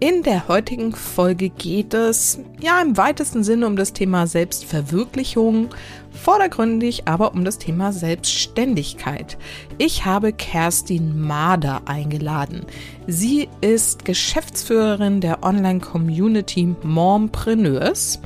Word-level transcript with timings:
In 0.00 0.24
der 0.24 0.48
heutigen 0.48 0.92
Folge 0.92 1.50
geht 1.50 1.94
es 1.94 2.40
ja 2.60 2.82
im 2.82 2.96
weitesten 2.96 3.44
Sinne 3.44 3.66
um 3.66 3.76
das 3.76 3.92
Thema 3.92 4.26
Selbstverwirklichung, 4.26 5.70
vordergründig 6.10 7.06
aber 7.06 7.32
um 7.32 7.44
das 7.44 7.58
Thema 7.58 7.92
Selbstständigkeit. 7.92 9.38
Ich 9.78 10.04
habe 10.04 10.32
Kerstin 10.32 11.20
Mader 11.20 11.82
eingeladen. 11.86 12.66
Sie 13.06 13.48
ist 13.60 14.04
Geschäftsführerin 14.04 15.20
der 15.20 15.44
Online-Community 15.44 16.74
Mompreneurs 16.82 18.20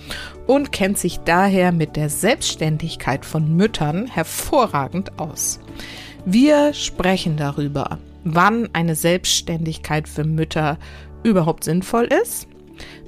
und 0.46 0.72
kennt 0.72 0.96
sich 0.98 1.20
daher 1.20 1.70
mit 1.70 1.96
der 1.96 2.08
Selbstständigkeit 2.08 3.26
von 3.26 3.54
Müttern 3.56 4.06
hervorragend 4.06 5.18
aus. 5.18 5.60
Wir 6.24 6.72
sprechen 6.72 7.36
darüber, 7.36 7.98
wann 8.24 8.68
eine 8.72 8.94
Selbstständigkeit 8.94 10.08
für 10.08 10.24
Mütter 10.24 10.78
überhaupt 11.22 11.64
sinnvoll 11.64 12.08
ist, 12.22 12.48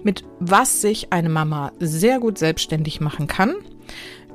mit 0.02 0.24
was 0.38 0.80
sich 0.80 1.12
eine 1.12 1.28
Mama 1.28 1.72
sehr 1.78 2.20
gut 2.20 2.38
selbstständig 2.38 3.00
machen 3.00 3.26
kann, 3.26 3.54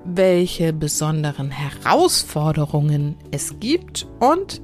welche 0.06 0.74
besonderen 0.74 1.52
Herausforderungen 1.52 3.16
es 3.32 3.60
gibt 3.60 4.08
und, 4.20 4.62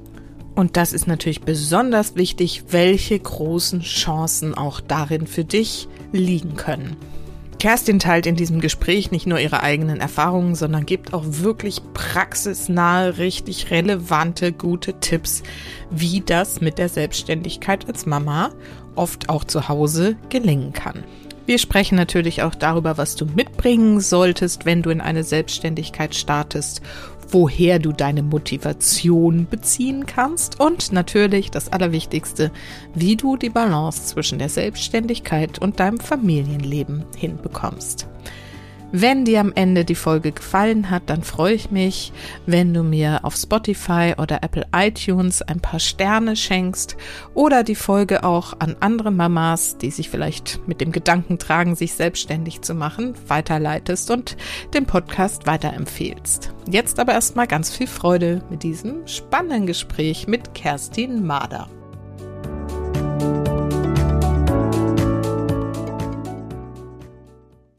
und 0.54 0.76
das 0.76 0.92
ist 0.92 1.06
natürlich 1.06 1.40
besonders 1.40 2.14
wichtig, 2.14 2.64
welche 2.68 3.18
großen 3.18 3.80
Chancen 3.80 4.54
auch 4.54 4.80
darin 4.80 5.26
für 5.26 5.44
dich 5.44 5.88
liegen 6.12 6.54
können. 6.54 6.96
Kerstin 7.62 8.00
teilt 8.00 8.26
in 8.26 8.34
diesem 8.34 8.60
Gespräch 8.60 9.12
nicht 9.12 9.28
nur 9.28 9.38
ihre 9.38 9.62
eigenen 9.62 10.00
Erfahrungen, 10.00 10.56
sondern 10.56 10.84
gibt 10.84 11.14
auch 11.14 11.22
wirklich 11.24 11.80
praxisnahe, 11.94 13.18
richtig 13.18 13.70
relevante, 13.70 14.50
gute 14.52 14.94
Tipps, 14.94 15.44
wie 15.88 16.22
das 16.22 16.60
mit 16.60 16.78
der 16.78 16.88
Selbstständigkeit 16.88 17.86
als 17.86 18.04
Mama 18.04 18.50
oft 18.96 19.28
auch 19.28 19.44
zu 19.44 19.68
Hause 19.68 20.16
gelingen 20.28 20.72
kann. 20.72 21.04
Wir 21.46 21.58
sprechen 21.58 21.94
natürlich 21.94 22.42
auch 22.42 22.56
darüber, 22.56 22.98
was 22.98 23.14
du 23.14 23.26
mitbringen 23.26 24.00
solltest, 24.00 24.66
wenn 24.66 24.82
du 24.82 24.90
in 24.90 25.00
eine 25.00 25.22
Selbstständigkeit 25.22 26.16
startest, 26.16 26.82
woher 27.32 27.78
du 27.78 27.92
deine 27.92 28.22
Motivation 28.22 29.46
beziehen 29.48 30.06
kannst 30.06 30.60
und 30.60 30.92
natürlich 30.92 31.50
das 31.50 31.72
Allerwichtigste, 31.72 32.52
wie 32.94 33.16
du 33.16 33.36
die 33.36 33.50
Balance 33.50 34.06
zwischen 34.06 34.38
der 34.38 34.48
Selbstständigkeit 34.48 35.58
und 35.58 35.80
deinem 35.80 35.98
Familienleben 35.98 37.04
hinbekommst. 37.16 38.06
Wenn 38.94 39.24
dir 39.24 39.40
am 39.40 39.52
Ende 39.54 39.86
die 39.86 39.94
Folge 39.94 40.32
gefallen 40.32 40.90
hat, 40.90 41.04
dann 41.06 41.22
freue 41.22 41.54
ich 41.54 41.70
mich, 41.70 42.12
wenn 42.44 42.74
du 42.74 42.82
mir 42.82 43.20
auf 43.22 43.34
Spotify 43.34 44.12
oder 44.18 44.42
Apple 44.42 44.66
iTunes 44.76 45.40
ein 45.40 45.60
paar 45.60 45.80
Sterne 45.80 46.36
schenkst 46.36 46.98
oder 47.32 47.64
die 47.64 47.74
Folge 47.74 48.22
auch 48.22 48.52
an 48.58 48.76
andere 48.80 49.10
Mamas, 49.10 49.78
die 49.78 49.90
sich 49.90 50.10
vielleicht 50.10 50.60
mit 50.68 50.82
dem 50.82 50.92
Gedanken 50.92 51.38
tragen, 51.38 51.74
sich 51.74 51.94
selbstständig 51.94 52.60
zu 52.60 52.74
machen, 52.74 53.14
weiterleitest 53.28 54.10
und 54.10 54.36
den 54.74 54.84
Podcast 54.84 55.46
weiterempfehlst. 55.46 56.52
Jetzt 56.70 57.00
aber 57.00 57.14
erstmal 57.14 57.46
ganz 57.46 57.74
viel 57.74 57.86
Freude 57.86 58.42
mit 58.50 58.62
diesem 58.62 59.06
spannenden 59.06 59.66
Gespräch 59.66 60.26
mit 60.26 60.52
Kerstin 60.52 61.26
Mader. 61.26 61.66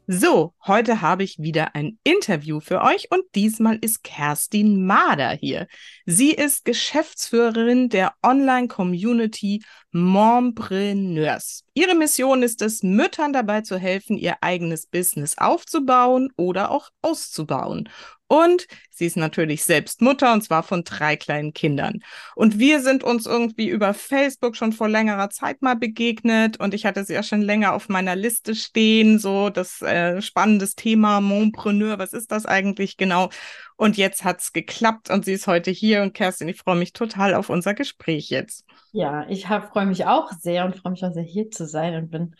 So, 0.06 0.52
heute 0.66 1.00
habe 1.00 1.22
ich 1.22 1.38
wieder 1.38 1.74
ein 1.74 1.98
Interview 2.04 2.60
für 2.60 2.82
euch 2.82 3.10
und 3.10 3.22
diesmal 3.34 3.78
ist 3.80 4.04
Kerstin 4.04 4.84
Mader 4.84 5.30
hier. 5.30 5.66
Sie 6.04 6.32
ist 6.32 6.66
Geschäftsführerin 6.66 7.88
der 7.88 8.12
Online-Community 8.22 9.62
Mompreneurs. 9.92 11.64
Ihre 11.72 11.94
Mission 11.94 12.42
ist 12.42 12.60
es, 12.60 12.82
Müttern 12.82 13.32
dabei 13.32 13.62
zu 13.62 13.78
helfen, 13.78 14.18
ihr 14.18 14.36
eigenes 14.42 14.86
Business 14.86 15.38
aufzubauen 15.38 16.28
oder 16.36 16.70
auch 16.70 16.90
auszubauen. 17.00 17.88
Und 18.26 18.66
sie 18.90 19.06
ist 19.06 19.16
natürlich 19.16 19.64
selbst 19.64 20.00
Mutter 20.00 20.32
und 20.32 20.42
zwar 20.42 20.62
von 20.62 20.82
drei 20.82 21.16
kleinen 21.16 21.52
Kindern. 21.52 22.00
Und 22.34 22.58
wir 22.58 22.80
sind 22.80 23.04
uns 23.04 23.26
irgendwie 23.26 23.68
über 23.68 23.92
Facebook 23.92 24.56
schon 24.56 24.72
vor 24.72 24.88
längerer 24.88 25.28
Zeit 25.30 25.60
mal 25.60 25.76
begegnet 25.76 26.58
und 26.58 26.72
ich 26.72 26.86
hatte 26.86 27.04
sie 27.04 27.12
ja 27.12 27.22
schon 27.22 27.42
länger 27.42 27.74
auf 27.74 27.88
meiner 27.88 28.16
Liste 28.16 28.54
stehen, 28.54 29.18
so 29.18 29.50
das 29.50 29.82
äh, 29.82 30.22
spannendes 30.22 30.74
Thema 30.74 31.20
Mompreneur, 31.20 31.98
was 31.98 32.12
ist 32.12 32.32
das 32.32 32.46
eigentlich 32.46 32.96
genau? 32.96 33.28
Und 33.76 33.96
jetzt 33.96 34.24
hat's 34.24 34.52
geklappt 34.52 35.10
und 35.10 35.24
sie 35.24 35.32
ist 35.32 35.46
heute 35.46 35.70
hier 35.70 36.02
und 36.02 36.14
Kerstin, 36.14 36.48
ich 36.48 36.58
freue 36.58 36.76
mich 36.76 36.92
total 36.92 37.34
auf 37.34 37.50
unser 37.50 37.74
Gespräch 37.74 38.30
jetzt. 38.30 38.64
Ja, 38.92 39.26
ich 39.28 39.46
freue 39.46 39.86
mich 39.86 40.06
auch 40.06 40.30
sehr 40.32 40.64
und 40.64 40.76
freue 40.76 40.92
mich 40.92 41.04
auch 41.04 41.12
sehr 41.12 41.24
hier 41.24 41.50
zu 41.50 41.66
sein 41.66 41.96
und 41.96 42.10
bin 42.10 42.36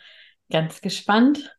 ganz 0.49 0.81
gespannt, 0.81 1.55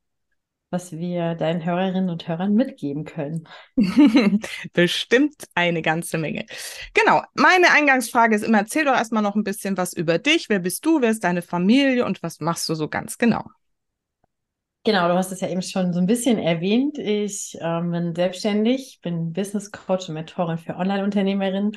was 0.70 0.92
wir 0.92 1.34
deinen 1.34 1.64
Hörerinnen 1.64 2.10
und 2.10 2.26
Hörern 2.26 2.54
mitgeben 2.54 3.04
können. 3.04 3.46
Bestimmt 4.72 5.44
eine 5.54 5.82
ganze 5.82 6.18
Menge. 6.18 6.46
Genau, 6.92 7.22
meine 7.34 7.70
Eingangsfrage 7.70 8.34
ist 8.34 8.42
immer, 8.42 8.58
erzähl 8.58 8.84
doch 8.84 8.96
erstmal 8.96 9.22
noch 9.22 9.36
ein 9.36 9.44
bisschen 9.44 9.76
was 9.76 9.92
über 9.92 10.18
dich. 10.18 10.48
Wer 10.48 10.58
bist 10.58 10.84
du, 10.84 11.00
wer 11.00 11.10
ist 11.10 11.24
deine 11.24 11.42
Familie 11.42 12.04
und 12.04 12.22
was 12.22 12.40
machst 12.40 12.68
du 12.68 12.74
so 12.74 12.88
ganz 12.88 13.18
genau? 13.18 13.44
Genau, 14.84 15.08
du 15.08 15.14
hast 15.14 15.32
es 15.32 15.40
ja 15.40 15.48
eben 15.48 15.62
schon 15.62 15.92
so 15.92 15.98
ein 15.98 16.06
bisschen 16.06 16.38
erwähnt. 16.38 16.96
Ich 16.98 17.56
ähm, 17.60 17.90
bin 17.90 18.14
selbstständig, 18.14 19.00
bin 19.02 19.32
Business 19.32 19.72
Coach 19.72 20.08
und 20.08 20.14
Mentorin 20.14 20.58
für 20.58 20.76
Online-Unternehmerinnen 20.76 21.76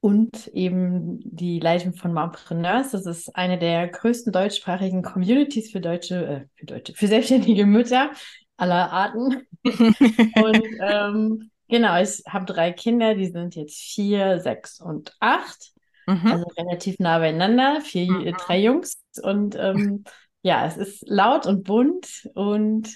und 0.00 0.48
eben 0.48 1.20
die 1.22 1.60
Leitung 1.60 1.92
von 1.92 2.14
Mompreneurs. 2.14 2.92
Das 2.92 3.04
ist 3.04 3.36
eine 3.36 3.58
der 3.58 3.86
größten 3.88 4.32
deutschsprachigen 4.32 5.02
Communities 5.02 5.70
für 5.70 5.80
deutsche, 5.80 6.26
äh, 6.26 6.40
für 6.56 6.66
deutsche, 6.66 6.94
für 6.94 7.06
selbstständige 7.06 7.66
Mütter 7.66 8.10
aller 8.56 8.90
Arten. 8.90 9.46
und 9.64 10.62
ähm, 10.80 11.50
genau, 11.68 12.00
ich 12.00 12.22
habe 12.26 12.46
drei 12.46 12.72
Kinder, 12.72 13.14
die 13.14 13.30
sind 13.30 13.56
jetzt 13.56 13.78
vier, 13.78 14.40
sechs 14.40 14.80
und 14.80 15.14
acht. 15.20 15.72
Mhm. 16.06 16.26
Also 16.26 16.46
relativ 16.56 16.98
nah 16.98 17.18
beieinander, 17.18 17.80
vier, 17.82 18.10
mhm. 18.10 18.36
drei 18.38 18.58
Jungs. 18.58 19.02
Und 19.22 19.54
ähm, 19.56 20.04
ja, 20.42 20.66
es 20.66 20.78
ist 20.78 21.06
laut 21.06 21.46
und 21.46 21.64
bunt 21.64 22.26
und 22.34 22.88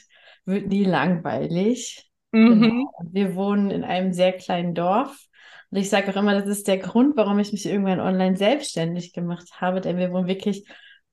wird 0.46 0.68
nie 0.68 0.84
langweilig. 0.84 2.10
Mhm. 2.32 2.60
Genau. 2.62 2.92
Wir 3.10 3.34
wohnen 3.34 3.70
in 3.70 3.84
einem 3.84 4.14
sehr 4.14 4.32
kleinen 4.32 4.74
Dorf 4.74 5.28
und 5.74 5.80
ich 5.80 5.90
sage 5.90 6.08
auch 6.12 6.16
immer, 6.16 6.40
das 6.40 6.46
ist 6.48 6.68
der 6.68 6.78
Grund, 6.78 7.16
warum 7.16 7.40
ich 7.40 7.50
mich 7.50 7.66
irgendwann 7.66 7.98
online 7.98 8.36
selbstständig 8.36 9.12
gemacht 9.12 9.60
habe, 9.60 9.80
denn 9.80 9.96
wir 9.96 10.12
wohnen 10.12 10.28
wirklich 10.28 10.68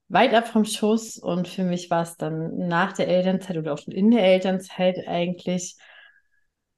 weit 0.06 0.32
ab 0.34 0.46
vom 0.46 0.64
Schuss 0.64 1.18
und 1.18 1.48
für 1.48 1.64
mich 1.64 1.90
war 1.90 2.04
es 2.04 2.16
dann 2.16 2.68
nach 2.68 2.92
der 2.92 3.08
Elternzeit 3.08 3.56
oder 3.56 3.72
auch 3.72 3.78
schon 3.78 3.92
in 3.92 4.12
der 4.12 4.22
Elternzeit 4.22 5.08
eigentlich 5.08 5.74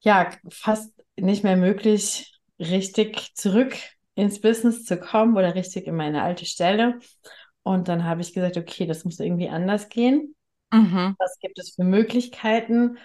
ja 0.00 0.30
fast 0.48 0.94
nicht 1.16 1.44
mehr 1.44 1.58
möglich, 1.58 2.40
richtig 2.58 3.34
zurück 3.34 3.76
ins 4.14 4.40
Business 4.40 4.86
zu 4.86 4.96
kommen 4.96 5.36
oder 5.36 5.54
richtig 5.54 5.86
in 5.86 5.94
meine 5.94 6.22
alte 6.22 6.46
Stelle. 6.46 7.00
Und 7.64 7.88
dann 7.88 8.04
habe 8.04 8.22
ich 8.22 8.32
gesagt, 8.32 8.56
okay, 8.56 8.86
das 8.86 9.04
muss 9.04 9.20
irgendwie 9.20 9.50
anders 9.50 9.90
gehen. 9.90 10.34
Mhm. 10.72 11.16
Was 11.18 11.38
gibt 11.38 11.58
es 11.58 11.74
für 11.74 11.84
Möglichkeiten? 11.84 12.96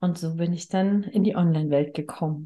Und 0.00 0.18
so 0.18 0.36
bin 0.36 0.52
ich 0.52 0.68
dann 0.68 1.04
in 1.04 1.24
die 1.24 1.34
Online-Welt 1.34 1.94
gekommen. 1.94 2.44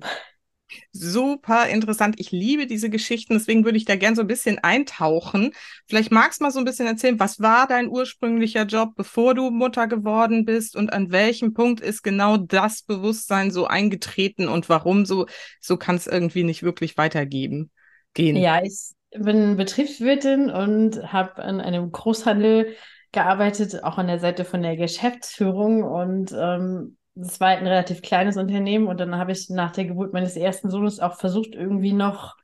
Super 0.93 1.69
interessant. 1.69 2.17
Ich 2.19 2.33
liebe 2.33 2.67
diese 2.67 2.91
Geschichten, 2.91 3.35
deswegen 3.35 3.65
würde 3.65 3.79
ich 3.79 3.85
da 3.85 3.97
gern 3.97 4.15
so 4.15 4.21
ein 4.23 4.27
bisschen 4.27 4.59
eintauchen. 4.59 5.53
Vielleicht 5.87 6.13
magst 6.13 6.41
du 6.41 6.45
mal 6.45 6.51
so 6.51 6.59
ein 6.59 6.65
bisschen 6.65 6.87
erzählen, 6.87 7.19
was 7.19 7.41
war 7.41 7.67
dein 7.67 7.89
ursprünglicher 7.89 8.65
Job, 8.65 8.95
bevor 8.95 9.35
du 9.35 9.51
Mutter 9.51 9.87
geworden 9.87 10.45
bist 10.45 10.77
und 10.77 10.93
an 10.93 11.11
welchem 11.11 11.55
Punkt 11.55 11.81
ist 11.81 12.03
genau 12.03 12.37
das 12.37 12.83
Bewusstsein 12.83 13.51
so 13.51 13.67
eingetreten 13.67 14.49
und 14.49 14.69
warum 14.69 15.07
so, 15.07 15.27
so 15.61 15.77
kann 15.77 15.97
es 15.97 16.07
irgendwie 16.07 16.45
nicht 16.45 16.63
wirklich 16.63 16.97
weitergeben 16.97 17.71
gehen. 18.15 18.37
Ja, 18.37 18.63
ich 18.63 18.93
bin 19.11 19.57
Betriebswirtin 19.57 20.51
und 20.51 21.13
habe 21.13 21.43
an 21.43 21.61
einem 21.61 21.91
Großhandel 21.91 22.75
gearbeitet, 23.13 23.85
auch 23.85 23.99
an 23.99 24.07
der 24.07 24.19
Seite 24.19 24.45
von 24.45 24.63
der 24.63 24.77
Geschäftsführung 24.77 25.83
und 25.83 26.33
ähm, 26.37 26.97
das 27.15 27.41
war 27.41 27.51
halt 27.51 27.61
ein 27.61 27.67
relativ 27.67 28.03
kleines 28.03 28.37
Unternehmen 28.37 28.87
und 28.87 28.99
dann 28.99 29.17
habe 29.17 29.33
ich 29.33 29.51
nach 29.51 29.73
der 29.73 29.85
Geburt 29.85 30.13
meines 30.13 30.37
ersten 30.37 30.71
Sohnes 30.71 31.01
auch 31.01 31.19
versucht, 31.19 31.55
irgendwie 31.55 31.93
noch 31.93 32.37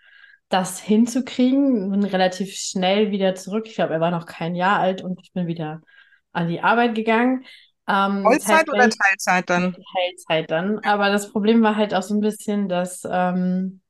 das 0.48 0.80
hinzukriegen. 0.80 1.90
Bin 1.90 2.04
relativ 2.04 2.54
schnell 2.54 3.10
wieder 3.10 3.34
zurück. 3.34 3.66
Ich 3.66 3.74
glaube, 3.74 3.94
er 3.94 4.00
war 4.00 4.10
noch 4.10 4.26
kein 4.26 4.54
Jahr 4.54 4.78
alt 4.78 5.02
und 5.02 5.20
ich 5.22 5.32
bin 5.32 5.46
wieder 5.46 5.80
an 6.32 6.48
die 6.48 6.60
Arbeit 6.60 6.94
gegangen. 6.94 7.44
Ähm, 7.88 8.22
Vollzeit 8.22 8.68
oder 8.68 8.90
Teilzeit 8.90 9.48
dann? 9.48 9.72
Teilzeit 9.72 10.50
dann. 10.50 10.78
Aber 10.80 11.10
das 11.10 11.32
Problem 11.32 11.62
war 11.62 11.76
halt 11.76 11.94
auch 11.94 12.02
so 12.02 12.14
ein 12.14 12.20
bisschen, 12.20 12.68
dass 12.68 13.02
ähm, 13.10 13.80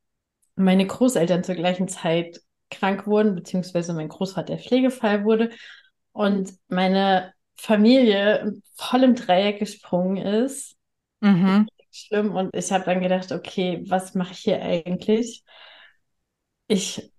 meine 0.55 0.87
Großeltern 0.87 1.43
zur 1.43 1.57
gleichen 1.57 1.89
Zeit 1.89 2.41
krank 2.71 3.07
wurden, 3.07 3.35
beziehungsweise 3.35 3.93
mein 3.95 4.09
Großvater 4.09 4.59
Pflegefall 4.59 5.25
wurde 5.25 5.51
und 6.13 6.53
meine 6.69 7.33
Familie 7.59 8.55
voll 8.77 9.03
im 9.05 9.15
Dreieck 9.15 9.59
gesprungen 9.59 10.17
ist. 10.19 10.77
Mhm. 11.21 11.69
Schlimm. 11.91 12.35
Und 12.35 12.55
ich 12.55 12.71
habe 12.71 12.85
dann 12.85 13.01
gedacht, 13.01 13.33
okay, 13.33 13.83
was 13.89 14.15
mache 14.15 14.33
ich 14.33 14.39
hier 14.39 14.63
eigentlich? 14.63 15.43
Ich 16.69 17.11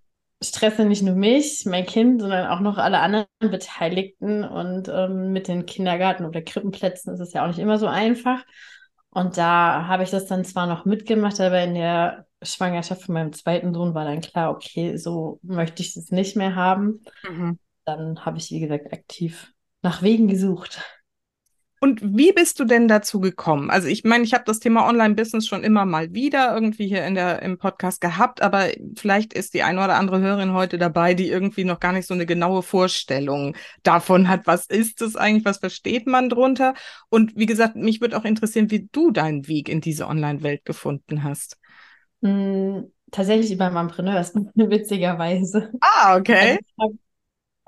stresse 0.42 0.86
nicht 0.86 1.04
nur 1.04 1.16
mich, 1.16 1.66
mein 1.66 1.86
Kind, 1.86 2.22
sondern 2.22 2.48
auch 2.48 2.62
noch 2.62 2.78
alle 2.78 3.00
anderen 3.00 3.28
Beteiligten. 3.40 4.44
Und 4.44 4.88
ähm, 4.88 5.34
mit 5.34 5.48
den 5.48 5.66
Kindergarten- 5.66 6.26
oder 6.26 6.42
Krippenplätzen 6.42 7.14
ist 7.14 7.20
es 7.20 7.34
ja 7.34 7.44
auch 7.44 7.48
nicht 7.48 7.60
immer 7.60 7.78
so 7.78 7.88
einfach. 7.88 8.46
Und 9.10 9.38
da 9.38 9.88
habe 9.88 10.04
ich 10.04 10.12
das 10.12 10.28
dann 10.28 10.46
zwar 10.46 10.68
noch 10.68 10.86
mitgemacht, 10.86 11.40
aber 11.42 11.62
in 11.64 11.74
der 11.74 12.28
Schwangerschaft 12.42 13.04
von 13.04 13.14
meinem 13.16 13.34
zweiten 13.34 13.74
Sohn 13.74 13.96
war 13.96 14.06
dann 14.06 14.22
klar, 14.22 14.52
okay, 14.52 14.96
so 14.98 15.40
möchte 15.42 15.82
ich 15.82 15.98
es 15.98 16.12
nicht 16.12 16.38
mehr 16.38 16.56
haben. 16.56 17.04
Mhm. 17.28 17.60
Dann 17.86 18.24
habe 18.24 18.38
ich, 18.38 18.52
wie 18.52 18.60
gesagt, 18.60 18.94
aktiv 18.94 19.52
nach 19.82 20.02
Wegen 20.02 20.28
gesucht. 20.28 20.82
Und 21.82 22.02
wie 22.04 22.34
bist 22.34 22.60
du 22.60 22.66
denn 22.66 22.90
dazu 22.90 23.22
gekommen? 23.22 23.70
Also 23.70 23.88
ich 23.88 24.04
meine, 24.04 24.26
ich 24.26 24.34
habe 24.34 24.44
das 24.46 24.60
Thema 24.60 24.86
Online-Business 24.86 25.48
schon 25.48 25.64
immer 25.64 25.86
mal 25.86 26.14
wieder 26.14 26.54
irgendwie 26.54 26.88
hier 26.88 27.06
in 27.06 27.16
der, 27.16 27.42
im 27.42 27.58
Podcast 27.58 28.02
gehabt, 28.02 28.42
aber 28.42 28.68
vielleicht 28.98 29.34
ist 29.34 29.54
die 29.54 29.64
eine 29.64 29.82
oder 29.82 29.96
andere 29.96 30.20
Hörerin 30.20 30.52
heute 30.52 30.78
dabei, 30.78 31.14
die 31.14 31.30
irgendwie 31.30 31.64
noch 31.64 31.80
gar 31.80 31.94
nicht 31.94 32.06
so 32.06 32.14
eine 32.14 32.26
genaue 32.26 32.64
Vorstellung 32.64 33.56
davon 33.84 34.28
hat, 34.28 34.46
was 34.46 34.66
ist 34.66 35.02
es 35.02 35.16
eigentlich, 35.16 35.46
was 35.46 35.60
versteht 35.60 36.06
man 36.06 36.28
drunter? 36.28 36.74
Und 37.10 37.38
wie 37.38 37.46
gesagt, 37.46 37.78
mich 37.78 38.02
würde 38.02 38.18
auch 38.18 38.26
interessieren, 38.26 38.72
wie 38.72 38.90
du 38.92 39.12
deinen 39.12 39.48
Weg 39.48 39.70
in 39.70 39.80
diese 39.80 40.08
Online-Welt 40.08 40.66
gefunden 40.66 41.24
hast. 41.24 41.58
Mm, 42.20 42.82
tatsächlich 43.10 43.54
über 43.54 43.70
Mompreneurs, 43.72 44.34
witzigerweise. 44.56 45.72
Ah, 45.80 46.18
okay. 46.18 46.34
Also 46.34 46.60
ich 46.60 46.84
habe 46.84 46.98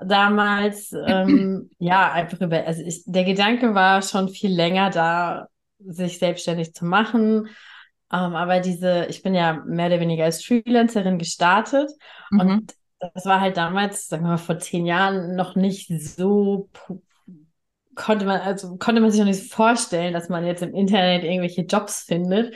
damals, 0.06 0.92
ähm, 1.06 1.70
ja, 1.78 2.12
einfach 2.12 2.40
über, 2.40 2.66
also 2.66 2.82
ich, 2.82 3.02
der 3.06 3.24
Gedanke 3.24 3.74
war 3.74 4.02
schon 4.02 4.28
viel 4.28 4.52
länger 4.54 4.90
da, 4.90 5.48
sich 5.78 6.18
selbstständig 6.18 6.74
zu 6.74 6.84
machen. 6.84 7.48
Ähm, 8.12 8.34
aber 8.36 8.60
diese, 8.60 9.06
ich 9.06 9.22
bin 9.22 9.34
ja 9.34 9.62
mehr 9.66 9.86
oder 9.86 10.00
weniger 10.00 10.24
als 10.24 10.44
Freelancerin 10.44 11.18
gestartet 11.18 11.90
Mhm. 12.30 12.40
und 12.40 12.74
das 13.14 13.26
war 13.26 13.40
halt 13.40 13.56
damals, 13.56 14.06
sagen 14.06 14.22
wir 14.24 14.30
mal, 14.30 14.38
vor 14.38 14.58
zehn 14.58 14.86
Jahren 14.86 15.34
noch 15.34 15.56
nicht 15.56 15.88
so, 15.88 16.68
konnte 17.94 18.24
man, 18.24 18.40
also 18.40 18.76
konnte 18.78 19.00
man 19.00 19.10
sich 19.10 19.20
noch 19.20 19.26
nicht 19.26 19.52
vorstellen, 19.52 20.12
dass 20.14 20.28
man 20.28 20.46
jetzt 20.46 20.62
im 20.62 20.74
Internet 20.74 21.24
irgendwelche 21.24 21.62
Jobs 21.62 22.02
findet. 22.02 22.54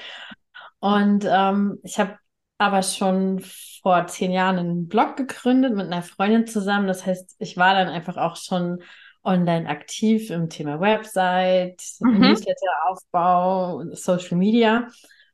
Und 0.79 1.27
ähm, 1.29 1.79
ich 1.83 1.99
habe 1.99 2.19
aber 2.59 2.83
schon 2.83 3.41
vor 3.83 4.07
zehn 4.07 4.33
Jahren 4.33 4.59
einen 4.59 4.89
Blog 4.89 5.17
gegründet 5.17 5.75
mit 5.75 5.87
einer 5.87 6.03
Freundin 6.03 6.47
zusammen. 6.47 6.87
Das 6.87 7.05
heißt, 7.07 7.37
ich 7.39 7.57
war 7.57 7.75
dann 7.75 7.89
einfach 7.89 8.17
auch 8.17 8.37
schon 8.37 8.83
online 9.25 9.69
aktiv 9.69 10.31
im 10.31 10.49
Thema 10.49 10.81
Website, 10.81 11.83
Mhm. 12.01 12.47
Newsletteraufbau, 12.81 13.85
Social 13.95 14.37
Media. 14.39 14.89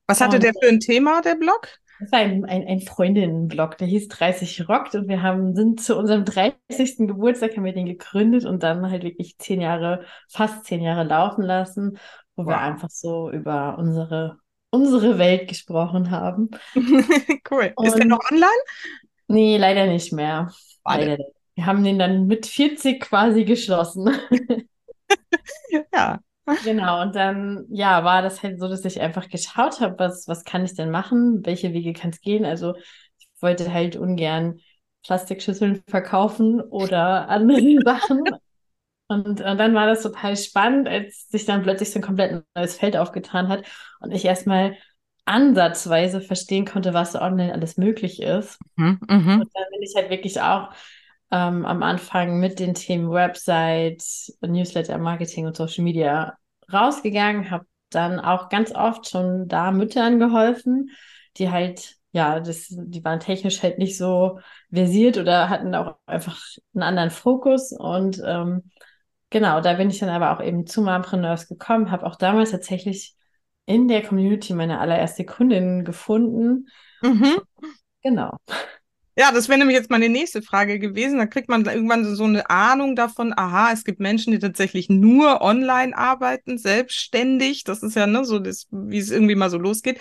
Was 0.06 0.20
hatte 0.20 0.38
Und 0.38 0.40
der 0.40 0.52
für 0.54 0.68
ein 0.68 0.78
Thema, 0.78 1.22
der 1.22 1.34
Blog? 1.34 1.68
das 1.98 2.10
war 2.12 2.18
ein, 2.20 2.44
ein, 2.44 2.66
ein 2.66 2.80
Freundinnenblog, 2.80 3.78
der 3.78 3.86
hieß 3.86 4.08
30 4.08 4.68
Rockt 4.68 4.94
und 4.96 5.08
wir 5.08 5.22
haben, 5.22 5.54
sind 5.54 5.80
zu 5.80 5.96
unserem 5.96 6.24
30. 6.24 7.06
Geburtstag 7.06 7.56
haben 7.56 7.64
wir 7.64 7.72
den 7.72 7.86
gegründet 7.86 8.44
und 8.44 8.62
dann 8.64 8.90
halt 8.90 9.04
wirklich 9.04 9.38
zehn 9.38 9.60
Jahre, 9.60 10.04
fast 10.28 10.64
zehn 10.64 10.82
Jahre 10.82 11.04
laufen 11.04 11.42
lassen, 11.42 11.98
wo 12.34 12.46
wir 12.48 12.58
Wow. 12.58 12.58
einfach 12.58 12.90
so 12.90 13.30
über 13.30 13.78
unsere, 13.78 14.38
unsere 14.72 15.18
Welt 15.18 15.48
gesprochen 15.48 16.10
haben. 16.10 16.50
Cool. 17.50 17.72
Ist 17.82 17.94
der 17.96 18.02
Und- 18.02 18.08
noch 18.08 18.20
online? 18.30 18.50
Nee, 19.28 19.56
leider 19.58 19.86
nicht 19.86 20.12
mehr. 20.12 20.50
Leider. 20.84 21.18
Wir 21.54 21.66
haben 21.66 21.84
den 21.84 21.98
dann 21.98 22.26
mit 22.26 22.46
40 22.46 23.00
quasi 23.00 23.44
geschlossen. 23.44 24.10
Ja. 25.92 26.20
Genau, 26.64 27.02
und 27.02 27.14
dann, 27.14 27.66
ja, 27.70 28.02
war 28.04 28.20
das 28.22 28.42
halt 28.42 28.58
so, 28.58 28.68
dass 28.68 28.84
ich 28.84 29.00
einfach 29.00 29.28
geschaut 29.28 29.80
habe, 29.80 29.96
was, 29.98 30.26
was 30.26 30.44
kann 30.44 30.64
ich 30.64 30.74
denn 30.74 30.90
machen? 30.90 31.44
Welche 31.46 31.72
Wege 31.72 31.92
kann 31.92 32.10
es 32.10 32.20
gehen? 32.20 32.44
Also 32.44 32.74
ich 32.76 33.28
wollte 33.40 33.72
halt 33.72 33.94
ungern 33.96 34.58
Plastikschüsseln 35.04 35.82
verkaufen 35.88 36.60
oder 36.60 37.28
andere 37.28 37.78
Sachen. 37.84 38.22
Und, 39.12 39.40
und 39.40 39.58
dann 39.58 39.74
war 39.74 39.86
das 39.86 40.02
total 40.02 40.36
spannend, 40.36 40.88
als 40.88 41.28
sich 41.28 41.44
dann 41.44 41.62
plötzlich 41.62 41.90
so 41.90 41.98
ein 41.98 42.02
komplett 42.02 42.44
neues 42.54 42.76
Feld 42.76 42.96
aufgetan 42.96 43.48
hat 43.48 43.64
und 44.00 44.12
ich 44.12 44.24
erstmal 44.24 44.76
ansatzweise 45.24 46.20
verstehen 46.20 46.64
konnte, 46.64 46.94
was 46.94 47.14
online 47.14 47.52
alles 47.52 47.76
möglich 47.76 48.20
ist. 48.22 48.58
Mhm. 48.76 48.98
Mhm. 49.08 49.40
Und 49.40 49.50
dann 49.54 49.64
bin 49.70 49.82
ich 49.82 49.94
halt 49.94 50.10
wirklich 50.10 50.40
auch 50.40 50.70
ähm, 51.30 51.64
am 51.64 51.82
Anfang 51.82 52.40
mit 52.40 52.58
den 52.58 52.74
Themen 52.74 53.10
Website, 53.10 54.04
Newsletter, 54.40 54.98
Marketing 54.98 55.46
und 55.46 55.56
Social 55.56 55.84
Media 55.84 56.36
rausgegangen, 56.72 57.50
habe 57.50 57.66
dann 57.90 58.20
auch 58.20 58.48
ganz 58.48 58.74
oft 58.74 59.08
schon 59.08 59.48
da 59.48 59.70
Müttern 59.70 60.18
geholfen, 60.18 60.90
die 61.36 61.50
halt, 61.50 61.96
ja, 62.12 62.40
das, 62.40 62.66
die 62.70 63.04
waren 63.04 63.20
technisch 63.20 63.62
halt 63.62 63.78
nicht 63.78 63.96
so 63.96 64.40
versiert 64.72 65.18
oder 65.18 65.48
hatten 65.48 65.74
auch 65.74 65.96
einfach 66.06 66.38
einen 66.74 66.82
anderen 66.82 67.10
Fokus. 67.10 67.72
Und 67.72 68.20
ähm, 68.24 68.70
genau, 69.32 69.60
da 69.60 69.74
bin 69.74 69.90
ich 69.90 69.98
dann 69.98 70.10
aber 70.10 70.30
auch 70.30 70.44
eben 70.44 70.66
zu 70.66 70.82
Mompreneurs 70.82 71.48
gekommen, 71.48 71.90
habe 71.90 72.06
auch 72.06 72.16
damals 72.16 72.52
tatsächlich 72.52 73.16
in 73.66 73.88
der 73.88 74.02
Community 74.02 74.54
meine 74.54 74.78
allererste 74.78 75.24
Kundin 75.24 75.84
gefunden. 75.84 76.68
Mhm. 77.02 77.40
Genau. 78.02 78.36
Ja, 79.16 79.30
das 79.30 79.48
wäre 79.48 79.58
nämlich 79.58 79.76
jetzt 79.76 79.90
meine 79.90 80.08
nächste 80.08 80.42
Frage 80.42 80.78
gewesen. 80.78 81.18
Da 81.18 81.26
kriegt 81.26 81.48
man 81.48 81.64
irgendwann 81.64 82.14
so 82.14 82.24
eine 82.24 82.48
Ahnung 82.48 82.96
davon, 82.96 83.34
aha, 83.36 83.70
es 83.72 83.84
gibt 83.84 84.00
Menschen, 84.00 84.32
die 84.32 84.38
tatsächlich 84.38 84.88
nur 84.88 85.42
online 85.42 85.96
arbeiten, 85.96 86.56
selbstständig. 86.56 87.64
Das 87.64 87.82
ist 87.82 87.94
ja 87.94 88.06
ne, 88.06 88.24
so, 88.24 88.38
das, 88.38 88.66
wie 88.70 88.98
es 88.98 89.10
irgendwie 89.10 89.34
mal 89.34 89.50
so 89.50 89.58
losgeht. 89.58 90.00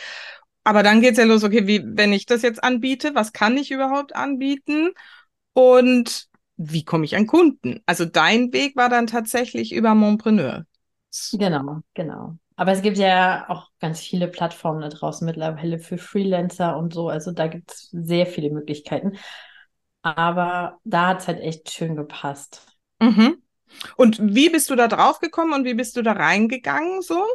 Aber 0.64 0.82
dann 0.82 1.02
geht's 1.02 1.18
ja 1.18 1.26
los, 1.26 1.44
okay, 1.44 1.68
wie, 1.68 1.84
wenn 1.84 2.14
ich 2.14 2.26
das 2.26 2.42
jetzt 2.42 2.64
anbiete, 2.64 3.14
was 3.14 3.34
kann 3.34 3.58
ich 3.58 3.72
überhaupt 3.72 4.16
anbieten? 4.16 4.92
Und 5.54 6.28
wie 6.64 6.86
komme 6.86 7.06
ich 7.06 7.16
an 7.16 7.28
Kunden? 7.28 7.82
Also 7.86 8.06
dein 8.06 8.54
Weg 8.54 8.76
war 8.76 8.90
dann 8.90 9.08
tatsächlich 9.08 9.74
über 9.74 9.96
Montpreneur. 9.96 10.66
Genau, 11.34 11.82
genau. 11.94 12.38
Aber 12.56 12.72
es 12.72 12.82
gibt 12.82 12.98
ja 12.98 13.50
auch 13.50 13.70
ganz 13.80 14.00
viele 14.02 14.28
Plattformen 14.28 14.82
da 14.82 14.90
draußen 14.90 15.26
mittlerweile 15.26 15.80
für 15.80 15.98
Freelancer 15.98 16.78
und 16.78 16.94
so. 16.94 17.10
Also 17.10 17.32
da 17.32 17.48
gibt 17.48 17.72
es 17.72 17.90
sehr 17.92 18.28
viele 18.28 18.52
Möglichkeiten. 18.52 19.18
Aber 20.04 20.80
da 20.84 21.08
hat 21.08 21.22
es 21.22 21.28
halt 21.28 21.40
echt 21.40 21.72
schön 21.72 21.96
gepasst. 21.96 22.66
Mhm. 23.00 23.42
Und 23.98 24.20
wie 24.22 24.50
bist 24.50 24.70
du 24.70 24.76
da 24.76 24.88
drauf 24.88 25.20
gekommen 25.20 25.54
und 25.54 25.66
wie 25.66 25.74
bist 25.74 25.98
du 25.98 26.02
da 26.02 26.14
reingegangen 26.14 27.02
so? 27.02 27.26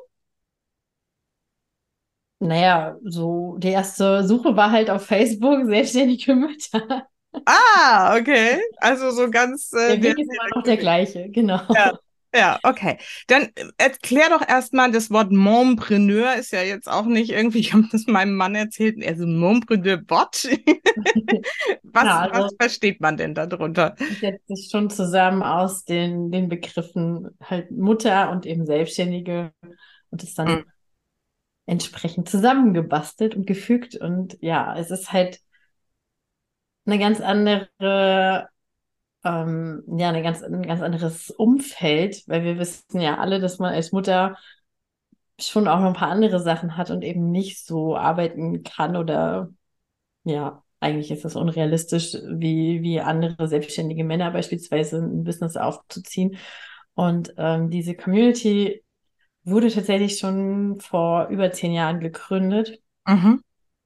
Naja, 2.38 2.96
so 3.02 3.56
die 3.58 3.68
erste 3.68 4.26
Suche 4.26 4.56
war 4.56 4.70
halt 4.70 4.90
auf 4.90 5.06
Facebook, 5.06 5.66
selbstständige 5.66 6.34
Mütter. 6.34 7.08
Ah, 7.44 8.16
okay. 8.18 8.60
Also 8.78 9.10
so 9.10 9.30
ganz 9.30 9.72
äh, 9.72 9.96
Der 9.96 10.02
Weg 10.02 10.18
ist 10.18 10.30
immer 10.30 10.48
noch 10.56 10.62
der 10.62 10.76
gleiche, 10.76 11.28
genau. 11.30 11.60
Ja. 11.74 11.98
Ja, 12.34 12.58
okay. 12.64 12.98
Dann 13.28 13.44
äh, 13.54 13.64
erklär 13.78 14.28
doch 14.28 14.46
erstmal, 14.46 14.90
das 14.92 15.10
Wort 15.10 15.32
Mompreneur 15.32 16.34
ist 16.34 16.52
ja 16.52 16.60
jetzt 16.60 16.86
auch 16.86 17.06
nicht 17.06 17.30
irgendwie, 17.30 17.58
ich 17.60 17.72
habe 17.72 17.88
das 17.90 18.06
meinem 18.06 18.34
Mann 18.34 18.54
erzählt, 18.54 19.02
also 19.06 19.26
Mompreneur, 19.26 20.02
what? 20.08 20.44
was, 21.82 22.04
Ja, 22.04 22.20
also- 22.20 22.44
was 22.44 22.54
versteht 22.60 23.00
man 23.00 23.16
denn 23.16 23.34
darunter? 23.34 23.94
Das 23.98 24.18
setzt 24.20 24.48
sich 24.48 24.68
schon 24.70 24.90
zusammen 24.90 25.42
aus 25.42 25.84
den, 25.84 26.30
den 26.30 26.48
Begriffen 26.50 27.28
halt 27.42 27.70
Mutter 27.70 28.30
und 28.32 28.44
eben 28.44 28.66
Selbstständige 28.66 29.52
und 30.10 30.22
ist 30.22 30.38
dann 30.38 30.48
Mhm. 30.48 30.64
entsprechend 31.66 32.28
zusammengebastelt 32.28 33.34
und 33.34 33.46
gefügt. 33.46 33.96
Und 33.96 34.36
ja, 34.40 34.76
es 34.78 34.90
ist 34.90 35.12
halt 35.12 35.40
eine 36.86 36.98
ganz 36.98 37.20
andere, 37.20 38.48
ähm, 39.24 39.82
ja, 39.98 40.08
eine 40.10 40.22
ganz, 40.22 40.42
ein 40.42 40.62
ganz 40.62 40.82
anderes 40.82 41.30
Umfeld, 41.30 42.22
weil 42.26 42.44
wir 42.44 42.58
wissen 42.58 43.00
ja 43.00 43.18
alle, 43.18 43.40
dass 43.40 43.58
man 43.58 43.74
als 43.74 43.92
Mutter 43.92 44.36
schon 45.38 45.68
auch 45.68 45.80
noch 45.80 45.88
ein 45.88 45.92
paar 45.92 46.10
andere 46.10 46.40
Sachen 46.40 46.76
hat 46.76 46.90
und 46.90 47.02
eben 47.02 47.30
nicht 47.30 47.64
so 47.64 47.96
arbeiten 47.96 48.62
kann 48.62 48.96
oder 48.96 49.50
ja, 50.24 50.62
eigentlich 50.80 51.10
ist 51.10 51.24
es 51.24 51.36
unrealistisch, 51.36 52.14
wie, 52.14 52.82
wie 52.82 53.00
andere 53.00 53.48
selbstständige 53.48 54.04
Männer 54.04 54.30
beispielsweise 54.32 54.98
ein 54.98 55.24
Business 55.24 55.56
aufzuziehen. 55.56 56.38
Und 56.94 57.34
ähm, 57.38 57.70
diese 57.70 57.94
Community 57.96 58.84
wurde 59.44 59.70
tatsächlich 59.70 60.18
schon 60.18 60.80
vor 60.80 61.28
über 61.28 61.52
zehn 61.52 61.72
Jahren 61.72 62.00
gegründet 62.00 62.80
Mhm. 63.06 63.40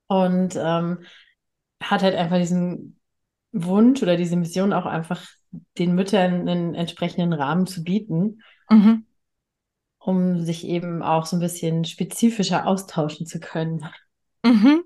und 0.07 0.57
ähm, 0.57 1.05
hat 1.83 2.03
halt 2.03 2.15
einfach 2.15 2.39
diesen 2.39 2.99
Wunsch 3.53 4.03
oder 4.03 4.17
diese 4.17 4.37
Mission 4.37 4.73
auch 4.73 4.87
einfach 4.87 5.27
den 5.79 5.95
Müttern 5.95 6.49
einen 6.49 6.75
entsprechenden 6.75 7.33
Rahmen 7.33 7.67
zu 7.67 7.83
bieten. 7.83 8.43
Mhm. 8.69 9.05
um 9.99 10.41
sich 10.41 10.65
eben 10.65 11.03
auch 11.03 11.27
so 11.27 11.37
ein 11.37 11.41
bisschen 11.41 11.85
spezifischer 11.85 12.67
austauschen 12.67 13.27
zu 13.27 13.41
können. 13.41 13.85
Mhm. 14.45 14.85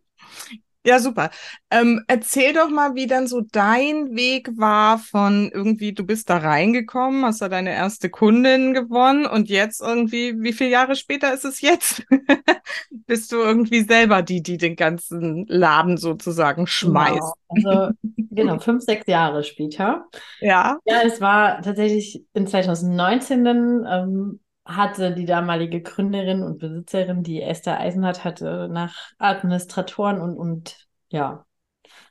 Ja, 0.86 0.98
super. 0.98 1.30
Ähm, 1.70 2.04
erzähl 2.08 2.52
doch 2.52 2.68
mal, 2.68 2.94
wie 2.94 3.06
dann 3.06 3.26
so 3.26 3.40
dein 3.40 4.14
Weg 4.14 4.50
war 4.56 4.98
von 4.98 5.50
irgendwie, 5.50 5.94
du 5.94 6.04
bist 6.04 6.28
da 6.28 6.36
reingekommen, 6.36 7.24
hast 7.24 7.40
da 7.40 7.48
deine 7.48 7.72
erste 7.72 8.10
Kundin 8.10 8.74
gewonnen 8.74 9.24
und 9.24 9.48
jetzt 9.48 9.80
irgendwie, 9.80 10.34
wie 10.42 10.52
viele 10.52 10.70
Jahre 10.70 10.94
später 10.94 11.32
ist 11.32 11.46
es 11.46 11.62
jetzt? 11.62 12.04
bist 12.90 13.32
du 13.32 13.36
irgendwie 13.36 13.80
selber 13.80 14.20
die, 14.20 14.42
die 14.42 14.58
den 14.58 14.76
ganzen 14.76 15.46
Laden 15.48 15.96
sozusagen 15.96 16.66
schmeißt? 16.66 17.32
Genau, 17.48 17.70
also 17.70 17.94
genau, 18.16 18.58
fünf, 18.58 18.82
sechs 18.84 19.06
Jahre 19.06 19.42
später. 19.42 20.04
Ja. 20.40 20.78
Ja, 20.84 21.02
es 21.02 21.20
war 21.22 21.62
tatsächlich 21.62 22.24
in 22.34 22.46
2019 22.46 23.44
dann, 23.44 23.86
ähm, 23.88 24.40
hatte 24.64 25.14
die 25.14 25.26
damalige 25.26 25.82
Gründerin 25.82 26.42
und 26.42 26.58
Besitzerin, 26.58 27.22
die 27.22 27.42
Esther 27.42 27.78
Eisenhardt, 27.78 28.24
hatte 28.24 28.68
nach 28.70 28.94
Administratoren 29.18 30.20
und, 30.20 30.36
und 30.36 30.86
ja, 31.10 31.44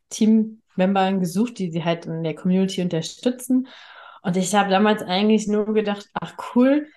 Teammembern 0.10 1.20
gesucht, 1.20 1.60
die 1.60 1.72
sie 1.72 1.84
halt 1.84 2.06
in 2.06 2.24
der 2.24 2.36
Community 2.36 2.82
unterstützen. 2.82 3.68
Und 4.22 4.38
ich 4.38 4.54
habe 4.56 4.70
damals 4.70 5.02
eigentlich 5.02 5.48
nur 5.48 5.74
gedacht, 5.74 6.08
ach 6.14 6.36
cool, 6.56 6.88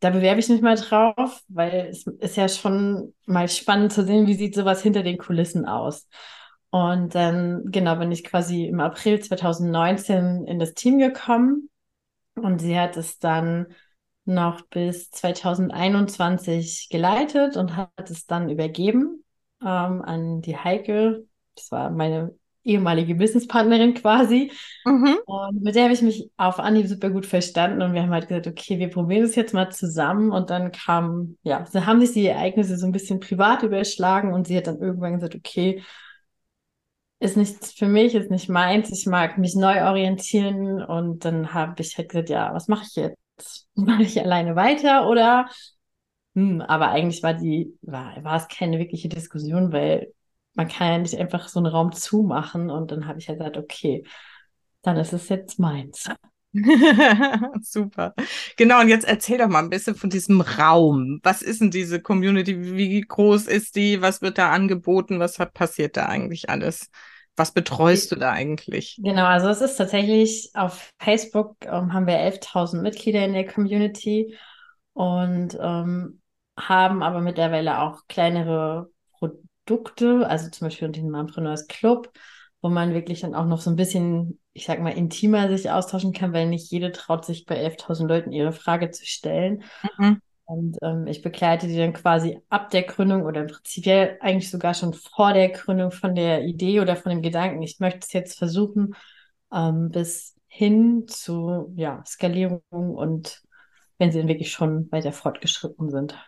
da 0.00 0.10
bewerbe 0.10 0.40
ich 0.40 0.48
mich 0.48 0.62
mal 0.62 0.76
drauf, 0.76 1.42
weil 1.48 1.88
es 1.90 2.06
ist 2.06 2.36
ja 2.36 2.48
schon 2.48 3.14
mal 3.26 3.48
spannend 3.48 3.92
zu 3.92 4.04
sehen, 4.04 4.26
wie 4.26 4.34
sieht 4.34 4.54
sowas 4.54 4.82
hinter 4.82 5.02
den 5.02 5.18
Kulissen 5.18 5.66
aus. 5.66 6.08
Und 6.70 7.14
dann, 7.14 7.64
genau, 7.66 7.96
bin 7.96 8.12
ich 8.12 8.24
quasi 8.24 8.64
im 8.66 8.80
April 8.80 9.20
2019 9.20 10.46
in 10.46 10.58
das 10.58 10.74
Team 10.74 10.98
gekommen 10.98 11.68
und 12.34 12.60
sie 12.60 12.78
hat 12.78 12.96
es 12.96 13.18
dann 13.18 13.66
noch 14.30 14.62
bis 14.62 15.10
2021 15.10 16.88
geleitet 16.90 17.56
und 17.56 17.76
hat 17.76 18.10
es 18.10 18.26
dann 18.26 18.48
übergeben 18.48 19.24
ähm, 19.62 20.02
an 20.02 20.42
die 20.42 20.56
Heike. 20.56 21.24
Das 21.54 21.70
war 21.70 21.90
meine 21.90 22.34
ehemalige 22.64 23.14
Businesspartnerin 23.14 23.94
quasi. 23.94 24.52
Mhm. 24.84 25.18
Und 25.26 25.62
mit 25.62 25.74
der 25.74 25.84
habe 25.84 25.94
ich 25.94 26.02
mich 26.02 26.30
auf 26.36 26.58
Anhieb 26.58 26.86
super 26.86 27.10
gut 27.10 27.26
verstanden 27.26 27.82
und 27.82 27.94
wir 27.94 28.02
haben 28.02 28.10
halt 28.10 28.28
gesagt, 28.28 28.46
okay, 28.46 28.78
wir 28.78 28.90
probieren 28.90 29.24
es 29.24 29.34
jetzt 29.34 29.54
mal 29.54 29.70
zusammen 29.70 30.30
und 30.30 30.50
dann 30.50 30.72
kam, 30.72 31.36
ja, 31.42 31.64
dann 31.72 31.86
haben 31.86 32.00
sich 32.00 32.12
die 32.12 32.26
Ereignisse 32.26 32.76
so 32.76 32.86
ein 32.86 32.92
bisschen 32.92 33.20
privat 33.20 33.62
überschlagen 33.62 34.32
und 34.32 34.46
sie 34.46 34.56
hat 34.56 34.66
dann 34.66 34.80
irgendwann 34.80 35.14
gesagt, 35.14 35.34
okay, 35.34 35.82
ist 37.18 37.36
nichts 37.36 37.72
für 37.72 37.86
mich, 37.86 38.14
ist 38.14 38.30
nicht 38.30 38.48
meins, 38.48 38.90
ich 38.90 39.06
mag 39.06 39.36
mich 39.38 39.54
neu 39.54 39.84
orientieren 39.84 40.82
und 40.82 41.24
dann 41.24 41.52
habe 41.52 41.80
ich 41.82 41.96
halt 41.98 42.08
gesagt, 42.08 42.30
ja, 42.30 42.52
was 42.54 42.68
mache 42.68 42.84
ich 42.86 42.96
jetzt? 42.96 43.16
mache 43.74 44.02
ich 44.02 44.20
alleine 44.20 44.56
weiter 44.56 45.08
oder 45.08 45.48
hm, 46.34 46.60
aber 46.60 46.90
eigentlich 46.90 47.22
war 47.22 47.34
die, 47.34 47.76
war, 47.82 48.22
war 48.24 48.36
es 48.36 48.48
keine 48.48 48.78
wirkliche 48.78 49.08
Diskussion, 49.08 49.72
weil 49.72 50.12
man 50.54 50.68
kann 50.68 50.88
ja 50.88 50.98
nicht 50.98 51.16
einfach 51.18 51.48
so 51.48 51.58
einen 51.60 51.66
Raum 51.66 51.92
zumachen 51.92 52.70
und 52.70 52.90
dann 52.92 53.06
habe 53.06 53.18
ich 53.18 53.28
halt 53.28 53.38
gesagt, 53.38 53.56
okay, 53.58 54.04
dann 54.82 54.96
ist 54.96 55.12
es 55.12 55.28
jetzt 55.28 55.58
meins. 55.58 56.08
Super. 57.62 58.14
Genau, 58.56 58.80
und 58.80 58.88
jetzt 58.88 59.06
erzähl 59.06 59.38
doch 59.38 59.48
mal 59.48 59.60
ein 59.62 59.70
bisschen 59.70 59.94
von 59.94 60.10
diesem 60.10 60.40
Raum. 60.40 61.20
Was 61.22 61.42
ist 61.42 61.60
denn 61.60 61.70
diese 61.70 62.00
Community? 62.00 62.76
Wie 62.76 63.00
groß 63.00 63.46
ist 63.46 63.76
die? 63.76 64.02
Was 64.02 64.20
wird 64.22 64.38
da 64.38 64.50
angeboten? 64.50 65.20
Was 65.20 65.38
hat, 65.38 65.54
passiert 65.54 65.96
da 65.96 66.06
eigentlich 66.06 66.50
alles? 66.50 66.90
Was 67.40 67.52
betreust 67.52 68.12
du 68.12 68.16
da 68.16 68.32
eigentlich? 68.32 68.98
Genau, 69.02 69.24
also 69.24 69.48
es 69.48 69.62
ist 69.62 69.76
tatsächlich 69.76 70.50
auf 70.52 70.92
Facebook 70.98 71.56
ähm, 71.62 71.94
haben 71.94 72.06
wir 72.06 72.18
11.000 72.18 72.82
Mitglieder 72.82 73.24
in 73.24 73.32
der 73.32 73.46
Community 73.46 74.36
und 74.92 75.56
ähm, 75.58 76.20
haben 76.58 77.02
aber 77.02 77.22
mittlerweile 77.22 77.80
auch 77.80 78.02
kleinere 78.08 78.90
Produkte, 79.18 80.26
also 80.28 80.50
zum 80.50 80.66
Beispiel 80.66 80.90
den 80.90 81.10
Mompreneurs 81.10 81.66
Club, 81.66 82.12
wo 82.60 82.68
man 82.68 82.92
wirklich 82.92 83.22
dann 83.22 83.34
auch 83.34 83.46
noch 83.46 83.62
so 83.62 83.70
ein 83.70 83.76
bisschen, 83.76 84.38
ich 84.52 84.66
sag 84.66 84.78
mal, 84.80 84.90
intimer 84.90 85.48
sich 85.48 85.70
austauschen 85.70 86.12
kann, 86.12 86.34
weil 86.34 86.46
nicht 86.46 86.70
jede 86.70 86.92
traut 86.92 87.24
sich 87.24 87.46
bei 87.46 87.56
11.000 87.56 88.06
Leuten 88.06 88.32
ihre 88.32 88.52
Frage 88.52 88.90
zu 88.90 89.06
stellen. 89.06 89.62
Mhm. 89.96 90.20
Und 90.50 90.78
ähm, 90.82 91.06
ich 91.06 91.22
begleite 91.22 91.68
die 91.68 91.76
dann 91.76 91.92
quasi 91.92 92.40
ab 92.48 92.70
der 92.70 92.82
Gründung 92.82 93.22
oder 93.22 93.44
prinzipiell 93.44 94.18
eigentlich 94.20 94.50
sogar 94.50 94.74
schon 94.74 94.94
vor 94.94 95.32
der 95.32 95.50
Gründung 95.50 95.92
von 95.92 96.16
der 96.16 96.42
Idee 96.42 96.80
oder 96.80 96.96
von 96.96 97.10
dem 97.10 97.22
Gedanken, 97.22 97.62
ich 97.62 97.78
möchte 97.78 98.00
es 98.00 98.12
jetzt 98.12 98.36
versuchen, 98.36 98.96
ähm, 99.52 99.90
bis 99.90 100.34
hin 100.48 101.04
zu 101.06 101.72
ja, 101.76 102.02
Skalierung 102.04 102.62
und 102.72 103.42
wenn 103.98 104.10
sie 104.10 104.18
dann 104.18 104.26
wirklich 104.26 104.50
schon 104.50 104.90
weiter 104.90 105.12
fortgeschritten 105.12 105.88
sind. 105.88 106.18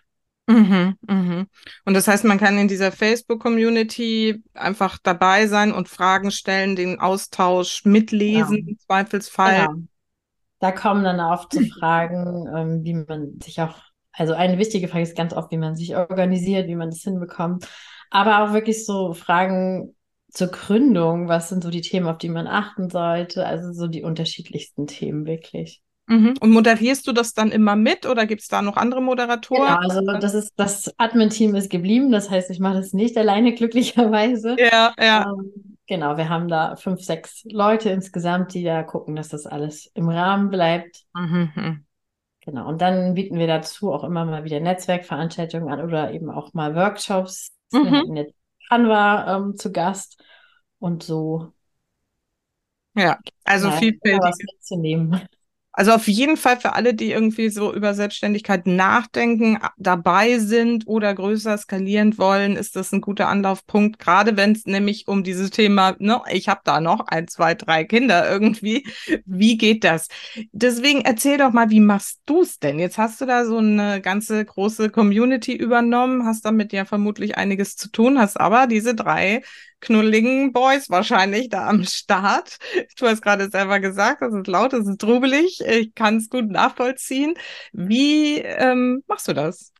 Mhm, 0.47 0.97
mhm. 1.09 1.49
Und 1.85 1.95
das 1.95 2.07
heißt, 2.07 2.25
man 2.25 2.39
kann 2.39 2.57
in 2.59 2.69
dieser 2.69 2.93
Facebook-Community 2.93 4.41
einfach 4.55 4.99
dabei 5.03 5.49
sein 5.49 5.73
und 5.73 5.89
Fragen 5.89 6.31
stellen, 6.31 6.77
den 6.77 7.01
Austausch 7.01 7.85
mitlesen, 7.85 8.59
genau. 8.59 8.71
im 8.71 8.79
Zweifelsfall. 8.79 9.67
Genau. 9.67 9.81
Da 10.61 10.71
kommen 10.71 11.03
dann 11.03 11.19
auch 11.19 11.49
zu 11.49 11.59
Fragen, 11.81 12.47
ähm, 12.57 12.85
wie 12.85 12.95
man 12.95 13.41
sich 13.41 13.61
auch 13.61 13.81
also 14.13 14.35
eine 14.35 14.59
wichtige 14.59 14.89
Frage 14.89 15.05
ist 15.05 15.17
ganz 15.17 15.33
oft, 15.33 15.51
wie 15.51 15.59
man 15.59 15.77
sich 15.77 15.97
organisiert, 15.97 16.69
wie 16.69 16.77
man 16.77 16.91
das 16.91 17.03
hinbekommt. 17.03 17.67
Aber 18.11 18.43
auch 18.45 18.53
wirklich 18.53 18.85
so 18.85 19.15
Fragen 19.15 19.95
zur 20.31 20.49
Gründung. 20.49 21.29
Was 21.29 21.49
sind 21.49 21.63
so 21.63 21.71
die 21.71 21.81
Themen, 21.81 22.07
auf 22.07 22.19
die 22.19 22.29
man 22.29 22.47
achten 22.47 22.91
sollte? 22.91 23.47
Also 23.47 23.73
so 23.73 23.87
die 23.87 24.03
unterschiedlichsten 24.03 24.87
Themen 24.87 25.27
wirklich. 25.27 25.83
Mhm. 26.07 26.35
Und 26.41 26.51
moderierst 26.51 27.07
du 27.07 27.13
das 27.13 27.33
dann 27.33 27.53
immer 27.53 27.77
mit 27.77 28.07
oder 28.07 28.27
gibt 28.27 28.43
es 28.43 28.49
da 28.49 28.61
noch 28.61 28.77
andere 28.77 29.01
Moderatoren? 29.01 29.67
Genau, 29.67 29.79
also 29.79 30.01
das 30.21 30.35
ist 30.35 30.53
das 30.57 30.93
Admin-Team 30.99 31.55
ist 31.55 31.71
geblieben. 31.71 32.11
Das 32.11 32.29
heißt, 32.29 32.51
ich 32.51 32.61
mache 32.61 32.75
das 32.75 32.93
nicht 32.93 33.17
alleine 33.17 33.55
glücklicherweise. 33.55 34.57
Ja, 34.59 34.93
ja. 34.99 35.27
Ähm, 35.27 35.77
genau, 35.87 36.17
wir 36.17 36.29
haben 36.29 36.49
da 36.49 36.77
fünf, 36.77 37.03
sechs 37.03 37.45
Leute 37.45 37.91
insgesamt, 37.91 38.53
die 38.55 38.65
da 38.65 38.83
gucken, 38.83 39.17
dass 39.17 39.29
das 39.29 39.47
alles 39.47 39.91
im 39.95 40.09
Rahmen 40.09 40.51
bleibt. 40.51 41.05
Mhm. 41.15 41.85
Genau, 42.45 42.69
und 42.69 42.83
dann 42.83 43.15
bieten 43.15 43.39
wir 43.39 43.47
dazu 43.47 43.93
auch 43.93 44.03
immer 44.03 44.25
mal 44.25 44.43
wieder 44.45 44.59
Netzwerkveranstaltungen 44.59 45.69
an 45.73 45.81
oder 45.81 46.13
eben 46.13 46.29
auch 46.29 46.53
mal 46.55 46.75
Workshops. 46.75 47.53
Mhm. 47.71 47.85
Wir 47.85 47.91
hatten 47.93 48.17
jetzt 48.17 48.35
Canva 48.69 49.37
ähm, 49.37 49.57
zu 49.57 49.71
Gast 49.71 50.23
und 50.81 51.05
so. 51.05 51.53
Ja, 52.95 53.19
also 53.45 53.71
vielfältig. 53.71 54.47
Also 55.75 55.93
auf 55.93 56.07
jeden 56.07 56.37
Fall 56.37 56.61
für 56.61 56.75
alle, 56.75 56.93
die 56.93 57.13
irgendwie 57.13 57.49
so 57.49 57.73
über 57.73 57.95
Selbstständigkeit 57.95 58.67
nachdenken, 58.67 59.59
dabei 59.79 60.39
sind 60.39 60.87
oder 60.87 61.15
größer 61.15 61.57
skalieren 61.57 62.19
wollen, 62.19 62.57
ist 62.57 62.77
das 62.77 62.93
ein 62.93 63.01
guter 63.01 63.29
Anlaufpunkt. 63.29 63.99
Gerade 63.99 64.37
wenn 64.37 64.53
es 64.53 64.67
nämlich 64.67 65.09
um 65.09 65.25
dieses 65.25 65.51
Thema, 65.51 65.97
ne, 65.99 66.21
ich 66.31 66.49
habe 66.49 66.61
da 66.65 66.81
noch 66.81 67.07
ein, 67.07 67.27
zwei, 67.27 67.55
drei 67.55 67.85
Kinder 67.85 68.31
irgendwie. 68.31 68.87
Wie 69.25 69.57
geht 69.57 69.83
das? 69.85 70.09
Deswegen 70.53 71.01
erzähl 71.03 71.39
doch 71.39 71.53
mal, 71.53 71.71
wie 71.71 71.81
machst 71.81 72.21
du 72.27 72.43
es 72.43 72.59
denn? 72.59 72.79
Jetzt 72.79 72.99
hast 72.99 73.23
du 73.23 73.27
da 73.27 73.47
so 73.47 73.57
eine 73.57 74.03
ganze 74.03 74.45
große 74.45 74.91
Community 74.91 75.55
übernommen, 75.55 76.27
hast 76.27 76.45
damit 76.45 76.75
ja 76.75 76.85
vermutlich 76.85 77.39
einiges 77.39 77.77
zu 77.77 77.91
tun, 77.91 78.19
hast 78.19 78.39
aber 78.39 78.67
diese 78.67 78.95
drei 78.95 79.43
knuddeligen 79.83 80.53
Boys 80.53 80.89
wahrscheinlich 80.89 81.51
da 81.51 81.69
am 81.69 81.85
Start. 81.85 82.59
Du 82.97 83.07
hast 83.07 83.21
gerade 83.21 83.51
selber 83.51 83.81
gesagt, 83.81 84.23
es 84.23 84.33
ist 84.33 84.47
laut, 84.47 84.73
es 84.73 84.87
ist 84.89 85.01
trubelig. 85.01 85.61
Ich 85.61 85.95
kann 85.95 86.17
es 86.17 86.31
gut 86.31 86.49
nachvollziehen. 86.49 87.35
Wie 87.73 88.39
ähm, 88.39 89.03
machst 89.07 89.29
du 89.29 89.35
das? 89.35 89.73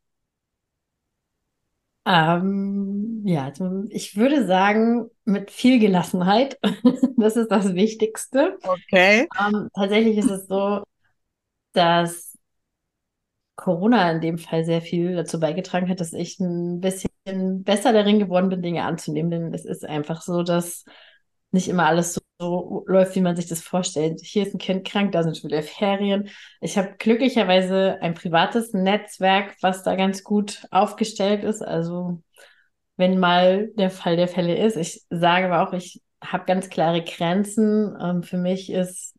Ähm, 2.05 3.23
ja, 3.25 3.45
also 3.45 3.85
ich 3.89 4.17
würde 4.17 4.45
sagen, 4.45 5.09
mit 5.25 5.51
viel 5.51 5.79
Gelassenheit. 5.79 6.59
das 7.17 7.37
ist 7.37 7.49
das 7.49 7.75
Wichtigste. 7.75 8.59
Okay. 8.63 9.29
Ähm, 9.41 9.69
tatsächlich 9.75 10.19
ist 10.19 10.31
es 10.31 10.47
so, 10.49 10.83
dass 11.73 12.32
Corona 13.57 14.11
in 14.11 14.21
dem 14.21 14.39
Fall 14.39 14.65
sehr 14.65 14.81
viel 14.83 15.15
dazu 15.15 15.39
beigetragen 15.39 15.89
hat, 15.89 16.01
dass 16.01 16.13
ich 16.13 16.41
ein 16.41 16.81
bisschen 16.81 17.65
besser 17.65 17.93
darin 17.93 18.19
geworden 18.19 18.49
bin, 18.49 18.63
Dinge 18.63 18.85
anzunehmen. 18.85 19.31
Denn 19.31 19.55
es 19.55 19.65
ist 19.65 19.85
einfach 19.85 20.23
so, 20.23 20.43
dass 20.43 20.85
nicht 21.51 21.69
immer 21.69 21.87
alles 21.87 22.15
so, 22.15 22.21
so 22.41 22.85
läuft, 22.89 23.15
wie 23.15 23.21
man 23.21 23.37
sich 23.37 23.47
das 23.47 23.61
vorstellt. 23.61 24.21
Hier 24.23 24.47
ist 24.47 24.55
ein 24.55 24.59
Kind 24.59 24.87
krank, 24.87 25.13
da 25.13 25.23
sind 25.23 25.37
schon 25.37 25.51
wieder 25.51 25.63
Ferien. 25.63 26.29
Ich 26.61 26.79
habe 26.79 26.95
glücklicherweise 26.99 27.99
ein 28.01 28.15
privates 28.15 28.73
Netzwerk, 28.73 29.55
was 29.61 29.83
da 29.83 29.97
ganz 29.97 30.25
gut 30.25 30.67
aufgestellt 30.71 31.45
ist. 31.45 31.63
Also 31.63 32.23
wenn 32.97 33.19
mal 33.19 33.69
der 33.77 33.91
Fall 33.91 34.17
der 34.17 34.29
Fälle 34.29 34.57
ist. 34.57 34.77
Ich 34.77 35.05
sage 35.11 35.47
aber 35.53 35.69
auch, 35.69 35.73
ich 35.73 36.03
habe 36.23 36.45
ganz 36.47 36.71
klare 36.71 37.03
Grenzen. 37.03 37.97
Ähm, 38.01 38.23
für 38.23 38.39
mich 38.39 38.71
ist 38.71 39.12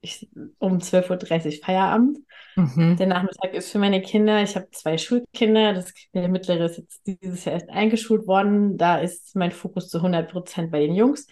ich, 0.00 0.28
um 0.58 0.78
12.30 0.78 1.46
Uhr 1.46 1.64
Feierabend. 1.64 2.18
Mhm. 2.56 2.96
Der 2.96 3.06
Nachmittag 3.06 3.54
ist 3.54 3.70
für 3.70 3.78
meine 3.78 4.00
Kinder. 4.00 4.42
Ich 4.42 4.56
habe 4.56 4.70
zwei 4.70 4.98
Schulkinder. 4.98 5.74
Das, 5.74 5.92
der 6.14 6.28
mittlere 6.28 6.64
ist 6.66 6.78
jetzt 6.78 7.06
dieses 7.06 7.44
Jahr 7.44 7.54
erst 7.54 7.70
eingeschult 7.70 8.26
worden. 8.26 8.76
Da 8.76 8.98
ist 8.98 9.34
mein 9.36 9.52
Fokus 9.52 9.88
zu 9.88 9.98
100 9.98 10.30
Prozent 10.30 10.70
bei 10.70 10.80
den 10.80 10.94
Jungs. 10.94 11.26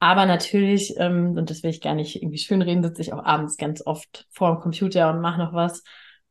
Aber 0.00 0.26
natürlich, 0.26 0.94
ähm, 0.98 1.36
und 1.36 1.50
das 1.50 1.62
will 1.62 1.70
ich 1.70 1.80
gar 1.80 1.94
nicht 1.94 2.16
irgendwie 2.16 2.38
schönreden, 2.38 2.82
sitze 2.82 3.02
ich 3.02 3.12
auch 3.12 3.24
abends 3.24 3.56
ganz 3.56 3.80
oft 3.86 4.26
vor 4.30 4.52
dem 4.52 4.60
Computer 4.60 5.10
und 5.10 5.20
mache 5.20 5.38
noch 5.38 5.54
was. 5.54 5.82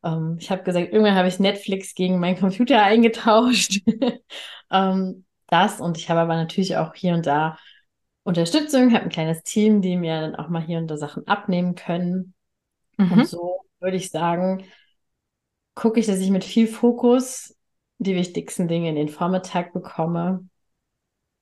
Ähm, 0.04 0.36
ich 0.38 0.50
habe 0.50 0.62
gesagt, 0.62 0.92
irgendwann 0.92 1.16
habe 1.16 1.28
ich 1.28 1.40
Netflix 1.40 1.94
gegen 1.94 2.20
meinen 2.20 2.38
Computer 2.38 2.82
eingetauscht. 2.84 3.80
ähm, 4.70 5.24
das 5.48 5.80
und 5.80 5.98
ich 5.98 6.08
habe 6.08 6.20
aber 6.20 6.36
natürlich 6.36 6.76
auch 6.76 6.94
hier 6.94 7.14
und 7.14 7.26
da 7.26 7.58
Unterstützung, 8.24 8.92
habe 8.92 9.04
ein 9.04 9.10
kleines 9.10 9.42
Team, 9.42 9.82
die 9.82 9.96
mir 9.96 10.20
dann 10.20 10.34
auch 10.34 10.48
mal 10.48 10.62
hier 10.62 10.78
und 10.78 10.88
da 10.88 10.96
Sachen 10.96 11.26
abnehmen 11.26 11.74
können. 11.74 12.34
Mhm. 12.96 13.12
Und 13.12 13.28
so 13.28 13.60
würde 13.80 13.96
ich 13.96 14.10
sagen, 14.10 14.64
gucke 15.74 16.00
ich, 16.00 16.06
dass 16.06 16.18
ich 16.18 16.30
mit 16.30 16.42
viel 16.42 16.66
Fokus 16.66 17.56
die 17.98 18.14
wichtigsten 18.14 18.66
Dinge 18.66 18.88
in 18.88 18.96
den 18.96 19.08
Vormittag 19.08 19.72
bekomme. 19.72 20.48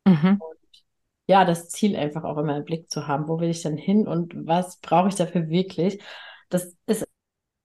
Mhm. 0.06 0.38
Und 0.40 0.82
ja, 1.28 1.44
das 1.44 1.68
Ziel 1.68 1.96
einfach 1.96 2.24
auch 2.24 2.36
immer 2.36 2.56
im 2.56 2.64
Blick 2.64 2.90
zu 2.90 3.06
haben. 3.06 3.28
Wo 3.28 3.38
will 3.38 3.50
ich 3.50 3.62
denn 3.62 3.76
hin 3.76 4.08
und 4.08 4.34
was 4.46 4.78
brauche 4.78 5.08
ich 5.08 5.14
dafür 5.14 5.48
wirklich? 5.48 6.02
Das 6.48 6.76
ist 6.86 7.06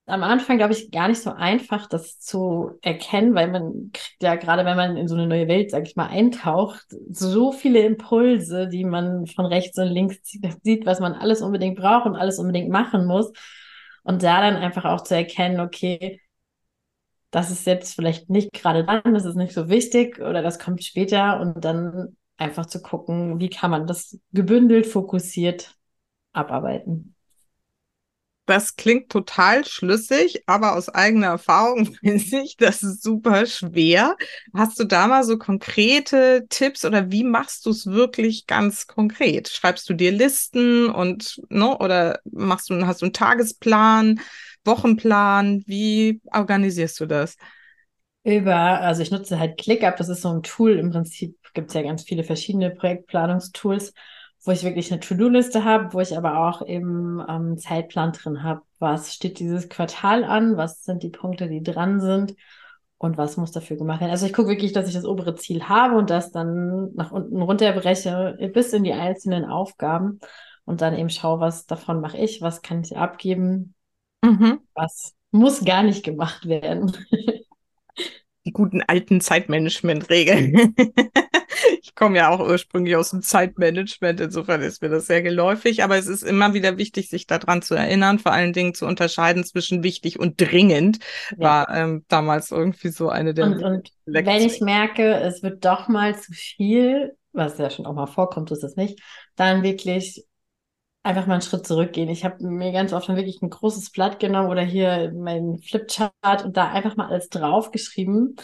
am 0.08 0.24
Anfang, 0.24 0.58
glaube 0.58 0.74
ich, 0.74 0.90
gar 0.90 1.10
nicht 1.10 1.22
so 1.22 1.32
einfach, 1.32 1.88
das 1.88 2.20
zu 2.20 2.80
erkennen, 2.82 3.36
weil 3.36 3.50
man 3.50 3.92
kriegt 3.94 4.24
ja 4.24 4.36
gerade, 4.36 4.66
wenn 4.66 4.78
man 4.78 4.96
in 4.98 5.08
so 5.08 5.16
eine 5.16 5.28
neue 5.28 5.48
Welt, 5.50 5.70
sag 5.72 5.86
ich 5.86 5.98
mal, 5.98 6.08
eintaucht, 6.08 6.86
so 7.10 7.52
viele 7.52 7.82
Impulse, 7.82 8.70
die 8.70 8.86
man 8.86 9.28
von 9.28 9.46
rechts 9.46 9.78
und 9.78 9.88
links 9.88 10.18
sieht, 10.64 10.86
was 10.86 11.02
man 11.02 11.14
alles 11.14 11.42
unbedingt 11.42 11.78
braucht 11.78 12.06
und 12.06 12.16
alles 12.16 12.40
unbedingt 12.40 12.70
machen 12.70 13.06
muss. 13.06 13.32
Und 14.04 14.24
da 14.24 14.40
dann 14.42 14.56
einfach 14.56 14.86
auch 14.86 15.02
zu 15.04 15.14
erkennen, 15.16 15.60
okay, 15.60 16.22
das 17.32 17.52
ist 17.52 17.68
jetzt 17.68 17.94
vielleicht 17.96 18.30
nicht 18.30 18.54
gerade 18.54 18.86
dann, 18.86 19.14
das 19.14 19.26
ist 19.26 19.36
nicht 19.36 19.54
so 19.54 19.70
wichtig 19.70 20.20
oder 20.20 20.42
das 20.42 20.60
kommt 20.60 20.84
später 20.84 21.40
und 21.42 21.64
dann 21.66 22.16
einfach 22.38 22.66
zu 22.68 22.82
gucken, 22.82 23.40
wie 23.42 23.50
kann 23.50 23.72
man 23.72 23.88
das 23.88 24.18
gebündelt, 24.32 24.88
fokussiert 24.88 25.76
abarbeiten. 26.34 27.17
Das 28.48 28.78
klingt 28.78 29.10
total 29.10 29.66
schlüssig, 29.66 30.44
aber 30.48 30.78
aus 30.78 30.88
eigener 30.88 31.28
Erfahrung 31.28 31.86
finde 32.00 32.42
ich, 32.44 32.56
das 32.56 32.82
ist 32.82 33.04
super 33.04 33.46
schwer. 33.46 34.16
Hast 34.54 34.80
du 34.80 34.86
da 34.86 35.08
mal 35.08 35.26
so 35.26 35.38
konkrete 35.38 36.46
Tipps 36.50 36.86
oder 36.86 37.12
wie 37.12 37.26
machst 37.26 37.66
du 37.66 37.72
es 37.72 37.88
wirklich 37.88 38.48
ganz 38.48 38.88
konkret? 38.88 39.50
Schreibst 39.50 39.90
du 39.90 39.94
dir 39.94 40.14
Listen 40.14 40.90
und 40.90 41.42
ne, 41.50 41.78
oder 41.78 42.22
machst 42.24 42.70
du 42.70 42.88
hast 42.88 43.02
du 43.02 43.08
einen 43.08 43.14
Tagesplan, 43.14 44.22
Wochenplan? 44.64 45.64
Wie 45.68 46.22
organisierst 46.34 47.02
du 47.02 47.06
das? 47.06 47.36
Über, 48.24 48.56
also 48.56 49.02
ich 49.02 49.12
nutze 49.12 49.40
halt 49.40 49.58
ClickUp, 49.58 49.98
das 49.98 50.08
ist 50.08 50.22
so 50.22 50.30
ein 50.30 50.42
Tool. 50.42 50.80
Im 50.80 50.92
Prinzip 50.92 51.38
gibt 51.54 51.68
es 51.68 51.74
ja 51.74 51.82
ganz 51.82 52.04
viele 52.04 52.24
verschiedene 52.24 52.72
Projektplanungstools 52.72 53.94
wo 54.48 54.52
ich 54.52 54.64
wirklich 54.64 54.92
eine 54.92 55.02
To-Do-Liste 55.02 55.66
habe, 55.66 55.94
wo 55.94 56.00
ich 56.00 56.18
aber 56.18 56.48
auch 56.48 56.66
eben 56.66 57.22
ähm, 57.28 57.58
Zeitplan 57.58 58.14
drin 58.14 58.44
habe. 58.44 58.62
Was 58.80 59.14
steht 59.14 59.40
dieses 59.40 59.68
Quartal 59.68 60.24
an? 60.24 60.56
Was 60.56 60.84
sind 60.84 61.04
die 61.04 61.10
Punkte, 61.10 61.50
die 61.50 61.62
dran 61.62 62.00
sind? 62.00 62.36
Und 62.98 63.18
was 63.18 63.38
muss 63.38 63.52
dafür 63.52 63.78
gemacht 63.78 64.00
werden? 64.00 64.12
Also 64.12 64.26
ich 64.26 64.34
gucke 64.34 64.50
wirklich, 64.50 64.72
dass 64.72 64.88
ich 64.88 64.94
das 64.94 65.06
obere 65.06 65.36
Ziel 65.36 65.68
habe 65.68 65.96
und 65.98 66.10
das 66.10 66.32
dann 66.32 66.94
nach 66.96 67.12
unten 67.12 67.42
runterbreche 67.42 68.38
bis 68.54 68.74
in 68.74 68.84
die 68.84 68.94
einzelnen 68.94 69.46
Aufgaben 69.46 70.20
und 70.66 70.82
dann 70.82 70.98
eben 70.98 71.10
schaue, 71.10 71.40
was 71.40 71.66
davon 71.66 72.02
mache 72.02 72.18
ich, 72.18 72.42
was 72.42 72.62
kann 72.62 72.82
ich 72.82 72.98
abgeben, 72.98 73.76
mhm. 74.24 74.62
was 74.74 75.14
muss 75.32 75.64
gar 75.64 75.84
nicht 75.84 76.04
gemacht 76.04 76.48
werden. 76.48 76.96
Die 78.48 78.54
guten 78.54 78.82
alten 78.82 79.20
Zeitmanagement-Regeln. 79.20 80.74
ich 81.82 81.96
komme 81.96 82.18
ja 82.18 82.30
auch 82.30 82.40
ursprünglich 82.40 82.96
aus 82.96 83.10
dem 83.10 83.22
Zeitmanagement, 83.22 84.22
insofern 84.22 84.62
ist 84.62 84.82
mir 84.82 84.88
das 84.88 85.08
sehr 85.08 85.22
geläufig, 85.22 85.84
aber 85.84 85.98
es 85.98 86.08
ist 86.08 86.24
immer 86.24 86.54
wieder 86.54 86.78
wichtig, 86.78 87.10
sich 87.10 87.28
daran 87.28 87.62
zu 87.62 87.76
erinnern, 87.76 88.20
vor 88.20 88.32
allen 88.32 88.54
Dingen 88.54 88.74
zu 88.74 88.86
unterscheiden 88.86 89.44
zwischen 89.44 89.84
wichtig 89.84 90.18
und 90.18 90.40
dringend, 90.40 91.00
ja. 91.32 91.38
war 91.40 91.76
ähm, 91.76 92.06
damals 92.08 92.52
irgendwie 92.52 92.88
so 92.88 93.10
eine 93.10 93.34
der. 93.34 93.48
Und, 93.48 93.62
und 93.62 93.92
wenn 94.06 94.42
ich 94.42 94.62
merke, 94.62 95.16
es 95.16 95.44
wird 95.44 95.66
doch 95.66 95.90
mal 95.90 96.18
zu 96.18 96.32
viel, 96.32 97.18
was 97.34 97.58
ja 97.58 97.70
schon 97.70 97.86
auch 97.86 97.94
mal 97.94 98.08
vorkommt, 98.08 98.50
ist 98.52 98.64
es 98.64 98.78
nicht, 98.78 99.02
dann 99.36 99.62
wirklich 99.62 100.26
einfach 101.08 101.26
mal 101.26 101.34
einen 101.34 101.42
Schritt 101.42 101.66
zurückgehen. 101.66 102.10
Ich 102.10 102.24
habe 102.26 102.44
mir 102.46 102.72
ganz 102.72 102.94
oft 102.94 103.08
wirklich 103.10 103.42
ein 103.42 103.50
großes 103.50 103.92
Blatt 103.92 104.20
genommen 104.20 104.50
oder 104.50 104.62
hier 104.62 105.12
meinen 105.14 105.60
Flipchart 105.60 106.46
und 106.46 106.58
da 106.58 106.70
einfach 106.70 106.96
mal 106.96 107.08
alles 107.08 107.30
draufgeschrieben 107.30 108.38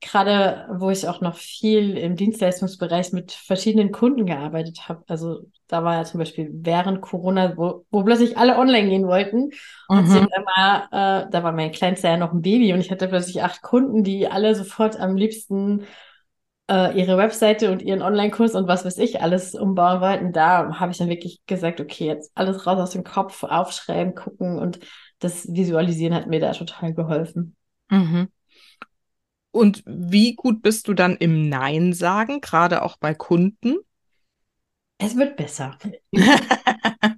gerade 0.00 0.66
wo 0.70 0.90
ich 0.90 1.08
auch 1.08 1.20
noch 1.20 1.36
viel 1.36 1.96
im 1.96 2.16
Dienstleistungsbereich 2.16 3.12
mit 3.12 3.32
verschiedenen 3.32 3.92
Kunden 3.92 4.26
gearbeitet 4.26 4.88
habe. 4.88 5.02
Also 5.08 5.46
da 5.68 5.84
war 5.84 5.94
ja 5.94 6.04
zum 6.04 6.18
Beispiel 6.18 6.50
während 6.52 7.00
Corona, 7.00 7.56
wo, 7.56 7.86
wo 7.90 8.02
plötzlich 8.04 8.36
alle 8.36 8.58
online 8.58 8.88
gehen 8.88 9.06
wollten. 9.06 9.50
Und 9.88 10.08
mhm. 10.08 10.28
immer, 10.36 10.88
äh, 10.92 11.30
da 11.30 11.42
war 11.42 11.52
mein 11.52 11.72
Kleinster 11.72 12.10
ja 12.10 12.16
noch 12.18 12.32
ein 12.32 12.42
Baby 12.42 12.72
und 12.72 12.80
ich 12.80 12.90
hatte 12.90 13.08
plötzlich 13.08 13.42
acht 13.42 13.62
Kunden, 13.62 14.04
die 14.04 14.28
alle 14.28 14.54
sofort 14.54 14.98
am 15.00 15.16
liebsten 15.16 15.84
äh, 16.70 16.98
ihre 16.98 17.16
Webseite 17.16 17.70
und 17.70 17.82
ihren 17.82 18.02
Online-Kurs 18.02 18.54
und 18.54 18.66
was 18.66 18.84
weiß 18.84 18.98
ich 18.98 19.20
alles 19.20 19.54
umbauen 19.54 20.00
wollten. 20.00 20.32
Da 20.32 20.78
habe 20.80 20.92
ich 20.92 20.98
dann 20.98 21.08
wirklich 21.08 21.40
gesagt, 21.46 21.80
okay, 21.80 22.06
jetzt 22.06 22.32
alles 22.34 22.66
raus 22.66 22.78
aus 22.78 22.90
dem 22.90 23.04
Kopf, 23.04 23.42
aufschreiben, 23.44 24.14
gucken 24.14 24.58
und 24.58 24.80
das 25.18 25.52
Visualisieren 25.52 26.14
hat 26.14 26.26
mir 26.26 26.40
da 26.40 26.52
total 26.52 26.94
geholfen. 26.94 27.56
Mhm. 27.90 28.28
Und 29.50 29.82
wie 29.86 30.34
gut 30.34 30.60
bist 30.60 30.86
du 30.88 30.92
dann 30.92 31.16
im 31.16 31.48
Nein 31.48 31.94
sagen, 31.94 32.40
gerade 32.40 32.82
auch 32.82 32.98
bei 32.98 33.14
Kunden? 33.14 33.76
Es 34.98 35.16
wird 35.16 35.36
besser. 35.36 35.78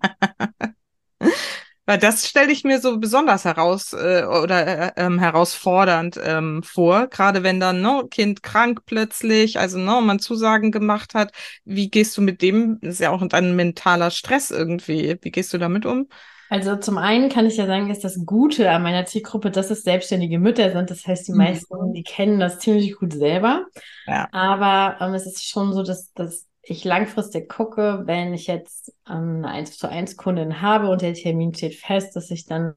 Weil 1.88 1.96
das 1.96 2.28
stelle 2.28 2.52
ich 2.52 2.64
mir 2.64 2.82
so 2.82 2.98
besonders 2.98 3.46
heraus 3.46 3.94
äh, 3.94 4.22
oder 4.24 4.66
äh, 4.66 4.92
ähm, 4.98 5.18
herausfordernd 5.18 6.20
ähm, 6.22 6.62
vor, 6.62 7.06
gerade 7.06 7.42
wenn 7.42 7.60
dann 7.60 7.80
ne, 7.80 8.04
Kind 8.10 8.42
krank 8.42 8.82
plötzlich, 8.84 9.58
also 9.58 9.78
ne, 9.78 9.98
man 10.02 10.18
Zusagen 10.18 10.70
gemacht 10.70 11.14
hat. 11.14 11.32
Wie 11.64 11.88
gehst 11.88 12.14
du 12.18 12.20
mit 12.20 12.42
dem? 12.42 12.78
Das 12.82 12.96
ist 12.96 13.00
ja 13.00 13.08
auch 13.08 13.22
ein 13.22 13.56
mentaler 13.56 14.10
Stress 14.10 14.50
irgendwie. 14.50 15.16
Wie 15.22 15.30
gehst 15.30 15.54
du 15.54 15.56
damit 15.56 15.86
um? 15.86 16.08
Also 16.50 16.76
zum 16.76 16.98
einen 16.98 17.30
kann 17.30 17.46
ich 17.46 17.56
ja 17.56 17.64
sagen, 17.64 17.88
ist 17.88 18.04
das 18.04 18.22
Gute 18.26 18.70
an 18.70 18.82
meiner 18.82 19.06
Zielgruppe, 19.06 19.50
dass 19.50 19.70
es 19.70 19.82
selbstständige 19.82 20.38
Mütter 20.38 20.70
sind. 20.72 20.90
Das 20.90 21.06
heißt, 21.06 21.26
die 21.26 21.32
mhm. 21.32 21.38
meisten, 21.38 21.94
die 21.94 22.02
kennen 22.02 22.38
das 22.38 22.58
ziemlich 22.58 22.96
gut 22.96 23.14
selber. 23.14 23.64
Ja. 24.06 24.28
Aber 24.32 25.02
ähm, 25.02 25.14
es 25.14 25.24
ist 25.24 25.48
schon 25.48 25.72
so, 25.72 25.82
dass, 25.82 26.12
dass 26.12 26.47
ich 26.70 26.84
langfristig 26.84 27.48
gucke, 27.48 28.02
wenn 28.04 28.34
ich 28.34 28.46
jetzt 28.46 28.92
ähm, 29.08 29.44
eine 29.44 29.48
1 29.48 29.78
zu 29.78 29.88
1 29.88 30.16
Kundin 30.16 30.60
habe 30.60 30.88
und 30.88 31.02
der 31.02 31.14
Termin 31.14 31.54
steht 31.54 31.74
fest, 31.74 32.14
dass 32.14 32.30
ich 32.30 32.46
dann 32.46 32.74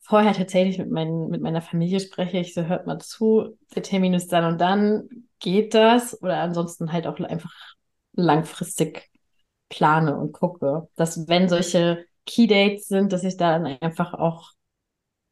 vorher 0.00 0.32
tatsächlich 0.34 0.78
mit, 0.78 0.90
mein, 0.90 1.28
mit 1.28 1.40
meiner 1.40 1.62
Familie 1.62 2.00
spreche. 2.00 2.38
Ich 2.38 2.54
so, 2.54 2.64
hört 2.64 2.86
mal 2.86 2.98
zu, 2.98 3.56
der 3.74 3.82
Termin 3.82 4.14
ist 4.14 4.32
dann 4.32 4.44
und 4.44 4.60
dann, 4.60 5.08
geht 5.38 5.74
das? 5.74 6.20
Oder 6.22 6.38
ansonsten 6.40 6.92
halt 6.92 7.06
auch 7.06 7.18
einfach 7.20 7.52
langfristig 8.12 9.10
plane 9.68 10.16
und 10.16 10.32
gucke, 10.32 10.88
dass 10.96 11.28
wenn 11.28 11.48
solche 11.48 12.04
Key 12.26 12.46
Dates 12.46 12.88
sind, 12.88 13.12
dass 13.12 13.24
ich 13.24 13.36
da 13.36 13.58
dann 13.58 13.78
einfach 13.80 14.14
auch 14.14 14.52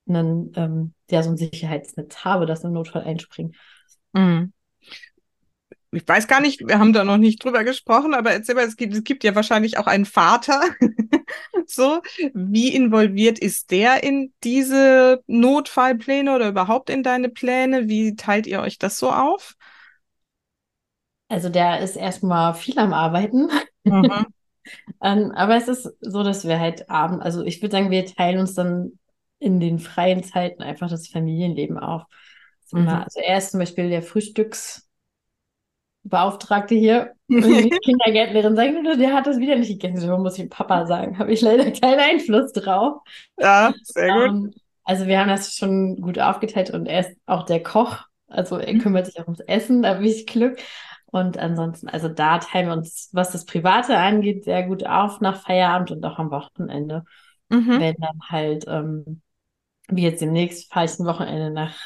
einen, 0.09 0.53
ähm, 0.57 0.95
ja, 1.11 1.23
so 1.23 1.31
ein 1.31 1.37
Sicherheitsnetz 1.37 2.25
habe, 2.25 2.47
das 2.47 2.65
im 2.65 2.73
Notfall 2.73 3.03
einspringt. 3.03 3.57
Mhm. 4.13 4.53
Ich 5.95 6.09
weiß 6.09 6.27
gar 6.27 6.41
nicht, 6.41 6.67
wir 6.67 6.79
haben 6.79 6.95
da 6.95 7.05
noch 7.05 7.19
nicht 7.19 7.45
drüber 7.45 7.65
gesprochen, 7.65 8.15
aber 8.15 8.33
erzähl 8.33 8.55
mal, 8.55 8.65
es 8.65 8.77
gibt, 8.77 8.95
es 8.95 9.05
gibt 9.05 9.25
ja 9.25 9.35
wahrscheinlich 9.35 9.77
auch 9.77 9.87
einen 9.87 10.07
Vater. 10.07 10.63
so, 11.67 12.01
wie 12.33 12.75
involviert 12.75 13.39
ist 13.39 13.71
der 13.71 14.03
in 14.03 14.33
diese 14.43 15.23
Notfallpläne 15.27 16.35
oder 16.35 16.49
überhaupt 16.49 16.89
in 16.89 17.03
deine 17.03 17.29
Pläne? 17.29 17.89
Wie 17.89 18.17
teilt 18.17 18.47
ihr 18.47 18.61
euch 18.61 18.79
das 18.79 18.99
so 18.99 19.11
auf? 19.11 19.55
Also 21.29 21.51
der 21.51 21.81
ist 21.81 21.97
erstmal 21.97 22.55
viel 22.55 22.79
am 22.79 22.93
Arbeiten. 22.93 23.49
Mhm. 23.85 24.27
Ähm, 25.03 25.33
aber 25.33 25.57
es 25.57 25.67
ist 25.67 25.93
so, 26.01 26.23
dass 26.23 26.47
wir 26.47 26.61
halt 26.61 26.89
abends, 26.89 27.25
also 27.25 27.43
ich 27.43 27.61
würde 27.61 27.73
sagen, 27.73 27.91
wir 27.91 28.07
teilen 28.07 28.39
uns 28.39 28.55
dann 28.55 28.93
in 29.41 29.59
den 29.59 29.81
freien 29.81 30.23
Zeiten 30.23 30.63
einfach 30.63 30.89
das 30.89 31.09
Familienleben 31.09 31.79
auf. 31.81 32.05
Mhm. 32.71 32.87
Also 32.87 33.19
er 33.19 33.39
ist 33.39 33.51
zum 33.51 33.59
Beispiel 33.59 33.91
der 33.91 34.03
Frühstücksbeauftragte 36.03 36.75
hier. 36.75 37.15
Kindergärtnerin 37.29 38.57
sagt, 38.57 39.01
der 39.01 39.13
hat 39.15 39.27
das 39.27 39.39
wieder 39.39 39.57
nicht 39.57 39.81
gegessen. 39.81 40.01
So 40.01 40.19
muss 40.19 40.39
ich 40.39 40.51
Papa 40.51 40.87
sagen. 40.87 41.19
Habe 41.19 41.33
ich 41.33 41.41
leider 41.41 41.71
keinen 41.71 42.01
Einfluss 42.01 42.53
drauf. 42.53 43.03
Ja, 43.39 43.73
sehr 43.83 44.13
gut. 44.13 44.29
Um, 44.29 44.37
ähm, 44.37 44.55
also 44.85 45.07
wir 45.07 45.21
haben 45.21 45.29
das 45.29 45.55
schon 45.55 45.97
gut 46.01 46.19
aufgeteilt 46.19 46.71
und 46.71 46.87
er 46.87 47.01
ist 47.01 47.17
auch 47.27 47.45
der 47.45 47.63
Koch. 47.63 48.05
Also 48.27 48.57
er 48.59 48.75
mhm. 48.75 48.79
kümmert 48.79 49.07
sich 49.07 49.21
auch 49.21 49.27
ums 49.27 49.41
Essen, 49.41 49.83
da 49.83 49.95
habe 49.95 50.07
ich 50.07 50.27
Glück. 50.27 50.59
Und 51.07 51.39
ansonsten, 51.39 51.89
also 51.89 52.09
da 52.09 52.39
teilen 52.39 52.69
wir 52.69 52.73
uns, 52.73 53.11
was 53.13 53.33
das 53.33 53.45
Private 53.45 53.97
angeht, 53.97 54.45
sehr 54.45 54.63
gut 54.67 54.87
auf 54.87 55.21
nach 55.21 55.43
Feierabend 55.43 55.91
und 55.91 56.05
auch 56.05 56.19
am 56.19 56.31
Wochenende. 56.31 57.05
Mhm. 57.51 57.81
Wenn 57.81 57.95
dann 57.99 58.21
halt, 58.29 58.65
ähm, 58.67 59.21
wie 59.89 60.05
jetzt 60.05 60.23
demnächst, 60.23 60.73
fahre 60.73 60.87
ich 60.87 60.99
ein 60.99 61.07
Wochenende 61.07 61.51
nach 61.51 61.77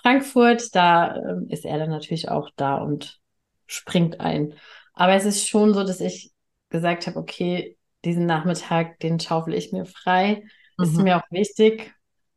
Frankfurt, 0.00 0.74
da 0.74 1.16
ähm, 1.16 1.46
ist 1.48 1.64
er 1.64 1.78
dann 1.78 1.90
natürlich 1.90 2.28
auch 2.28 2.48
da 2.54 2.76
und 2.76 3.20
springt 3.66 4.20
ein. 4.20 4.54
Aber 4.92 5.14
es 5.14 5.24
ist 5.24 5.48
schon 5.48 5.74
so, 5.74 5.84
dass 5.84 6.00
ich 6.00 6.32
gesagt 6.70 7.06
habe, 7.06 7.18
okay, 7.18 7.76
diesen 8.04 8.26
Nachmittag, 8.26 9.00
den 9.00 9.18
schaufel 9.18 9.54
ich 9.54 9.72
mir 9.72 9.86
frei. 9.86 10.44
Mhm. 10.76 10.84
Ist 10.84 10.96
mir 10.96 11.16
auch 11.16 11.30
wichtig, 11.30 11.94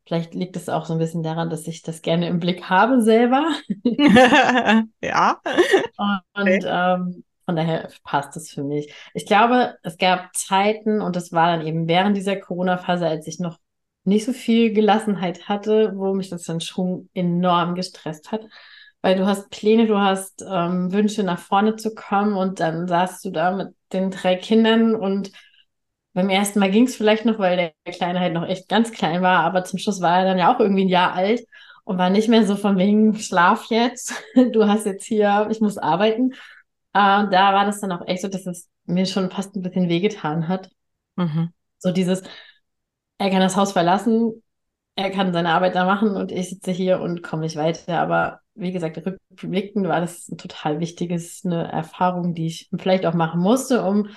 Vielleicht 0.07 0.33
liegt 0.33 0.55
es 0.55 0.69
auch 0.69 0.85
so 0.85 0.93
ein 0.93 0.99
bisschen 0.99 1.21
daran, 1.21 1.49
dass 1.49 1.67
ich 1.67 1.81
das 1.81 2.01
gerne 2.01 2.29
im 2.29 2.39
Blick 2.39 2.69
habe 2.69 3.01
selber. 3.01 3.45
ja. 5.01 5.41
Und 5.97 6.21
okay. 6.33 6.61
ähm, 6.65 7.25
von 7.43 7.55
daher 7.57 7.89
passt 8.05 8.37
es 8.37 8.49
für 8.49 8.63
mich. 8.63 8.93
Ich 9.13 9.25
glaube, 9.25 9.75
es 9.83 9.97
gab 9.97 10.33
Zeiten 10.33 11.01
und 11.01 11.17
das 11.17 11.33
war 11.33 11.47
dann 11.47 11.67
eben 11.67 11.89
während 11.89 12.15
dieser 12.15 12.37
Corona-Phase, 12.37 13.05
als 13.05 13.27
ich 13.27 13.39
noch 13.39 13.57
nicht 14.05 14.23
so 14.23 14.31
viel 14.31 14.71
Gelassenheit 14.71 15.49
hatte, 15.49 15.91
wo 15.97 16.13
mich 16.13 16.29
das 16.29 16.43
dann 16.43 16.61
schon 16.61 17.09
enorm 17.13 17.75
gestresst 17.75 18.31
hat. 18.31 18.45
Weil 19.01 19.15
du 19.15 19.25
hast 19.25 19.49
Pläne, 19.49 19.85
du 19.85 19.97
hast 19.97 20.43
ähm, 20.47 20.91
Wünsche 20.91 21.23
nach 21.23 21.39
vorne 21.39 21.75
zu 21.75 21.93
kommen 21.93 22.35
und 22.35 22.59
dann 22.59 22.87
saßt 22.87 23.23
du 23.25 23.31
da 23.31 23.51
mit 23.51 23.69
den 23.93 24.11
drei 24.11 24.35
Kindern 24.35 24.95
und 24.95 25.31
beim 26.13 26.29
ersten 26.29 26.59
Mal 26.59 26.71
ging 26.71 26.85
es 26.87 26.95
vielleicht 26.95 27.25
noch, 27.25 27.37
weil 27.37 27.73
der 27.85 27.93
Kleine 27.93 28.19
halt 28.19 28.33
noch 28.33 28.45
echt 28.47 28.67
ganz 28.67 28.91
klein 28.91 29.21
war, 29.21 29.41
aber 29.41 29.63
zum 29.63 29.77
Schluss 29.77 30.01
war 30.01 30.19
er 30.19 30.25
dann 30.25 30.39
ja 30.39 30.53
auch 30.53 30.59
irgendwie 30.59 30.85
ein 30.85 30.89
Jahr 30.89 31.13
alt 31.13 31.41
und 31.83 31.99
war 31.99 32.09
nicht 32.09 32.27
mehr 32.27 32.45
so 32.45 32.55
von 32.55 32.77
wegen 32.77 33.17
Schlaf 33.19 33.65
jetzt, 33.69 34.13
du 34.51 34.67
hast 34.67 34.85
jetzt 34.85 35.05
hier, 35.05 35.47
ich 35.51 35.61
muss 35.61 35.77
arbeiten. 35.77 36.31
Äh, 36.93 37.29
da 37.29 37.53
war 37.53 37.65
das 37.65 37.79
dann 37.79 37.91
auch 37.91 38.05
echt 38.07 38.23
so, 38.23 38.27
dass 38.27 38.47
es 38.47 38.67
mir 38.85 39.05
schon 39.05 39.29
fast 39.29 39.55
ein 39.55 39.61
bisschen 39.61 39.89
wehgetan 39.89 40.47
hat. 40.47 40.69
Mhm. 41.15 41.53
So 41.77 41.91
dieses, 41.91 42.23
er 43.19 43.29
kann 43.29 43.39
das 43.39 43.55
Haus 43.55 43.71
verlassen, 43.71 44.43
er 44.97 45.11
kann 45.11 45.31
seine 45.31 45.49
Arbeit 45.49 45.75
da 45.75 45.85
machen 45.85 46.15
und 46.15 46.31
ich 46.31 46.49
sitze 46.49 46.71
hier 46.71 46.99
und 46.99 47.21
komme 47.21 47.43
nicht 47.43 47.55
weiter. 47.55 47.99
Aber 47.99 48.39
wie 48.55 48.71
gesagt, 48.71 48.97
rückblickend 48.97 49.87
war 49.87 50.01
das 50.01 50.27
ein 50.27 50.39
total 50.39 50.79
wichtiges, 50.79 51.45
eine 51.45 51.71
Erfahrung, 51.71 52.33
die 52.33 52.47
ich 52.47 52.67
vielleicht 52.75 53.05
auch 53.05 53.13
machen 53.13 53.39
musste, 53.39 53.83
um 53.83 54.09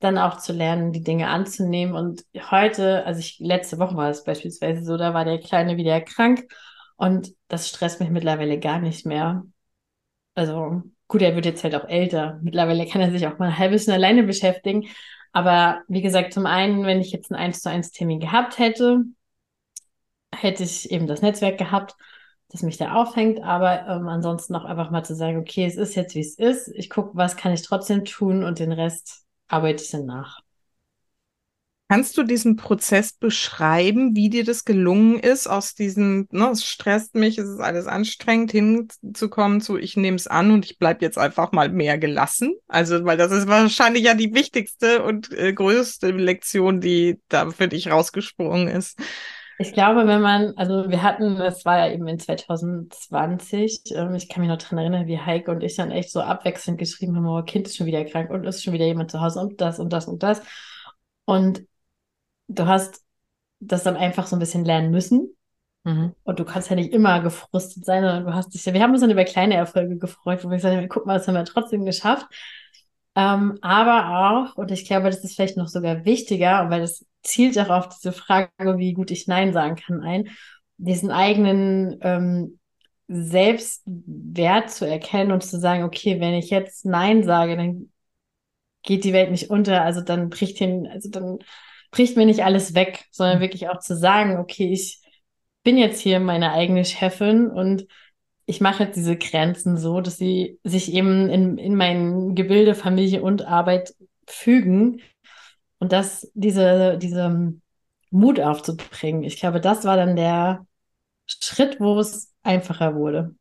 dann 0.00 0.18
auch 0.18 0.38
zu 0.38 0.52
lernen, 0.52 0.92
die 0.92 1.04
Dinge 1.04 1.28
anzunehmen. 1.28 1.94
Und 1.94 2.24
heute, 2.50 3.06
also 3.06 3.20
ich, 3.20 3.38
letzte 3.38 3.78
Woche 3.78 3.96
war 3.96 4.10
es 4.10 4.24
beispielsweise 4.24 4.84
so, 4.84 4.96
da 4.96 5.14
war 5.14 5.24
der 5.24 5.38
Kleine 5.38 5.76
wieder 5.76 6.00
krank 6.00 6.52
und 6.96 7.32
das 7.46 7.68
stresst 7.68 8.00
mich 8.00 8.10
mittlerweile 8.10 8.58
gar 8.58 8.80
nicht 8.80 9.06
mehr. 9.06 9.44
Also 10.34 10.82
gut, 11.06 11.22
er 11.22 11.36
wird 11.36 11.46
jetzt 11.46 11.62
halt 11.62 11.76
auch 11.76 11.88
älter. 11.88 12.40
Mittlerweile 12.42 12.84
kann 12.86 13.00
er 13.00 13.12
sich 13.12 13.28
auch 13.28 13.38
mal 13.38 13.50
ein 13.50 13.58
halbes 13.58 13.86
Jahr 13.86 13.96
alleine 13.96 14.24
beschäftigen. 14.24 14.88
Aber 15.32 15.82
wie 15.86 16.02
gesagt, 16.02 16.32
zum 16.32 16.46
einen, 16.46 16.84
wenn 16.84 17.00
ich 17.00 17.12
jetzt 17.12 17.30
einen 17.30 17.40
1 17.40 17.62
zu 17.62 17.70
1 17.70 17.92
Termin 17.92 18.18
gehabt 18.18 18.58
hätte, 18.58 19.04
hätte 20.36 20.62
ich 20.62 20.90
eben 20.90 21.06
das 21.06 21.22
Netzwerk 21.22 21.58
gehabt, 21.58 21.96
das 22.48 22.62
mich 22.62 22.76
da 22.76 22.94
aufhängt. 22.94 23.42
Aber 23.42 23.86
ähm, 23.86 24.08
ansonsten 24.08 24.54
auch 24.54 24.64
einfach 24.64 24.90
mal 24.90 25.04
zu 25.04 25.14
sagen, 25.14 25.38
okay, 25.38 25.66
es 25.66 25.76
ist 25.76 25.94
jetzt, 25.94 26.14
wie 26.14 26.20
es 26.20 26.38
ist. 26.38 26.68
Ich 26.68 26.90
gucke, 26.90 27.10
was 27.14 27.36
kann 27.36 27.52
ich 27.52 27.62
trotzdem 27.62 28.04
tun 28.04 28.44
und 28.44 28.58
den 28.58 28.72
Rest 28.72 29.24
arbeite 29.48 29.82
ich 29.82 29.90
dann 29.90 30.06
nach. 30.06 30.42
Kannst 31.88 32.18
du 32.18 32.24
diesen 32.24 32.56
Prozess 32.56 33.12
beschreiben, 33.12 34.16
wie 34.16 34.28
dir 34.28 34.44
das 34.44 34.64
gelungen 34.64 35.20
ist, 35.20 35.46
aus 35.46 35.76
diesem, 35.76 36.26
ne, 36.32 36.50
es 36.50 36.64
stresst 36.64 37.14
mich, 37.14 37.38
es 37.38 37.48
ist 37.48 37.60
alles 37.60 37.86
anstrengend, 37.86 38.50
hinzukommen 38.50 39.60
zu, 39.60 39.76
ich 39.78 39.96
nehme 39.96 40.16
es 40.16 40.26
an 40.26 40.50
und 40.50 40.64
ich 40.64 40.78
bleibe 40.78 41.04
jetzt 41.04 41.16
einfach 41.16 41.52
mal 41.52 41.68
mehr 41.68 41.96
gelassen? 41.96 42.56
Also, 42.66 43.04
weil 43.04 43.16
das 43.16 43.30
ist 43.30 43.46
wahrscheinlich 43.46 44.02
ja 44.02 44.14
die 44.14 44.34
wichtigste 44.34 45.04
und 45.04 45.30
äh, 45.30 45.52
größte 45.52 46.10
Lektion, 46.10 46.80
die 46.80 47.20
da 47.28 47.48
für 47.50 47.68
dich 47.68 47.88
rausgesprungen 47.88 48.66
ist. 48.66 48.98
Ich 49.58 49.72
glaube, 49.72 50.06
wenn 50.06 50.20
man, 50.20 50.52
also 50.56 50.90
wir 50.90 51.02
hatten, 51.02 51.36
das 51.36 51.64
war 51.64 51.78
ja 51.78 51.92
eben 51.92 52.06
in 52.08 52.18
2020, 52.18 53.82
ähm, 53.92 54.14
ich 54.14 54.28
kann 54.28 54.42
mich 54.42 54.50
noch 54.50 54.58
daran 54.58 54.78
erinnern, 54.78 55.06
wie 55.06 55.18
Heike 55.18 55.50
und 55.50 55.62
ich 55.62 55.76
dann 55.76 55.90
echt 55.90 56.10
so 56.10 56.20
abwechselnd 56.20 56.78
geschrieben 56.78 57.16
haben, 57.16 57.26
oh, 57.26 57.42
Kind 57.42 57.66
ist 57.66 57.76
schon 57.76 57.86
wieder 57.86 58.04
krank 58.04 58.30
und 58.30 58.44
ist 58.44 58.62
schon 58.62 58.74
wieder 58.74 58.84
jemand 58.84 59.10
zu 59.10 59.20
Hause 59.20 59.40
und 59.40 59.60
das 59.60 59.78
und 59.78 59.92
das 59.92 60.08
und 60.08 60.22
das. 60.22 60.42
Und 61.24 61.66
du 62.48 62.66
hast 62.66 63.02
das 63.60 63.82
dann 63.82 63.96
einfach 63.96 64.26
so 64.26 64.36
ein 64.36 64.40
bisschen 64.40 64.64
lernen 64.64 64.90
müssen. 64.90 65.34
Mhm. 65.84 66.14
Und 66.24 66.38
du 66.38 66.44
kannst 66.44 66.68
ja 66.68 66.76
nicht 66.76 66.92
immer 66.92 67.20
gefrustet 67.20 67.84
sein, 67.84 68.02
sondern 68.02 68.24
du 68.26 68.34
hast 68.34 68.52
dich 68.52 68.64
ja, 68.64 68.74
wir 68.74 68.82
haben 68.82 68.90
uns 68.92 69.00
dann 69.00 69.10
über 69.10 69.24
kleine 69.24 69.54
Erfolge 69.54 69.96
gefreut, 69.96 70.44
wo 70.44 70.50
wir 70.50 70.56
gesagt 70.56 70.76
haben, 70.76 70.88
guck 70.88 71.06
mal, 71.06 71.16
das 71.16 71.28
haben 71.28 71.34
wir 71.34 71.44
trotzdem 71.44 71.84
geschafft. 71.84 72.26
Ähm, 73.14 73.58
aber 73.62 74.50
auch, 74.50 74.56
und 74.56 74.70
ich 74.70 74.84
glaube, 74.84 75.06
das 75.06 75.24
ist 75.24 75.36
vielleicht 75.36 75.56
noch 75.56 75.68
sogar 75.68 76.04
wichtiger, 76.04 76.68
weil 76.68 76.82
das 76.82 77.06
zielt 77.26 77.58
auch 77.58 77.70
auf 77.70 77.88
diese 77.88 78.12
Frage, 78.12 78.50
wie 78.58 78.92
gut 78.92 79.10
ich 79.10 79.26
Nein 79.26 79.52
sagen 79.52 79.76
kann, 79.76 80.00
ein, 80.02 80.28
diesen 80.78 81.10
eigenen 81.10 81.98
ähm, 82.02 82.58
Selbstwert 83.08 84.70
zu 84.70 84.86
erkennen 84.86 85.32
und 85.32 85.44
zu 85.44 85.58
sagen, 85.58 85.84
okay, 85.84 86.20
wenn 86.20 86.34
ich 86.34 86.50
jetzt 86.50 86.84
Nein 86.84 87.22
sage, 87.22 87.56
dann 87.56 87.92
geht 88.82 89.04
die 89.04 89.12
Welt 89.12 89.30
nicht 89.30 89.50
unter, 89.50 89.82
also 89.82 90.00
dann 90.00 90.28
bricht 90.28 90.58
hin, 90.58 90.86
also 90.86 91.10
dann 91.10 91.38
bricht 91.90 92.16
mir 92.16 92.26
nicht 92.26 92.44
alles 92.44 92.74
weg, 92.74 93.04
sondern 93.10 93.40
wirklich 93.40 93.68
auch 93.68 93.78
zu 93.78 93.96
sagen, 93.96 94.38
okay, 94.38 94.72
ich 94.72 95.02
bin 95.62 95.78
jetzt 95.78 96.00
hier 96.00 96.20
meine 96.20 96.52
eigene 96.52 96.84
Chefin 96.84 97.48
und 97.48 97.86
ich 98.44 98.60
mache 98.60 98.84
jetzt 98.84 98.96
diese 98.96 99.16
Grenzen 99.16 99.76
so, 99.76 100.00
dass 100.00 100.16
sie 100.16 100.60
sich 100.62 100.92
eben 100.92 101.28
in, 101.28 101.58
in 101.58 101.74
mein 101.74 102.34
Gebilde, 102.34 102.74
Familie 102.74 103.22
und 103.22 103.44
Arbeit 103.44 103.94
fügen 104.28 105.00
und 105.78 105.92
das, 105.92 106.30
diese, 106.34 106.98
diese 106.98 107.54
Mut 108.10 108.40
aufzubringen. 108.40 109.22
Ich 109.24 109.38
glaube, 109.38 109.60
das 109.60 109.84
war 109.84 109.96
dann 109.96 110.16
der 110.16 110.66
Schritt, 111.26 111.80
wo 111.80 111.98
es 111.98 112.32
einfacher 112.42 112.94
wurde. 112.96 113.34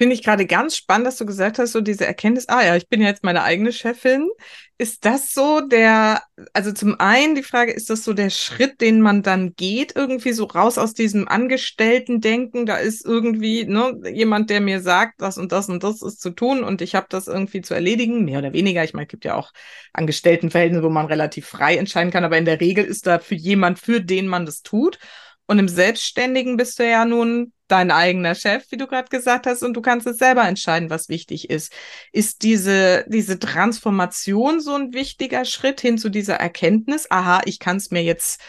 Finde 0.00 0.14
ich 0.14 0.24
gerade 0.24 0.44
ganz 0.44 0.76
spannend, 0.76 1.06
dass 1.06 1.18
du 1.18 1.24
gesagt 1.24 1.60
hast, 1.60 1.70
so 1.70 1.80
diese 1.80 2.04
Erkenntnis, 2.04 2.48
ah 2.48 2.64
ja, 2.64 2.74
ich 2.74 2.88
bin 2.88 3.00
jetzt 3.00 3.22
meine 3.22 3.44
eigene 3.44 3.72
Chefin. 3.72 4.28
Ist 4.76 5.04
das 5.04 5.32
so 5.32 5.60
der, 5.60 6.20
also 6.52 6.72
zum 6.72 6.98
einen 6.98 7.36
die 7.36 7.44
Frage, 7.44 7.72
ist 7.72 7.90
das 7.90 8.02
so 8.02 8.12
der 8.12 8.30
Schritt, 8.30 8.80
den 8.80 9.00
man 9.00 9.22
dann 9.22 9.54
geht, 9.54 9.94
irgendwie 9.94 10.32
so 10.32 10.46
raus 10.46 10.78
aus 10.78 10.94
diesem 10.94 11.28
Angestellten-Denken? 11.28 12.66
Da 12.66 12.78
ist 12.78 13.04
irgendwie 13.04 13.66
ne, 13.66 14.00
jemand, 14.12 14.50
der 14.50 14.60
mir 14.60 14.80
sagt, 14.80 15.22
das 15.22 15.38
und 15.38 15.52
das 15.52 15.68
und 15.68 15.84
das 15.84 16.02
ist 16.02 16.20
zu 16.20 16.30
tun 16.30 16.64
und 16.64 16.82
ich 16.82 16.96
habe 16.96 17.06
das 17.08 17.28
irgendwie 17.28 17.60
zu 17.60 17.72
erledigen, 17.72 18.24
mehr 18.24 18.40
oder 18.40 18.52
weniger. 18.52 18.82
Ich 18.82 18.94
meine, 18.94 19.06
es 19.06 19.10
gibt 19.10 19.24
ja 19.24 19.36
auch 19.36 19.52
Angestelltenverhältnisse, 19.92 20.82
wo 20.82 20.90
man 20.90 21.06
relativ 21.06 21.46
frei 21.46 21.76
entscheiden 21.76 22.10
kann, 22.10 22.24
aber 22.24 22.36
in 22.36 22.46
der 22.46 22.60
Regel 22.60 22.84
ist 22.84 23.06
da 23.06 23.20
für 23.20 23.36
jemand, 23.36 23.78
für 23.78 24.00
den 24.00 24.26
man 24.26 24.44
das 24.44 24.62
tut. 24.62 24.98
Und 25.46 25.60
im 25.60 25.68
Selbstständigen 25.68 26.56
bist 26.56 26.80
du 26.80 26.88
ja 26.88 27.04
nun 27.04 27.52
dein 27.74 27.90
eigener 27.90 28.36
Chef, 28.36 28.70
wie 28.70 28.76
du 28.76 28.86
gerade 28.86 29.08
gesagt 29.08 29.46
hast, 29.46 29.62
und 29.64 29.74
du 29.74 29.82
kannst 29.82 30.06
es 30.06 30.18
selber 30.18 30.46
entscheiden, 30.46 30.90
was 30.90 31.08
wichtig 31.08 31.50
ist. 31.50 31.72
Ist 32.12 32.42
diese, 32.42 33.04
diese 33.08 33.38
Transformation 33.40 34.60
so 34.60 34.74
ein 34.76 34.92
wichtiger 34.92 35.44
Schritt 35.44 35.80
hin 35.80 35.98
zu 35.98 36.08
dieser 36.08 36.36
Erkenntnis, 36.36 37.10
aha, 37.10 37.40
ich 37.46 37.58
kann 37.58 37.78
es 37.78 37.90
mir 37.90 38.02
jetzt 38.02 38.40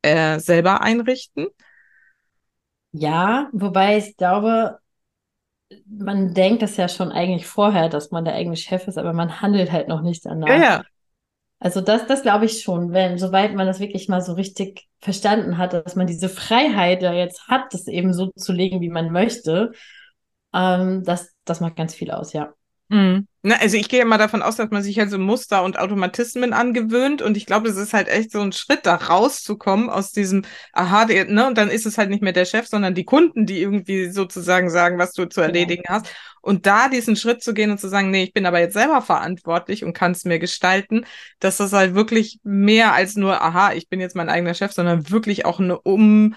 äh, 0.00 0.38
selber 0.38 0.80
einrichten? 0.80 1.48
Ja, 2.92 3.50
wobei 3.52 3.98
ich 3.98 4.16
glaube, 4.16 4.78
man 5.86 6.32
denkt 6.32 6.62
das 6.62 6.76
ja 6.78 6.88
schon 6.88 7.12
eigentlich 7.12 7.46
vorher, 7.46 7.90
dass 7.90 8.10
man 8.10 8.24
der 8.24 8.34
eigene 8.34 8.56
Chef 8.56 8.88
ist, 8.88 8.96
aber 8.96 9.12
man 9.12 9.42
handelt 9.42 9.70
halt 9.70 9.88
noch 9.88 10.00
nicht 10.00 10.24
danach. 10.24 10.48
Ja, 10.48 10.56
ja. 10.56 10.82
Also 11.60 11.82
das, 11.82 12.06
das 12.06 12.22
glaube 12.22 12.46
ich 12.46 12.62
schon, 12.62 12.92
wenn, 12.92 13.18
soweit 13.18 13.54
man 13.54 13.66
das 13.66 13.80
wirklich 13.80 14.08
mal 14.08 14.22
so 14.22 14.32
richtig 14.32 14.88
verstanden 15.00 15.58
hat, 15.58 15.74
dass 15.74 15.94
man 15.94 16.06
diese 16.06 16.28
Freiheit 16.30 17.02
ja 17.02 17.12
jetzt 17.12 17.48
hat, 17.48 17.74
das 17.74 17.86
eben 17.86 18.14
so 18.14 18.30
zu 18.34 18.52
legen, 18.52 18.80
wie 18.80 18.88
man 18.88 19.12
möchte, 19.12 19.72
ähm, 20.54 21.04
das, 21.04 21.34
das 21.44 21.60
macht 21.60 21.76
ganz 21.76 21.94
viel 21.94 22.10
aus, 22.10 22.32
ja. 22.32 22.54
Mhm. 22.90 23.28
Na, 23.42 23.56
also 23.56 23.76
ich 23.76 23.88
gehe 23.88 24.04
mal 24.04 24.18
davon 24.18 24.42
aus, 24.42 24.56
dass 24.56 24.70
man 24.70 24.82
sich 24.82 24.98
halt 24.98 25.10
so 25.10 25.18
Muster 25.18 25.62
und 25.62 25.78
Automatismen 25.78 26.52
angewöhnt 26.52 27.22
und 27.22 27.36
ich 27.36 27.46
glaube, 27.46 27.68
es 27.68 27.76
ist 27.76 27.94
halt 27.94 28.08
echt 28.08 28.32
so 28.32 28.40
ein 28.40 28.52
Schritt, 28.52 28.80
da 28.84 28.96
rauszukommen 28.96 29.88
aus 29.88 30.10
diesem, 30.10 30.42
aha, 30.72 31.06
der, 31.06 31.24
ne, 31.26 31.46
und 31.46 31.56
dann 31.56 31.70
ist 31.70 31.86
es 31.86 31.96
halt 31.96 32.10
nicht 32.10 32.22
mehr 32.22 32.32
der 32.32 32.44
Chef, 32.44 32.66
sondern 32.66 32.94
die 32.94 33.04
Kunden, 33.04 33.46
die 33.46 33.62
irgendwie 33.62 34.10
sozusagen 34.10 34.68
sagen, 34.70 34.98
was 34.98 35.12
du 35.12 35.24
zu 35.24 35.40
genau. 35.40 35.46
erledigen 35.46 35.84
genau. 35.86 36.00
hast. 36.00 36.12
Und 36.42 36.66
da 36.66 36.88
diesen 36.88 37.16
Schritt 37.16 37.42
zu 37.42 37.54
gehen 37.54 37.70
und 37.70 37.78
zu 37.78 37.88
sagen, 37.88 38.10
nee, 38.10 38.24
ich 38.24 38.32
bin 38.32 38.44
aber 38.44 38.58
jetzt 38.58 38.74
selber 38.74 39.02
verantwortlich 39.02 39.84
und 39.84 39.92
kann 39.92 40.12
es 40.12 40.24
mir 40.24 40.38
gestalten, 40.38 41.06
dass 41.38 41.58
das 41.58 41.72
halt 41.72 41.94
wirklich 41.94 42.40
mehr 42.42 42.92
als 42.92 43.14
nur, 43.14 43.40
aha, 43.40 43.72
ich 43.72 43.88
bin 43.88 44.00
jetzt 44.00 44.16
mein 44.16 44.28
eigener 44.28 44.54
Chef, 44.54 44.72
sondern 44.72 45.10
wirklich 45.10 45.46
auch 45.46 45.60
eine 45.60 45.80
Um, 45.80 46.34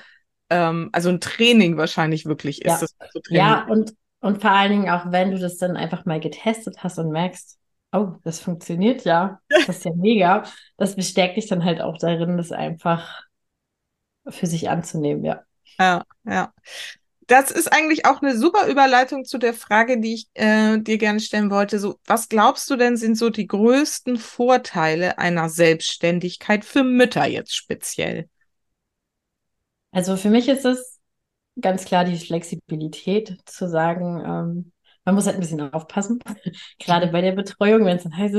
ähm, 0.52 0.90
also 0.92 1.10
ein 1.10 1.20
Training 1.20 1.78
wahrscheinlich 1.78 2.26
wirklich 2.26 2.62
ist. 2.62 2.68
Ja, 2.72 2.80
das 2.80 2.96
so 3.12 3.22
ja 3.30 3.66
und 3.66 3.94
und 4.24 4.42
vor 4.42 4.52
allen 4.52 4.72
Dingen 4.72 4.90
auch, 4.90 5.12
wenn 5.12 5.32
du 5.32 5.38
das 5.38 5.58
dann 5.58 5.76
einfach 5.76 6.06
mal 6.06 6.22
getestet 6.22 6.78
hast 6.82 6.98
und 6.98 7.12
merkst, 7.12 7.60
oh, 7.92 8.14
das 8.24 8.40
funktioniert 8.40 9.04
ja, 9.04 9.42
das 9.50 9.78
ist 9.78 9.86
ja 9.86 9.92
mega, 9.94 10.44
das 10.78 10.96
bestärkt 10.96 11.36
dich 11.36 11.48
dann 11.48 11.66
halt 11.66 11.82
auch 11.82 11.98
darin, 11.98 12.38
das 12.38 12.54
einfach 12.54 13.24
für 14.30 14.48
sich 14.48 14.70
anzunehmen, 14.70 15.26
ja. 15.26 15.44
Ja, 15.78 16.04
ja. 16.24 16.54
Das 17.28 17.52
ist 17.52 17.74
eigentlich 17.74 18.06
auch 18.06 18.22
eine 18.22 18.38
super 18.38 18.68
Überleitung 18.68 19.26
zu 19.26 19.38
der 19.38 19.54
Frage, 19.54 20.00
die 20.00 20.14
ich 20.14 20.28
äh, 20.36 20.78
dir 20.78 20.98
gerne 20.98 21.20
stellen 21.20 21.52
wollte. 21.52 21.78
So, 21.80 22.00
was 22.06 22.30
glaubst 22.30 22.70
du 22.70 22.78
denn 22.78 22.96
sind 22.96 23.18
so 23.18 23.30
die 23.30 23.48
größten 23.48 24.18
Vorteile 24.18 25.18
einer 25.18 25.50
Selbstständigkeit 25.50 26.64
für 26.64 26.86
Mütter 26.86 27.26
jetzt 27.26 27.54
speziell? 27.56 28.30
Also 29.92 30.16
für 30.16 30.30
mich 30.30 30.48
ist 30.48 30.66
es 30.66 30.93
ganz 31.60 31.86
klar 31.86 32.06
die 32.06 32.18
Flexibilität 32.18 33.38
zu 33.46 33.68
sagen, 33.70 34.22
ähm, 34.26 34.72
man 35.06 35.16
muss 35.16 35.26
halt 35.26 35.36
ein 35.38 35.42
bisschen 35.42 35.74
aufpassen, 35.74 36.20
gerade 36.80 37.08
bei 37.08 37.22
der 37.22 37.34
Betreuung, 37.34 37.86
wenn 37.86 37.98
es 37.98 38.04
dann 38.04 38.18
heißt, 38.18 38.36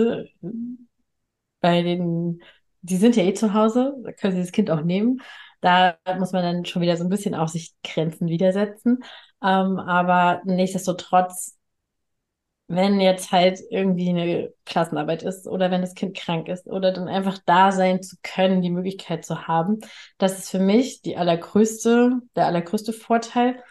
bei 1.60 1.82
den, 1.82 2.42
die 2.82 2.96
sind 2.96 3.16
ja 3.16 3.22
eh 3.24 3.34
zu 3.34 3.54
Hause, 3.54 3.94
da 4.04 4.12
können 4.12 4.34
sie 4.34 4.40
das 4.42 4.52
Kind 4.52 4.70
auch 4.70 4.82
nehmen. 4.82 5.20
Da 5.60 5.96
muss 6.18 6.32
man 6.32 6.42
dann 6.42 6.64
schon 6.66 6.82
wieder 6.82 6.96
so 6.96 7.04
ein 7.04 7.08
bisschen 7.10 7.34
auf 7.34 7.48
sich 7.48 7.72
Grenzen 7.82 8.28
widersetzen. 8.28 9.02
Ähm, 9.42 9.78
aber 9.78 10.42
nichtsdestotrotz, 10.44 11.56
wenn 12.66 12.98
jetzt 12.98 13.30
halt 13.30 13.60
irgendwie 13.70 14.08
eine 14.08 14.52
Klassenarbeit 14.64 15.22
ist 15.22 15.46
oder 15.46 15.70
wenn 15.70 15.82
das 15.82 15.94
Kind 15.94 16.16
krank 16.16 16.48
ist 16.48 16.66
oder 16.66 16.92
dann 16.92 17.08
einfach 17.08 17.38
da 17.44 17.72
sein 17.72 18.02
zu 18.02 18.16
können, 18.22 18.62
die 18.62 18.70
Möglichkeit 18.70 19.24
zu 19.24 19.46
haben, 19.46 19.80
das 20.16 20.38
ist 20.38 20.50
für 20.50 20.58
mich 20.58 21.02
die 21.02 21.16
allergrößte, 21.16 22.20
der 22.34 22.46
allergrößte 22.46 22.92
Vorteil. 22.92 23.62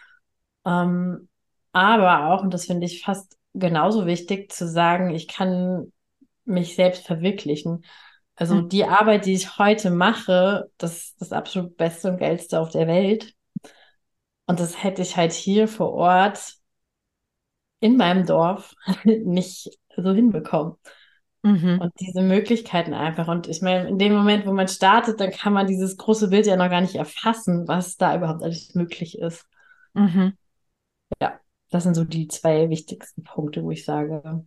Ähm, 0.64 1.28
aber 1.72 2.28
auch, 2.28 2.42
und 2.42 2.54
das 2.54 2.66
finde 2.66 2.86
ich 2.86 3.02
fast 3.02 3.36
genauso 3.52 4.06
wichtig, 4.06 4.52
zu 4.52 4.68
sagen, 4.68 5.10
ich 5.12 5.26
kann 5.26 5.92
mich 6.44 6.76
selbst 6.76 7.04
verwirklichen. 7.04 7.84
Also 8.36 8.56
mhm. 8.56 8.68
die 8.68 8.84
Arbeit, 8.84 9.26
die 9.26 9.34
ich 9.34 9.58
heute 9.58 9.90
mache, 9.90 10.70
das 10.78 10.96
ist 10.96 11.20
das 11.20 11.32
absolut 11.32 11.76
Beste 11.76 12.10
und 12.10 12.18
Geilste 12.18 12.60
auf 12.60 12.70
der 12.70 12.86
Welt. 12.86 13.34
Und 14.46 14.60
das 14.60 14.82
hätte 14.82 15.02
ich 15.02 15.16
halt 15.16 15.32
hier 15.32 15.66
vor 15.66 15.92
Ort 15.92 16.54
in 17.84 17.98
meinem 17.98 18.24
Dorf 18.24 18.74
nicht 19.04 19.78
so 19.94 20.14
hinbekommen. 20.14 20.76
Mhm. 21.42 21.78
Und 21.82 21.92
diese 22.00 22.22
Möglichkeiten 22.22 22.94
einfach. 22.94 23.28
Und 23.28 23.46
ich 23.46 23.60
meine, 23.60 23.86
in 23.86 23.98
dem 23.98 24.14
Moment, 24.14 24.46
wo 24.46 24.52
man 24.52 24.68
startet, 24.68 25.20
dann 25.20 25.30
kann 25.30 25.52
man 25.52 25.66
dieses 25.66 25.98
große 25.98 26.28
Bild 26.28 26.46
ja 26.46 26.56
noch 26.56 26.70
gar 26.70 26.80
nicht 26.80 26.94
erfassen, 26.94 27.68
was 27.68 27.98
da 27.98 28.16
überhaupt 28.16 28.42
alles 28.42 28.74
möglich 28.74 29.18
ist. 29.18 29.44
Mhm. 29.92 30.32
Ja, 31.20 31.38
das 31.70 31.82
sind 31.82 31.94
so 31.94 32.04
die 32.04 32.26
zwei 32.28 32.70
wichtigsten 32.70 33.22
Punkte, 33.22 33.62
wo 33.62 33.70
ich 33.70 33.84
sage, 33.84 34.46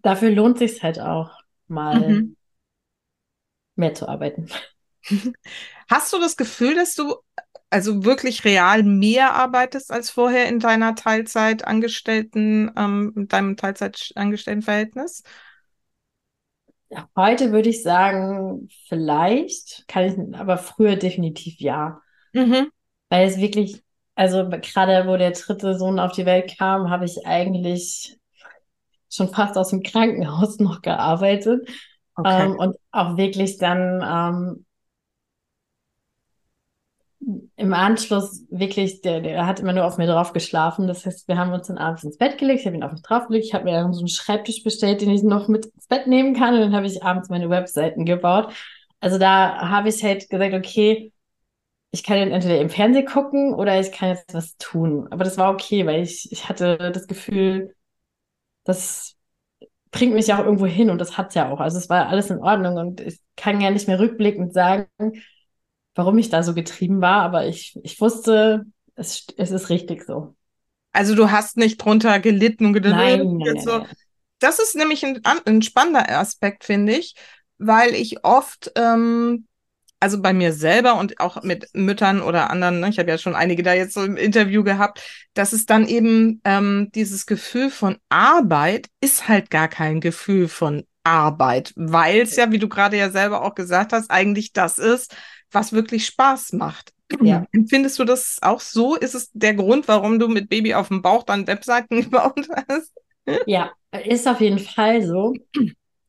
dafür 0.00 0.30
lohnt 0.30 0.56
sich 0.56 0.82
halt 0.82 0.98
auch 0.98 1.30
mal 1.68 2.08
mhm. 2.08 2.36
mehr 3.76 3.92
zu 3.92 4.08
arbeiten. 4.08 4.48
Hast 5.90 6.10
du 6.14 6.18
das 6.18 6.38
Gefühl, 6.38 6.74
dass 6.74 6.94
du 6.94 7.16
also 7.72 8.04
wirklich 8.04 8.44
real 8.44 8.82
mehr 8.82 9.34
arbeitest 9.34 9.90
als 9.90 10.10
vorher 10.10 10.48
in 10.48 10.58
deiner 10.58 10.94
Teilzeitangestellten, 10.94 12.70
ähm, 12.76 13.12
in 13.16 13.28
deinem 13.28 13.56
Teilzeitangestelltenverhältnis? 13.56 15.22
Heute 17.16 17.52
würde 17.52 17.70
ich 17.70 17.82
sagen, 17.82 18.68
vielleicht, 18.88 19.84
kann 19.88 20.04
ich, 20.04 20.38
aber 20.38 20.58
früher 20.58 20.96
definitiv 20.96 21.58
ja. 21.60 22.02
Mhm. 22.34 22.68
Weil 23.08 23.26
es 23.26 23.38
wirklich, 23.38 23.82
also 24.14 24.48
gerade 24.48 25.06
wo 25.06 25.16
der 25.16 25.30
dritte 25.30 25.78
Sohn 25.78 25.98
auf 25.98 26.12
die 26.12 26.26
Welt 26.26 26.54
kam, 26.58 26.90
habe 26.90 27.06
ich 27.06 27.26
eigentlich 27.26 28.18
schon 29.08 29.28
fast 29.30 29.56
aus 29.56 29.70
dem 29.70 29.82
Krankenhaus 29.82 30.58
noch 30.60 30.82
gearbeitet. 30.82 31.68
Okay. 32.14 32.44
Ähm, 32.44 32.56
und 32.58 32.76
auch 32.90 33.16
wirklich 33.16 33.56
dann 33.56 34.02
ähm, 34.04 34.66
im 37.56 37.72
Anschluss 37.74 38.44
wirklich, 38.50 39.00
der, 39.02 39.20
der 39.20 39.46
hat 39.46 39.60
immer 39.60 39.72
nur 39.72 39.84
auf 39.84 39.98
mir 39.98 40.06
drauf 40.06 40.32
geschlafen. 40.32 40.88
Das 40.88 41.06
heißt, 41.06 41.28
wir 41.28 41.38
haben 41.38 41.52
uns 41.52 41.68
dann 41.68 41.78
abends 41.78 42.04
ins 42.04 42.18
Bett 42.18 42.38
gelegt, 42.38 42.60
ich 42.60 42.66
habe 42.66 42.76
ihn 42.76 42.82
auf 42.82 42.92
mich 42.92 43.02
draufgelegt, 43.02 43.44
ich 43.46 43.54
habe 43.54 43.64
mir 43.64 43.72
dann 43.72 43.92
so 43.92 44.00
einen 44.00 44.08
Schreibtisch 44.08 44.62
bestellt, 44.64 45.00
den 45.00 45.10
ich 45.10 45.22
noch 45.22 45.48
mit 45.48 45.66
ins 45.66 45.86
Bett 45.86 46.06
nehmen 46.06 46.34
kann 46.34 46.54
und 46.54 46.60
dann 46.60 46.74
habe 46.74 46.86
ich 46.86 47.02
abends 47.02 47.28
meine 47.28 47.50
Webseiten 47.50 48.04
gebaut. 48.04 48.52
Also 49.00 49.18
da 49.18 49.68
habe 49.70 49.88
ich 49.88 50.02
halt 50.02 50.28
gesagt, 50.28 50.54
okay, 50.54 51.12
ich 51.90 52.02
kann 52.02 52.16
entweder 52.18 52.60
im 52.60 52.70
Fernsehen 52.70 53.06
gucken 53.06 53.54
oder 53.54 53.78
ich 53.78 53.92
kann 53.92 54.10
jetzt 54.10 54.34
was 54.34 54.56
tun. 54.56 55.08
Aber 55.10 55.24
das 55.24 55.38
war 55.38 55.52
okay, 55.52 55.86
weil 55.86 56.02
ich, 56.02 56.30
ich 56.32 56.48
hatte 56.48 56.90
das 56.92 57.06
Gefühl, 57.06 57.74
das 58.64 59.16
bringt 59.90 60.14
mich 60.14 60.26
ja 60.28 60.40
auch 60.40 60.44
irgendwo 60.44 60.66
hin 60.66 60.90
und 60.90 60.98
das 60.98 61.18
hat 61.18 61.34
ja 61.34 61.50
auch. 61.50 61.60
Also 61.60 61.78
es 61.78 61.90
war 61.90 62.08
alles 62.08 62.30
in 62.30 62.38
Ordnung 62.38 62.76
und 62.78 63.00
ich 63.00 63.20
kann 63.36 63.60
ja 63.60 63.70
nicht 63.70 63.88
mehr 63.88 64.00
rückblickend 64.00 64.54
sagen, 64.54 64.86
warum 65.94 66.18
ich 66.18 66.30
da 66.30 66.42
so 66.42 66.54
getrieben 66.54 67.00
war, 67.00 67.22
aber 67.22 67.46
ich, 67.46 67.78
ich 67.82 68.00
wusste, 68.00 68.64
es, 68.94 69.26
es 69.36 69.50
ist 69.50 69.70
richtig 69.70 70.04
so. 70.04 70.34
Also 70.92 71.14
du 71.14 71.30
hast 71.30 71.56
nicht 71.56 71.78
drunter 71.78 72.20
gelitten 72.20 72.66
und 72.66 72.72
gedacht, 72.74 72.96
nein, 72.96 73.36
nein, 73.38 73.60
so. 73.60 73.78
nein, 73.78 73.86
Das 74.40 74.58
ist 74.58 74.76
nämlich 74.76 75.04
ein, 75.04 75.20
ein 75.46 75.62
spannender 75.62 76.08
Aspekt, 76.18 76.64
finde 76.64 76.94
ich, 76.94 77.14
weil 77.58 77.94
ich 77.94 78.24
oft, 78.24 78.72
ähm, 78.76 79.46
also 80.00 80.20
bei 80.20 80.32
mir 80.32 80.52
selber 80.52 80.96
und 80.96 81.20
auch 81.20 81.42
mit 81.44 81.68
Müttern 81.74 82.20
oder 82.20 82.50
anderen, 82.50 82.80
ne, 82.80 82.88
ich 82.88 82.98
habe 82.98 83.08
ja 83.08 83.18
schon 83.18 83.36
einige 83.36 83.62
da 83.62 83.72
jetzt 83.72 83.94
so 83.94 84.02
im 84.04 84.16
Interview 84.16 84.64
gehabt, 84.64 85.00
dass 85.34 85.52
es 85.52 85.64
dann 85.64 85.86
eben 85.86 86.40
ähm, 86.44 86.90
dieses 86.94 87.24
Gefühl 87.24 87.70
von 87.70 87.96
Arbeit 88.08 88.88
ist 89.00 89.28
halt 89.28 89.48
gar 89.50 89.68
kein 89.68 90.00
Gefühl 90.00 90.48
von 90.48 90.84
Arbeit, 91.04 91.72
weil 91.76 92.20
es 92.22 92.36
ja, 92.36 92.50
wie 92.50 92.58
du 92.58 92.68
gerade 92.68 92.96
ja 92.96 93.10
selber 93.10 93.42
auch 93.42 93.54
gesagt 93.54 93.92
hast, 93.92 94.10
eigentlich 94.10 94.52
das 94.52 94.78
ist, 94.78 95.14
was 95.52 95.72
wirklich 95.72 96.06
Spaß 96.06 96.54
macht. 96.54 96.92
Ja. 97.20 97.44
Findest 97.68 97.98
du 97.98 98.04
das 98.04 98.38
auch 98.42 98.60
so? 98.60 98.96
Ist 98.96 99.14
es 99.14 99.30
der 99.32 99.54
Grund, 99.54 99.88
warum 99.88 100.18
du 100.18 100.28
mit 100.28 100.48
Baby 100.48 100.74
auf 100.74 100.88
dem 100.88 101.02
Bauch 101.02 101.22
dann 101.22 101.46
Webseiten 101.46 102.00
gebaut 102.02 102.48
hast? 102.68 102.92
Ja, 103.46 103.70
ist 104.04 104.26
auf 104.26 104.40
jeden 104.40 104.58
Fall 104.58 105.02
so. 105.02 105.34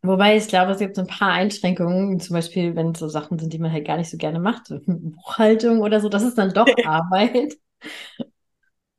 Wobei 0.01 0.35
ich 0.35 0.47
glaube, 0.47 0.73
es 0.73 0.79
gibt 0.79 0.97
so 0.97 1.01
ein 1.01 1.07
paar 1.07 1.31
Einschränkungen, 1.31 2.19
zum 2.19 2.33
Beispiel, 2.33 2.75
wenn 2.75 2.91
es 2.91 2.99
so 2.99 3.07
Sachen 3.07 3.39
sind, 3.39 3.53
die 3.53 3.59
man 3.59 3.71
halt 3.71 3.87
gar 3.87 3.97
nicht 3.97 4.09
so 4.09 4.17
gerne 4.17 4.39
macht, 4.39 4.73
Buchhaltung 4.85 5.79
oder 5.79 6.01
so, 6.01 6.09
das 6.09 6.23
ist 6.23 6.37
dann 6.37 6.53
doch 6.53 6.67
Arbeit. 6.85 7.53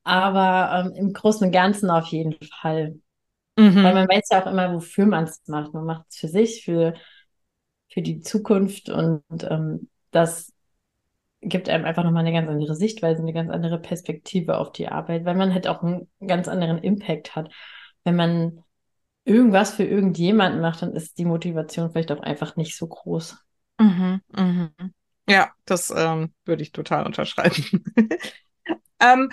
Aber 0.02 0.86
ähm, 0.86 0.94
im 0.96 1.12
Großen 1.12 1.46
und 1.46 1.52
Ganzen 1.52 1.90
auf 1.90 2.06
jeden 2.06 2.36
Fall. 2.60 2.94
Mhm. 3.56 3.82
Weil 3.82 3.94
man 3.94 4.08
weiß 4.08 4.28
ja 4.30 4.42
auch 4.42 4.50
immer, 4.50 4.72
wofür 4.72 5.06
man 5.06 5.24
es 5.24 5.42
macht. 5.46 5.74
Man 5.74 5.84
macht 5.84 6.06
es 6.08 6.16
für 6.16 6.28
sich, 6.28 6.64
für, 6.64 6.94
für 7.90 8.02
die 8.02 8.20
Zukunft 8.20 8.88
und 8.88 9.22
ähm, 9.42 9.88
das 10.14 10.52
gibt 11.40 11.68
einem 11.68 11.84
einfach 11.84 12.04
nochmal 12.04 12.24
eine 12.24 12.32
ganz 12.32 12.48
andere 12.48 12.74
Sichtweise, 12.74 13.20
eine 13.20 13.32
ganz 13.32 13.50
andere 13.50 13.78
Perspektive 13.78 14.58
auf 14.58 14.72
die 14.72 14.88
Arbeit, 14.88 15.24
weil 15.24 15.34
man 15.34 15.52
halt 15.52 15.66
auch 15.66 15.82
einen 15.82 16.08
ganz 16.26 16.48
anderen 16.48 16.78
Impact 16.78 17.36
hat. 17.36 17.50
Wenn 18.02 18.16
man 18.16 18.64
irgendwas 19.24 19.74
für 19.74 19.84
irgendjemanden 19.84 20.60
macht, 20.60 20.82
dann 20.82 20.92
ist 20.92 21.18
die 21.18 21.24
Motivation 21.24 21.90
vielleicht 21.90 22.12
auch 22.12 22.20
einfach 22.20 22.56
nicht 22.56 22.76
so 22.76 22.86
groß. 22.86 23.36
Mhm, 23.78 24.20
mhm. 24.34 24.70
Ja, 25.28 25.50
das 25.64 25.92
ähm, 25.94 26.32
würde 26.44 26.62
ich 26.62 26.72
total 26.72 27.06
unterschreiben. 27.06 27.84
ähm, 29.00 29.30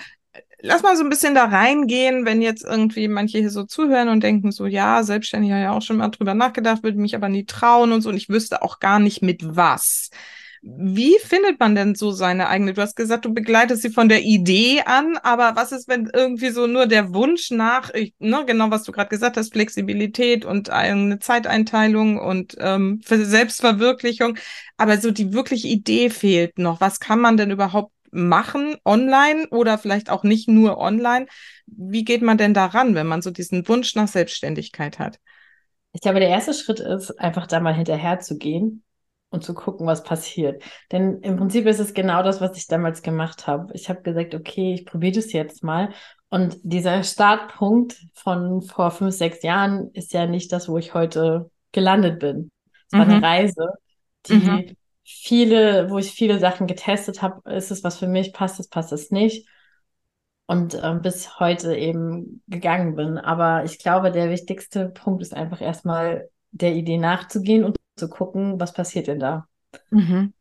lass 0.62 0.84
mal 0.84 0.96
so 0.96 1.04
ein 1.04 1.10
bisschen 1.10 1.36
da 1.36 1.46
reingehen, 1.46 2.26
wenn 2.26 2.42
jetzt 2.42 2.64
irgendwie 2.64 3.08
manche 3.08 3.40
hier 3.40 3.50
so 3.50 3.64
zuhören 3.64 4.10
und 4.10 4.24
denken 4.24 4.52
so, 4.52 4.66
ja, 4.66 5.04
selbstständig 5.04 5.52
habe 5.52 5.62
ja 5.62 5.72
auch 5.72 5.82
schon 5.82 5.98
mal 5.98 6.10
drüber 6.10 6.34
nachgedacht, 6.34 6.84
würde 6.84 6.98
mich 6.98 7.16
aber 7.16 7.30
nie 7.30 7.46
trauen 7.46 7.92
und 7.92 8.02
so 8.02 8.10
und 8.10 8.18
ich 8.18 8.30
wüsste 8.30 8.62
auch 8.62 8.80
gar 8.80 9.00
nicht 9.00 9.22
mit 9.22 9.42
was. 9.56 10.10
Wie 10.64 11.18
findet 11.18 11.60
man 11.60 11.74
denn 11.74 11.96
so 11.96 12.12
seine 12.12 12.48
eigene? 12.48 12.74
Du 12.74 12.84
hast 12.84 12.96
gesagt, 12.96 13.26
du 13.26 13.34
begleitest 13.34 13.82
sie 13.82 13.90
von 13.90 14.10
der 14.10 14.22
Idee 14.22 14.84
an, 14.86 15.18
aber 15.18 15.56
was 15.56 15.72
ist, 15.72 15.88
wenn 15.88 16.08
irgendwie 16.14 16.52
so 16.52 16.68
nur 16.68 16.86
der 16.86 17.16
Wunsch 17.16 17.50
nach, 17.50 17.92
ich, 17.96 18.14
ne, 18.20 18.44
genau 18.46 18.70
was 18.70 18.84
du 18.84 18.92
gerade 18.92 19.10
gesagt 19.10 19.38
hast, 19.38 19.54
Flexibilität 19.54 20.46
und 20.46 20.70
eine 20.70 21.18
Zeiteinteilung 21.18 22.20
und 22.20 22.56
ähm, 22.60 23.02
Selbstverwirklichung, 23.04 24.38
aber 24.78 25.00
so 25.00 25.10
die 25.10 25.34
wirkliche 25.34 25.68
Idee 25.68 26.12
fehlt 26.12 26.60
noch. 26.60 26.80
Was 26.80 27.00
kann 27.00 27.20
man 27.20 27.38
denn 27.38 27.50
überhaupt 27.50 27.92
machen 28.12 28.76
online 28.86 29.48
oder 29.50 29.80
vielleicht 29.80 30.12
auch 30.12 30.22
nicht 30.24 30.48
nur 30.48 30.78
online? 30.78 31.26
Wie 31.66 32.04
geht 32.04 32.22
man 32.22 32.38
denn 32.38 32.54
daran, 32.54 32.94
wenn 32.94 33.08
man 33.08 33.24
so 33.24 33.32
diesen 33.32 33.68
Wunsch 33.68 33.96
nach 33.96 34.08
Selbstständigkeit 34.08 35.00
hat? 35.00 35.18
Ich 35.94 36.02
glaube, 36.02 36.20
der 36.20 36.30
erste 36.30 36.54
Schritt 36.54 36.80
ist, 36.80 37.20
einfach 37.20 37.48
da 37.48 37.60
mal 37.60 37.74
hinterher 37.74 38.20
zu 38.20 38.38
gehen 38.38 38.84
und 39.32 39.44
zu 39.44 39.54
gucken, 39.54 39.88
was 39.88 40.04
passiert. 40.04 40.62
Denn 40.92 41.22
im 41.22 41.38
Prinzip 41.38 41.66
ist 41.66 41.80
es 41.80 41.94
genau 41.94 42.22
das, 42.22 42.42
was 42.42 42.58
ich 42.58 42.68
damals 42.68 43.02
gemacht 43.02 43.48
habe. 43.48 43.74
Ich 43.74 43.90
habe 43.90 44.02
gesagt, 44.02 44.36
okay, 44.36 44.74
ich 44.74 44.86
probiere 44.86 45.14
das 45.14 45.32
jetzt 45.32 45.64
mal. 45.64 45.90
Und 46.30 46.58
dieser 46.64 47.04
Startpunkt 47.04 47.98
von 48.14 48.62
vor 48.62 48.92
fünf, 48.92 49.16
sechs 49.16 49.42
Jahren 49.42 49.90
ist 49.94 50.14
ja 50.14 50.28
nicht 50.28 50.52
das, 50.52 50.70
wo 50.70 50.78
ich 50.78 50.94
heute 50.94 51.50
gelandet 51.72 52.20
bin. 52.20 52.52
Es 52.88 52.98
war 52.98 53.06
mhm. 53.06 53.12
eine 53.12 53.24
Reise, 53.24 53.70
die 54.28 54.34
mhm. 54.34 54.76
viele, 55.04 55.90
wo 55.90 55.98
ich 55.98 56.12
viele 56.12 56.38
Sachen 56.40 56.68
getestet 56.68 57.22
habe. 57.22 57.50
Ist 57.52 57.72
es 57.72 57.84
was 57.86 57.98
für 57.98 58.08
mich? 58.08 58.34
Passt 58.34 58.60
es, 58.60 58.68
passt 58.68 58.92
es 58.92 59.12
nicht? 59.12 59.48
Und 60.46 60.78
ähm, 60.84 61.02
bis 61.02 61.40
heute 61.40 61.74
eben 61.78 62.44
gegangen 62.48 62.96
bin. 62.96 63.18
Aber 63.18 63.64
ich 63.64 63.80
glaube, 63.80 64.12
der 64.12 64.30
wichtigste 64.30 64.90
Punkt 64.90 65.22
ist 65.22 65.34
einfach 65.34 65.62
erstmal 65.62 66.30
der 66.52 66.74
Idee 66.74 66.98
nachzugehen 66.98 67.64
und 67.64 67.78
zu 68.02 68.10
gucken, 68.10 68.60
was 68.60 68.74
passiert 68.74 69.06
denn 69.06 69.20
da. 69.20 69.48
Mhm. 69.92 70.34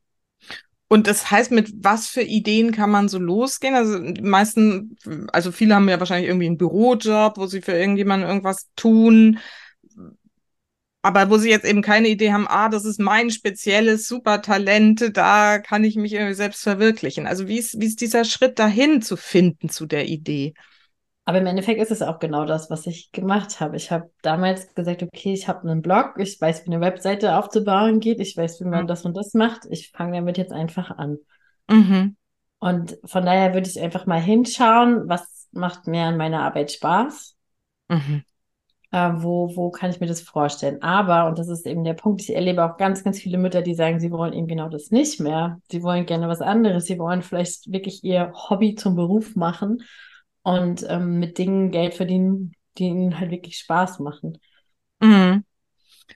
Und 0.88 1.06
das 1.06 1.30
heißt, 1.30 1.52
mit 1.52 1.72
was 1.84 2.08
für 2.08 2.22
Ideen 2.22 2.72
kann 2.72 2.90
man 2.90 3.08
so 3.08 3.18
losgehen? 3.18 3.74
Also 3.74 4.00
die 4.00 4.22
meisten, 4.22 4.96
also 5.30 5.52
viele 5.52 5.74
haben 5.74 5.88
ja 5.88 6.00
wahrscheinlich 6.00 6.28
irgendwie 6.28 6.46
einen 6.46 6.58
Bürojob, 6.58 7.36
wo 7.36 7.46
sie 7.46 7.60
für 7.60 7.72
irgendjemanden 7.72 8.28
irgendwas 8.28 8.68
tun. 8.74 9.38
Aber 11.02 11.30
wo 11.30 11.38
sie 11.38 11.50
jetzt 11.50 11.64
eben 11.64 11.82
keine 11.82 12.08
Idee 12.08 12.32
haben, 12.32 12.48
ah, 12.48 12.68
das 12.68 12.84
ist 12.84 12.98
mein 12.98 13.30
spezielles 13.30 14.08
Supertalent, 14.08 15.16
da 15.16 15.58
kann 15.58 15.84
ich 15.84 15.96
mich 15.96 16.12
irgendwie 16.12 16.34
selbst 16.34 16.62
verwirklichen. 16.62 17.26
Also 17.26 17.46
wie 17.46 17.58
ist, 17.58 17.78
wie 17.78 17.86
ist 17.86 18.00
dieser 18.00 18.24
Schritt 18.24 18.58
dahin 18.58 19.00
zu 19.00 19.16
finden 19.16 19.68
zu 19.68 19.86
der 19.86 20.08
Idee? 20.08 20.54
Aber 21.30 21.38
im 21.38 21.46
Endeffekt 21.46 21.80
ist 21.80 21.92
es 21.92 22.02
auch 22.02 22.18
genau 22.18 22.44
das, 22.44 22.70
was 22.70 22.88
ich 22.88 23.12
gemacht 23.12 23.60
habe. 23.60 23.76
Ich 23.76 23.92
habe 23.92 24.10
damals 24.20 24.74
gesagt, 24.74 25.04
okay, 25.04 25.32
ich 25.32 25.46
habe 25.46 25.60
einen 25.60 25.80
Blog, 25.80 26.14
ich 26.18 26.40
weiß, 26.40 26.66
wie 26.66 26.72
eine 26.72 26.80
Webseite 26.80 27.36
aufzubauen 27.36 28.00
geht, 28.00 28.18
ich 28.18 28.36
weiß, 28.36 28.58
wie 28.58 28.64
man 28.64 28.82
mhm. 28.82 28.86
das 28.88 29.04
und 29.04 29.16
das 29.16 29.32
macht. 29.34 29.60
Ich 29.70 29.92
fange 29.92 30.16
damit 30.16 30.38
jetzt 30.38 30.50
einfach 30.50 30.90
an. 30.90 31.18
Mhm. 31.70 32.16
Und 32.58 32.98
von 33.04 33.24
daher 33.24 33.54
würde 33.54 33.68
ich 33.68 33.80
einfach 33.80 34.06
mal 34.06 34.20
hinschauen, 34.20 35.08
was 35.08 35.46
macht 35.52 35.86
mir 35.86 36.02
an 36.02 36.16
meiner 36.16 36.42
Arbeit 36.42 36.72
Spaß? 36.72 37.36
Mhm. 37.86 38.24
Äh, 38.90 39.12
wo, 39.18 39.54
wo 39.54 39.70
kann 39.70 39.90
ich 39.90 40.00
mir 40.00 40.08
das 40.08 40.22
vorstellen? 40.22 40.82
Aber, 40.82 41.28
und 41.28 41.38
das 41.38 41.46
ist 41.46 41.64
eben 41.64 41.84
der 41.84 41.94
Punkt, 41.94 42.22
ich 42.22 42.34
erlebe 42.34 42.64
auch 42.64 42.76
ganz, 42.76 43.04
ganz 43.04 43.20
viele 43.20 43.38
Mütter, 43.38 43.62
die 43.62 43.74
sagen, 43.74 44.00
sie 44.00 44.10
wollen 44.10 44.32
eben 44.32 44.48
genau 44.48 44.68
das 44.68 44.90
nicht 44.90 45.20
mehr. 45.20 45.60
Sie 45.70 45.84
wollen 45.84 46.06
gerne 46.06 46.26
was 46.26 46.40
anderes. 46.40 46.86
Sie 46.86 46.98
wollen 46.98 47.22
vielleicht 47.22 47.70
wirklich 47.70 48.02
ihr 48.02 48.32
Hobby 48.34 48.74
zum 48.74 48.96
Beruf 48.96 49.36
machen 49.36 49.84
und 50.42 50.84
ähm, 50.88 51.18
mit 51.18 51.38
Dingen 51.38 51.70
Geld 51.70 51.94
verdienen, 51.94 52.52
die 52.78 52.84
ihnen 52.84 53.18
halt 53.18 53.30
wirklich 53.30 53.58
Spaß 53.58 54.00
machen. 54.00 54.38
Mhm. 55.00 55.44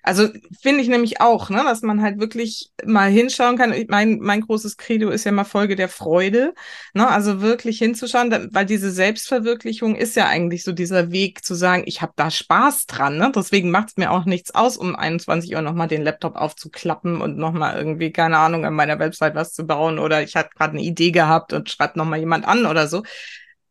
Also 0.03 0.29
finde 0.61 0.83
ich 0.83 0.89
nämlich 0.89 1.21
auch, 1.21 1.51
ne, 1.51 1.63
dass 1.65 1.83
man 1.83 2.03
halt 2.03 2.19
wirklich 2.19 2.71
mal 2.85 3.11
hinschauen 3.11 3.57
kann. 3.57 3.75
Mein, 3.89 4.19
mein 4.19 4.41
großes 4.43 4.77
Credo 4.77 5.11
ist 5.11 5.25
ja 5.25 5.33
mal 5.33 5.45
Folge 5.45 5.77
der 5.77 5.89
Freude. 5.89 6.53
Ne? 6.93 7.09
Also 7.09 7.41
wirklich 7.41 7.79
hinzuschauen, 7.79 8.51
weil 8.53 8.67
diese 8.67 8.91
Selbstverwirklichung 8.91 9.97
ist 9.97 10.17
ja 10.17 10.27
eigentlich 10.27 10.65
so 10.65 10.73
dieser 10.73 11.11
Weg 11.11 11.45
zu 11.45 11.55
sagen, 11.55 11.85
ich 11.87 12.03
habe 12.03 12.13
da 12.17 12.31
Spaß 12.31 12.87
dran. 12.87 13.17
Ne? 13.17 13.33
Deswegen 13.35 13.71
macht 13.71 13.91
es 13.91 13.97
mir 13.97 14.11
auch 14.11 14.25
nichts 14.25 14.55
aus, 14.55 14.77
um 14.77 14.97
21 14.97 15.55
Uhr 15.55 15.63
nochmal 15.63 15.89
den 15.89 16.03
Laptop 16.03 16.37
aufzuklappen 16.37 17.21
und 17.21 17.39
nochmal 17.39 17.77
irgendwie, 17.77 18.13
keine 18.13 18.39
Ahnung, 18.39 18.65
an 18.65 18.75
meiner 18.75 18.99
Website 18.99 19.35
was 19.35 19.53
zu 19.53 19.65
bauen 19.67 19.99
oder 19.99 20.23
ich 20.23 20.37
hatte 20.37 20.51
gerade 20.55 20.73
eine 20.73 20.83
Idee 20.83 21.13
gehabt 21.13 21.53
und 21.53 21.71
schreibt 21.71 21.97
nochmal 21.97 22.19
jemand 22.19 22.47
an 22.47 22.67
oder 22.67 22.89
so. 22.89 23.03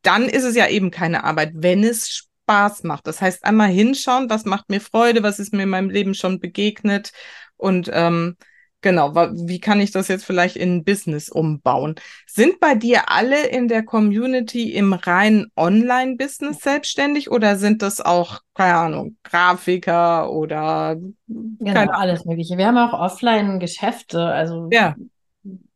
Dann 0.03 0.29
ist 0.29 0.43
es 0.43 0.55
ja 0.55 0.67
eben 0.67 0.91
keine 0.91 1.23
Arbeit, 1.23 1.51
wenn 1.55 1.83
es 1.83 2.27
Spaß 2.45 2.83
macht. 2.83 3.07
Das 3.07 3.21
heißt, 3.21 3.43
einmal 3.43 3.69
hinschauen, 3.69 4.29
was 4.29 4.45
macht 4.45 4.69
mir 4.69 4.81
Freude, 4.81 5.23
was 5.23 5.39
ist 5.39 5.53
mir 5.53 5.63
in 5.63 5.69
meinem 5.69 5.89
Leben 5.89 6.13
schon 6.13 6.39
begegnet 6.39 7.11
und 7.57 7.89
ähm, 7.93 8.35
genau, 8.83 9.15
wie 9.15 9.59
kann 9.59 9.79
ich 9.79 9.91
das 9.91 10.09
jetzt 10.09 10.25
vielleicht 10.25 10.57
in 10.57 10.75
ein 10.75 10.83
Business 10.83 11.29
umbauen? 11.29 11.95
Sind 12.27 12.59
bei 12.59 12.75
dir 12.75 13.09
alle 13.09 13.47
in 13.47 13.67
der 13.67 13.83
Community 13.83 14.73
im 14.73 14.93
reinen 14.93 15.47
Online-Business 15.55 16.59
selbstständig 16.59 17.31
oder 17.31 17.55
sind 17.55 17.81
das 17.81 18.01
auch, 18.01 18.41
keine 18.53 18.75
Ahnung, 18.75 19.17
Grafiker 19.23 20.31
oder 20.31 20.97
genau, 21.27 21.89
alles 21.91 22.25
Mögliche. 22.25 22.57
Wir 22.57 22.67
haben 22.67 22.77
auch 22.77 22.93
Offline-Geschäfte, 22.93 24.23
also 24.23 24.67
ja. 24.71 24.95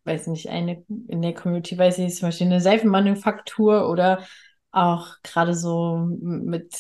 Weiß 0.08 0.28
nicht, 0.28 0.50
eine 0.50 0.84
in 1.08 1.22
der 1.22 1.34
Community 1.34 1.78
weiß 1.78 2.00
ich 2.00 2.16
zum 2.16 2.30
Beispiel 2.30 2.48
eine 2.48 2.62
Seifenmanufaktur 2.62 3.90
oder 3.90 4.24
auch 4.72 5.16
gerade 5.24 5.54
so 5.54 5.98
mit 5.98 6.74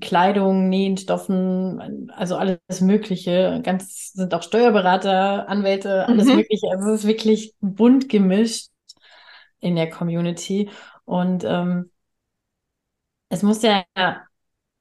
Kleidung, 0.00 0.68
Nähenstoffen, 0.68 2.10
also 2.10 2.36
alles 2.36 2.80
Mögliche. 2.80 3.60
Ganz 3.62 4.12
sind 4.12 4.34
auch 4.34 4.42
Steuerberater, 4.42 5.48
Anwälte, 5.48 6.06
alles 6.08 6.26
mhm. 6.26 6.36
Mögliche. 6.36 6.68
Also 6.70 6.90
es 6.90 7.00
ist 7.00 7.06
wirklich 7.06 7.54
bunt 7.60 8.08
gemischt 8.08 8.70
in 9.60 9.76
der 9.76 9.90
Community. 9.90 10.70
Und 11.04 11.44
ähm, 11.44 11.90
es 13.28 13.42
muss 13.42 13.62
ja, 13.62 13.84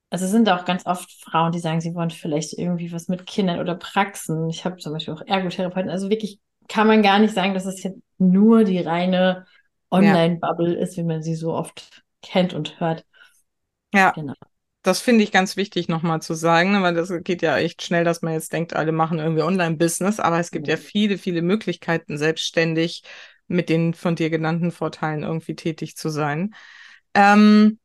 also 0.10 0.26
es 0.26 0.32
sind 0.32 0.50
auch 0.50 0.66
ganz 0.66 0.86
oft 0.86 1.12
Frauen, 1.24 1.52
die 1.52 1.60
sagen, 1.60 1.82
sie 1.82 1.94
wollen 1.94 2.10
vielleicht 2.10 2.54
irgendwie 2.54 2.92
was 2.92 3.08
mit 3.10 3.28
Kindern 3.28 3.60
oder 3.60 3.76
Praxen. 3.76 4.50
Ich 4.50 4.66
habe 4.66 4.78
zum 4.78 4.94
Beispiel 4.94 5.14
auch 5.14 5.22
Ergotherapeuten. 5.26 5.92
Also 5.92 6.10
wirklich 6.10 6.40
kann 6.68 6.88
man 6.88 7.02
gar 7.02 7.20
nicht 7.20 7.34
sagen, 7.34 7.54
dass 7.54 7.66
es 7.66 7.84
jetzt 7.84 8.00
nur 8.18 8.64
die 8.64 8.80
reine 8.80 9.46
Online-Bubble 9.92 10.76
ja. 10.76 10.82
ist, 10.82 10.98
wie 10.98 11.04
man 11.04 11.24
sie 11.24 11.36
so 11.36 11.54
oft 11.54 12.04
kennt 12.22 12.54
und 12.54 12.80
hört. 12.80 13.06
Ja. 13.94 14.12
Genau. 14.12 14.34
Das 14.84 15.02
finde 15.02 15.24
ich 15.24 15.32
ganz 15.32 15.58
wichtig 15.58 15.90
nochmal 15.90 16.22
zu 16.22 16.34
sagen, 16.34 16.72
ne, 16.72 16.82
weil 16.82 16.94
das 16.94 17.12
geht 17.24 17.42
ja 17.42 17.58
echt 17.58 17.84
schnell, 17.84 18.06
dass 18.06 18.22
man 18.22 18.34
jetzt 18.34 18.54
denkt, 18.54 18.74
alle 18.74 18.94
machen 18.94 19.20
irgendwie 19.20 19.42
Online-Business, 19.42 20.20
aber 20.20 20.40
es 20.40 20.50
gibt 20.50 20.68
ja 20.68 20.78
viele, 20.78 21.18
viele 21.18 21.42
Möglichkeiten, 21.42 22.18
selbstständig 22.18 23.04
mit 23.48 23.70
den 23.70 23.94
von 23.94 24.16
dir 24.16 24.30
genannten 24.30 24.72
Vorteilen 24.72 25.24
irgendwie 25.24 25.56
tätig 25.56 25.98
zu 25.98 26.10
sein. 26.10 26.54
Ähm, 27.14 27.80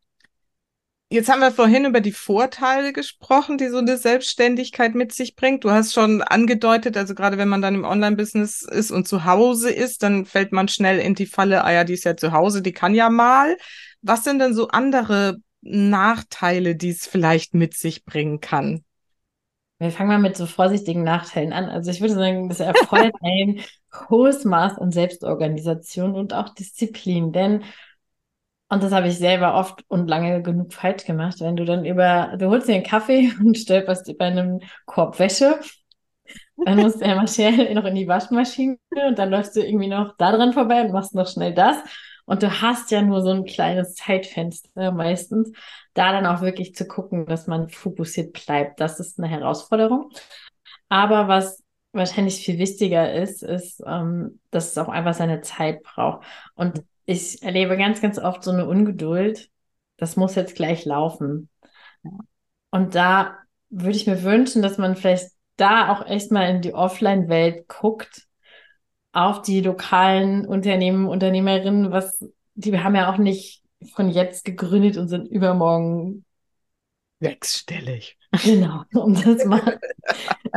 Jetzt 1.12 1.28
haben 1.28 1.40
wir 1.40 1.52
vorhin 1.52 1.84
über 1.84 2.00
die 2.00 2.10
Vorteile 2.10 2.94
gesprochen, 2.94 3.58
die 3.58 3.68
so 3.68 3.76
eine 3.76 3.98
Selbstständigkeit 3.98 4.94
mit 4.94 5.12
sich 5.12 5.36
bringt. 5.36 5.62
Du 5.62 5.70
hast 5.70 5.92
schon 5.92 6.22
angedeutet, 6.22 6.96
also 6.96 7.14
gerade 7.14 7.36
wenn 7.36 7.50
man 7.50 7.60
dann 7.60 7.74
im 7.74 7.84
Online-Business 7.84 8.62
ist 8.62 8.90
und 8.90 9.06
zu 9.06 9.26
Hause 9.26 9.70
ist, 9.70 10.02
dann 10.02 10.24
fällt 10.24 10.52
man 10.52 10.68
schnell 10.68 10.98
in 10.98 11.14
die 11.14 11.26
Falle, 11.26 11.64
ah 11.64 11.70
ja, 11.70 11.84
die 11.84 11.92
ist 11.92 12.04
ja 12.04 12.16
zu 12.16 12.32
Hause, 12.32 12.62
die 12.62 12.72
kann 12.72 12.94
ja 12.94 13.10
mal. 13.10 13.58
Was 14.00 14.24
sind 14.24 14.38
denn 14.38 14.54
so 14.54 14.68
andere 14.68 15.36
Nachteile, 15.60 16.76
die 16.76 16.88
es 16.88 17.06
vielleicht 17.06 17.52
mit 17.52 17.74
sich 17.74 18.06
bringen 18.06 18.40
kann? 18.40 18.82
Wir 19.80 19.90
fangen 19.90 20.08
mal 20.08 20.18
mit 20.18 20.38
so 20.38 20.46
vorsichtigen 20.46 21.04
Nachteilen 21.04 21.52
an. 21.52 21.68
Also 21.68 21.90
ich 21.90 22.00
würde 22.00 22.14
sagen, 22.14 22.48
das 22.48 22.60
erfordert 22.60 23.16
ein 23.20 23.60
hohes 24.08 24.46
Maß 24.46 24.78
an 24.78 24.90
Selbstorganisation 24.90 26.14
und 26.14 26.32
auch 26.32 26.54
Disziplin, 26.54 27.32
denn 27.32 27.64
und 28.72 28.82
das 28.82 28.92
habe 28.92 29.08
ich 29.08 29.18
selber 29.18 29.52
oft 29.52 29.84
und 29.88 30.08
lange 30.08 30.40
genug 30.40 30.72
falsch 30.72 31.04
gemacht, 31.04 31.40
wenn 31.40 31.56
du 31.56 31.66
dann 31.66 31.84
über, 31.84 32.34
du 32.38 32.48
holst 32.48 32.68
dir 32.68 32.74
einen 32.74 32.82
Kaffee 32.82 33.30
und 33.38 33.58
stolperst 33.58 34.08
über 34.08 34.24
einem 34.24 34.60
Korb 34.86 35.18
Wäsche. 35.18 35.60
Dann 36.56 36.78
musst 36.78 37.02
du 37.02 37.04
ja 37.04 37.14
mal 37.14 37.28
schnell 37.28 37.74
noch 37.74 37.84
in 37.84 37.94
die 37.94 38.08
Waschmaschine 38.08 38.78
und 39.06 39.18
dann 39.18 39.28
läufst 39.28 39.56
du 39.56 39.60
irgendwie 39.60 39.88
noch 39.88 40.16
da 40.16 40.34
dran 40.34 40.54
vorbei 40.54 40.80
und 40.80 40.92
machst 40.92 41.14
noch 41.14 41.28
schnell 41.28 41.52
das. 41.52 41.76
Und 42.24 42.42
du 42.42 42.62
hast 42.62 42.90
ja 42.90 43.02
nur 43.02 43.20
so 43.20 43.28
ein 43.28 43.44
kleines 43.44 43.94
Zeitfenster 43.94 44.90
meistens, 44.90 45.52
da 45.92 46.12
dann 46.12 46.24
auch 46.24 46.40
wirklich 46.40 46.74
zu 46.74 46.88
gucken, 46.88 47.26
dass 47.26 47.46
man 47.46 47.68
fokussiert 47.68 48.32
bleibt. 48.32 48.80
Das 48.80 48.98
ist 49.00 49.18
eine 49.18 49.28
Herausforderung. 49.28 50.08
Aber 50.88 51.28
was 51.28 51.62
wahrscheinlich 51.92 52.42
viel 52.42 52.56
wichtiger 52.56 53.12
ist, 53.12 53.42
ist, 53.42 53.82
ähm, 53.86 54.40
dass 54.50 54.70
es 54.70 54.78
auch 54.78 54.88
einfach 54.88 55.12
seine 55.12 55.42
Zeit 55.42 55.82
braucht. 55.82 56.24
Und 56.54 56.82
ich 57.12 57.42
erlebe 57.42 57.76
ganz, 57.76 58.00
ganz 58.00 58.18
oft 58.18 58.42
so 58.42 58.50
eine 58.50 58.66
Ungeduld. 58.66 59.50
Das 59.96 60.16
muss 60.16 60.34
jetzt 60.34 60.56
gleich 60.56 60.84
laufen. 60.84 61.48
Und 62.70 62.94
da 62.94 63.38
würde 63.70 63.96
ich 63.96 64.06
mir 64.06 64.22
wünschen, 64.22 64.62
dass 64.62 64.78
man 64.78 64.96
vielleicht 64.96 65.30
da 65.56 65.92
auch 65.92 66.06
echt 66.06 66.32
mal 66.32 66.48
in 66.48 66.62
die 66.62 66.74
Offline-Welt 66.74 67.68
guckt, 67.68 68.26
auf 69.12 69.42
die 69.42 69.60
lokalen 69.60 70.46
Unternehmen, 70.46 71.06
Unternehmerinnen, 71.06 71.90
was, 71.92 72.24
die 72.54 72.78
haben 72.78 72.96
ja 72.96 73.12
auch 73.12 73.18
nicht 73.18 73.62
von 73.92 74.08
jetzt 74.08 74.44
gegründet 74.44 74.96
und 74.96 75.08
sind 75.08 75.26
übermorgen 75.26 76.24
sechsstellig. 77.20 78.16
Genau, 78.44 78.82
um 78.94 79.14
das 79.14 79.44
mal. 79.44 79.78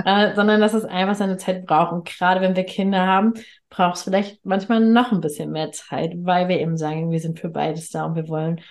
äh, 0.06 0.34
sondern 0.36 0.62
dass 0.62 0.74
es 0.74 0.86
einfach 0.86 1.16
seine 1.16 1.38
Zeit 1.38 1.66
braucht. 1.66 1.92
Und 1.92 2.06
gerade 2.06 2.42
wenn 2.42 2.56
wir 2.56 2.64
Kinder 2.64 3.06
haben, 3.06 3.34
braucht 3.70 3.98
es 3.98 4.04
vielleicht 4.04 4.46
manchmal 4.46 4.80
noch 4.80 5.12
ein 5.12 5.22
bisschen 5.22 5.52
mehr 5.52 5.72
Zeit, 5.72 6.14
weil 6.18 6.48
wir 6.48 6.60
eben 6.60 6.78
sagen, 6.78 7.12
wir 7.12 7.20
sind 7.20 7.40
für 7.40 7.50
beides 7.50 7.90
da 7.90 8.06
und 8.06 8.16
wir 8.16 8.28
wollen 8.30 8.62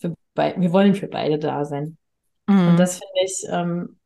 für, 0.00 0.14
be 0.34 0.54
wir 0.56 0.72
wollen 0.72 0.94
für 0.94 1.08
beide 1.08 1.38
da 1.38 1.64
sein. 1.64 1.98
Mhm. 2.46 2.68
Und 2.68 2.76
das 2.78 2.98
finde 2.98 3.24
ich, 3.24 3.44
ähm, 3.50 3.98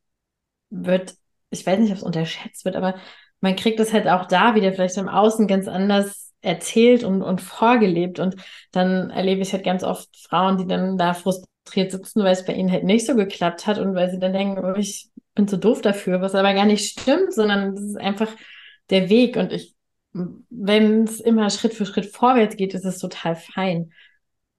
wird, 0.71 1.15
ich 1.51 1.67
weiß 1.67 1.79
nicht, 1.79 1.91
ob 1.91 1.99
es 1.99 2.03
unterschätzt 2.03 2.65
wird, 2.65 2.77
aber 2.77 2.97
man 3.41 3.57
kriegt 3.57 3.81
es 3.81 3.93
halt 3.93 4.09
auch 4.09 4.27
da 4.27 4.55
wieder 4.55 4.73
vielleicht 4.73 4.97
im 4.97 5.09
Außen 5.09 5.47
ganz 5.47 5.67
anders 5.69 6.33
erzählt 6.43 7.05
und, 7.05 7.23
und 7.23 7.41
vorgelebt. 7.41 8.19
Und 8.19 8.37
dann 8.73 9.11
erlebe 9.11 9.43
ich 9.43 9.53
halt 9.53 9.65
ganz 9.65 9.83
oft 9.85 10.09
Frauen, 10.17 10.59
die 10.59 10.67
dann 10.67 10.99
da 10.99 11.15
frustriert 11.15 11.50
frustriert 11.65 11.93
sitzen, 11.93 12.23
weil 12.23 12.33
es 12.33 12.45
bei 12.45 12.55
ihnen 12.55 12.71
halt 12.71 12.85
nicht 12.85 13.07
so 13.07 13.15
geklappt 13.15 13.67
hat 13.67 13.79
und 13.79 13.95
weil 13.95 14.11
sie 14.11 14.19
dann 14.19 14.33
denken, 14.33 14.65
oh, 14.65 14.75
ich 14.77 15.11
bin 15.35 15.49
zu 15.49 15.59
doof 15.59 15.81
dafür, 15.81 16.21
was 16.21 16.35
aber 16.35 16.55
gar 16.55 16.65
nicht 16.65 16.91
stimmt, 16.91 17.33
sondern 17.33 17.75
das 17.75 17.85
ist 17.85 17.97
einfach 17.99 18.29
der 18.91 19.09
Weg 19.09 19.37
und 19.37 19.53
ich, 19.53 19.75
wenn 20.13 21.05
es 21.05 21.21
immer 21.21 21.51
Schritt 21.51 21.75
für 21.75 21.87
Schritt 21.87 22.07
vorwärts 22.07 22.57
geht, 22.57 22.75
ist 22.75 22.85
es 22.85 22.99
total 22.99 23.37
fein. 23.37 23.93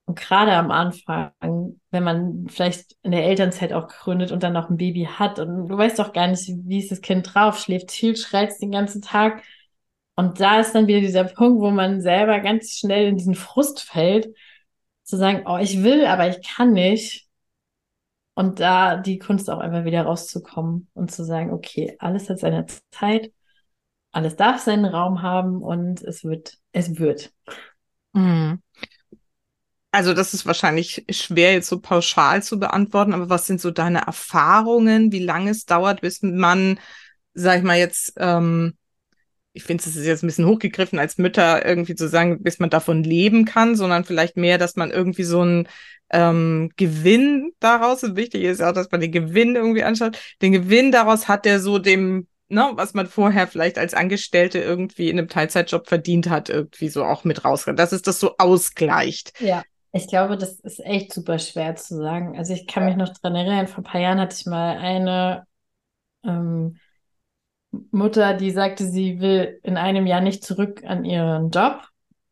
Und 0.06 0.18
gerade 0.18 0.52
am 0.52 0.70
Anfang, 0.70 1.32
wenn 1.90 2.02
man 2.02 2.46
vielleicht 2.48 2.96
in 3.02 3.12
der 3.12 3.24
Elternzeit 3.24 3.72
auch 3.72 3.88
gründet 3.88 4.32
und 4.32 4.42
dann 4.42 4.52
noch 4.52 4.68
ein 4.68 4.76
Baby 4.76 5.08
hat 5.10 5.38
und 5.38 5.68
du 5.68 5.76
weißt 5.76 5.98
doch 5.98 6.12
gar 6.12 6.26
nicht, 6.26 6.50
wie 6.64 6.78
ist 6.78 6.90
das 6.90 7.02
Kind 7.02 7.34
drauf, 7.34 7.58
schläft 7.58 7.92
viel, 7.92 8.16
schreit 8.16 8.52
den 8.60 8.72
ganzen 8.72 9.02
Tag. 9.02 9.42
Und 10.16 10.40
da 10.40 10.60
ist 10.60 10.74
dann 10.74 10.86
wieder 10.86 11.00
dieser 11.00 11.24
Punkt, 11.24 11.62
wo 11.62 11.70
man 11.70 12.00
selber 12.00 12.40
ganz 12.40 12.72
schnell 12.78 13.08
in 13.08 13.16
diesen 13.16 13.34
Frust 13.34 13.82
fällt 13.82 14.28
zu 15.04 15.16
sagen, 15.16 15.44
oh, 15.46 15.58
ich 15.58 15.82
will, 15.82 16.06
aber 16.06 16.28
ich 16.28 16.46
kann 16.46 16.72
nicht. 16.72 17.28
Und 18.34 18.60
da 18.60 18.96
die 18.96 19.18
Kunst 19.18 19.50
auch 19.50 19.58
einfach 19.58 19.84
wieder 19.84 20.02
rauszukommen 20.02 20.88
und 20.94 21.10
zu 21.10 21.24
sagen, 21.24 21.52
okay, 21.52 21.96
alles 21.98 22.30
hat 22.30 22.38
seine 22.38 22.64
Zeit, 22.90 23.32
alles 24.10 24.36
darf 24.36 24.60
seinen 24.60 24.86
Raum 24.86 25.22
haben 25.22 25.62
und 25.62 26.02
es 26.02 26.24
wird, 26.24 26.56
es 26.72 26.98
wird. 26.98 27.32
Mhm. 28.14 28.62
Also 29.90 30.14
das 30.14 30.32
ist 30.32 30.46
wahrscheinlich 30.46 31.04
schwer 31.10 31.52
jetzt 31.52 31.68
so 31.68 31.78
pauschal 31.78 32.42
zu 32.42 32.58
beantworten, 32.58 33.12
aber 33.12 33.28
was 33.28 33.46
sind 33.46 33.60
so 33.60 33.70
deine 33.70 34.06
Erfahrungen, 34.06 35.12
wie 35.12 35.22
lange 35.22 35.50
es 35.50 35.66
dauert, 35.66 36.00
bis 36.00 36.22
man, 36.22 36.80
sag 37.34 37.58
ich 37.58 37.64
mal 37.64 37.76
jetzt, 37.76 38.14
ähm, 38.16 38.78
ich 39.52 39.64
finde, 39.64 39.84
es 39.84 39.96
ist 39.96 40.06
jetzt 40.06 40.22
ein 40.22 40.28
bisschen 40.28 40.46
hochgegriffen, 40.46 40.98
als 40.98 41.18
Mütter 41.18 41.64
irgendwie 41.64 41.94
zu 41.94 42.08
sagen, 42.08 42.42
bis 42.42 42.58
man 42.58 42.70
davon 42.70 43.04
leben 43.04 43.44
kann, 43.44 43.76
sondern 43.76 44.04
vielleicht 44.04 44.36
mehr, 44.36 44.58
dass 44.58 44.76
man 44.76 44.90
irgendwie 44.90 45.24
so 45.24 45.40
einen 45.40 45.68
ähm, 46.10 46.70
Gewinn 46.76 47.52
daraus, 47.60 48.02
und 48.02 48.16
wichtig 48.16 48.44
ist 48.44 48.62
auch, 48.62 48.72
dass 48.72 48.90
man 48.90 49.00
den 49.00 49.12
Gewinn 49.12 49.56
irgendwie 49.56 49.82
anschaut, 49.82 50.18
den 50.40 50.52
Gewinn 50.52 50.92
daraus 50.92 51.28
hat, 51.28 51.44
der 51.44 51.60
so 51.60 51.78
dem 51.78 52.26
ne, 52.52 52.70
was 52.74 52.94
man 52.94 53.06
vorher 53.06 53.46
vielleicht 53.46 53.78
als 53.78 53.94
Angestellte 53.94 54.58
irgendwie 54.58 55.08
in 55.08 55.18
einem 55.18 55.28
Teilzeitjob 55.28 55.88
verdient 55.88 56.28
hat, 56.28 56.50
irgendwie 56.50 56.90
so 56.90 57.04
auch 57.04 57.24
mit 57.24 57.44
rauskommt, 57.44 57.78
dass 57.78 57.92
es 57.92 58.02
das 58.02 58.20
so 58.20 58.36
ausgleicht. 58.38 59.32
Ja. 59.40 59.62
Ich 59.94 60.06
glaube, 60.08 60.38
das 60.38 60.58
ist 60.60 60.80
echt 60.80 61.12
super 61.12 61.38
schwer 61.38 61.76
zu 61.76 61.96
sagen. 61.96 62.38
Also 62.38 62.54
ich 62.54 62.66
kann 62.66 62.86
mich 62.86 62.96
noch 62.96 63.12
dran 63.12 63.34
erinnern, 63.34 63.68
vor 63.68 63.80
ein 63.80 63.84
paar 63.84 64.00
Jahren 64.00 64.20
hatte 64.20 64.34
ich 64.38 64.46
mal 64.46 64.78
eine 64.78 65.46
ähm, 66.24 66.78
Mutter, 67.90 68.34
die 68.34 68.50
sagte, 68.50 68.86
sie 68.86 69.20
will 69.20 69.58
in 69.62 69.76
einem 69.76 70.06
Jahr 70.06 70.20
nicht 70.20 70.44
zurück 70.44 70.82
an 70.84 71.04
ihren 71.04 71.50
Job 71.50 71.82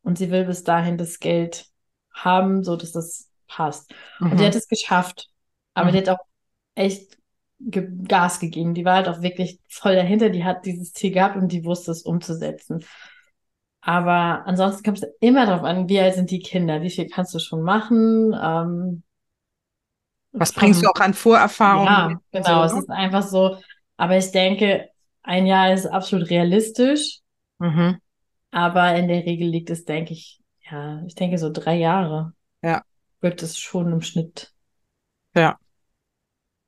und 0.03 0.17
sie 0.17 0.31
will 0.31 0.45
bis 0.45 0.63
dahin 0.63 0.97
das 0.97 1.19
Geld 1.19 1.65
haben, 2.13 2.63
so 2.63 2.75
dass 2.75 2.91
das 2.91 3.29
passt. 3.47 3.93
Mhm. 4.19 4.31
Und 4.31 4.39
die 4.39 4.45
hat 4.45 4.55
es 4.55 4.67
geschafft. 4.67 5.29
Aber 5.73 5.89
mhm. 5.89 5.91
die 5.93 5.97
hat 5.99 6.09
auch 6.09 6.25
echt 6.75 7.17
ge 7.59 7.87
Gas 8.07 8.39
gegeben. 8.39 8.73
Die 8.73 8.85
war 8.85 8.95
halt 8.95 9.07
auch 9.07 9.21
wirklich 9.21 9.59
voll 9.67 9.95
dahinter. 9.95 10.29
Die 10.29 10.43
hat 10.43 10.65
dieses 10.65 10.93
Ziel 10.93 11.11
gehabt 11.11 11.35
und 11.35 11.51
die 11.51 11.65
wusste 11.65 11.91
es 11.91 12.03
umzusetzen. 12.03 12.85
Aber 13.81 14.43
ansonsten 14.45 14.83
kommt 14.83 15.01
es 15.01 15.09
immer 15.19 15.47
darauf 15.47 15.63
an, 15.63 15.89
wie 15.89 15.99
alt 15.99 16.13
sind 16.13 16.29
die 16.29 16.39
Kinder, 16.39 16.83
wie 16.83 16.91
viel 16.91 17.07
kannst 17.07 17.33
du 17.33 17.39
schon 17.39 17.63
machen. 17.63 18.35
Ähm, 18.39 19.03
Was 20.33 20.53
bringst 20.53 20.83
du 20.83 20.87
auch 20.87 20.99
an 20.99 21.15
Vorerfahrungen? 21.15 21.87
Ja, 21.87 22.21
genau. 22.31 22.63
Es 22.63 22.73
ne? 22.73 22.79
ist 22.79 22.89
einfach 22.89 23.23
so. 23.23 23.57
Aber 23.97 24.17
ich 24.17 24.31
denke, 24.31 24.90
ein 25.23 25.45
Jahr 25.45 25.73
ist 25.73 25.85
absolut 25.85 26.29
realistisch. 26.29 27.19
Mhm. 27.59 27.99
Aber 28.51 28.95
in 28.95 29.07
der 29.07 29.25
Regel 29.25 29.47
liegt 29.47 29.69
es, 29.69 29.85
denke 29.85 30.13
ich, 30.13 30.41
ja, 30.69 31.01
ich 31.05 31.15
denke 31.15 31.37
so 31.37 31.51
drei 31.51 31.75
Jahre. 31.75 32.33
Ja. 32.61 32.83
Wird 33.21 33.43
es 33.43 33.57
schon 33.57 33.91
im 33.91 34.01
Schnitt. 34.01 34.51
Ja. 35.35 35.57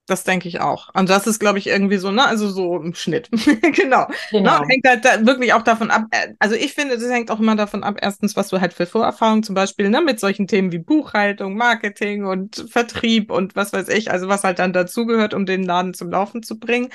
Das 0.06 0.26
denke 0.26 0.50
ich 0.50 0.60
auch. 0.60 0.94
Und 0.94 1.10
das 1.10 1.28
ist, 1.28 1.40
glaube 1.40 1.60
ich, 1.60 1.68
irgendwie 1.68 1.96
so, 1.96 2.12
ne, 2.12 2.26
also 2.26 2.50
so 2.50 2.76
im 2.76 2.94
Schnitt. 2.94 3.30
genau. 3.74 4.08
genau. 4.32 4.60
Ne? 4.60 4.68
Hängt 4.68 4.86
halt 4.86 5.06
da 5.06 5.26
wirklich 5.26 5.54
auch 5.54 5.62
davon 5.62 5.92
ab. 5.92 6.04
Äh, 6.12 6.34
also 6.40 6.56
ich 6.56 6.74
finde, 6.74 6.98
das 6.98 7.10
hängt 7.10 7.32
auch 7.32 7.40
immer 7.40 7.56
davon 7.56 7.84
ab, 7.84 8.00
erstens, 8.02 8.36
was 8.36 8.50
du 8.50 8.60
halt 8.60 8.74
für 8.74 8.86
Vorerfahrungen 8.86 9.44
zum 9.44 9.56
Beispiel, 9.56 9.90
ne, 9.90 10.02
mit 10.02 10.20
solchen 10.20 10.48
Themen 10.48 10.74
wie 10.74 10.80
Buchhaltung, 10.80 11.56
Marketing 11.56 12.26
und 12.26 12.66
Vertrieb 12.70 13.32
und 13.32 13.56
was 13.56 13.72
weiß 13.72 13.88
ich, 13.88 14.12
also 14.12 14.28
was 14.28 14.44
halt 14.44 14.60
dann 14.60 14.74
dazugehört, 14.74 15.34
um 15.34 15.46
den 15.46 15.64
Laden 15.64 15.94
zum 15.94 16.10
Laufen 16.10 16.44
zu 16.44 16.60
bringen 16.60 16.90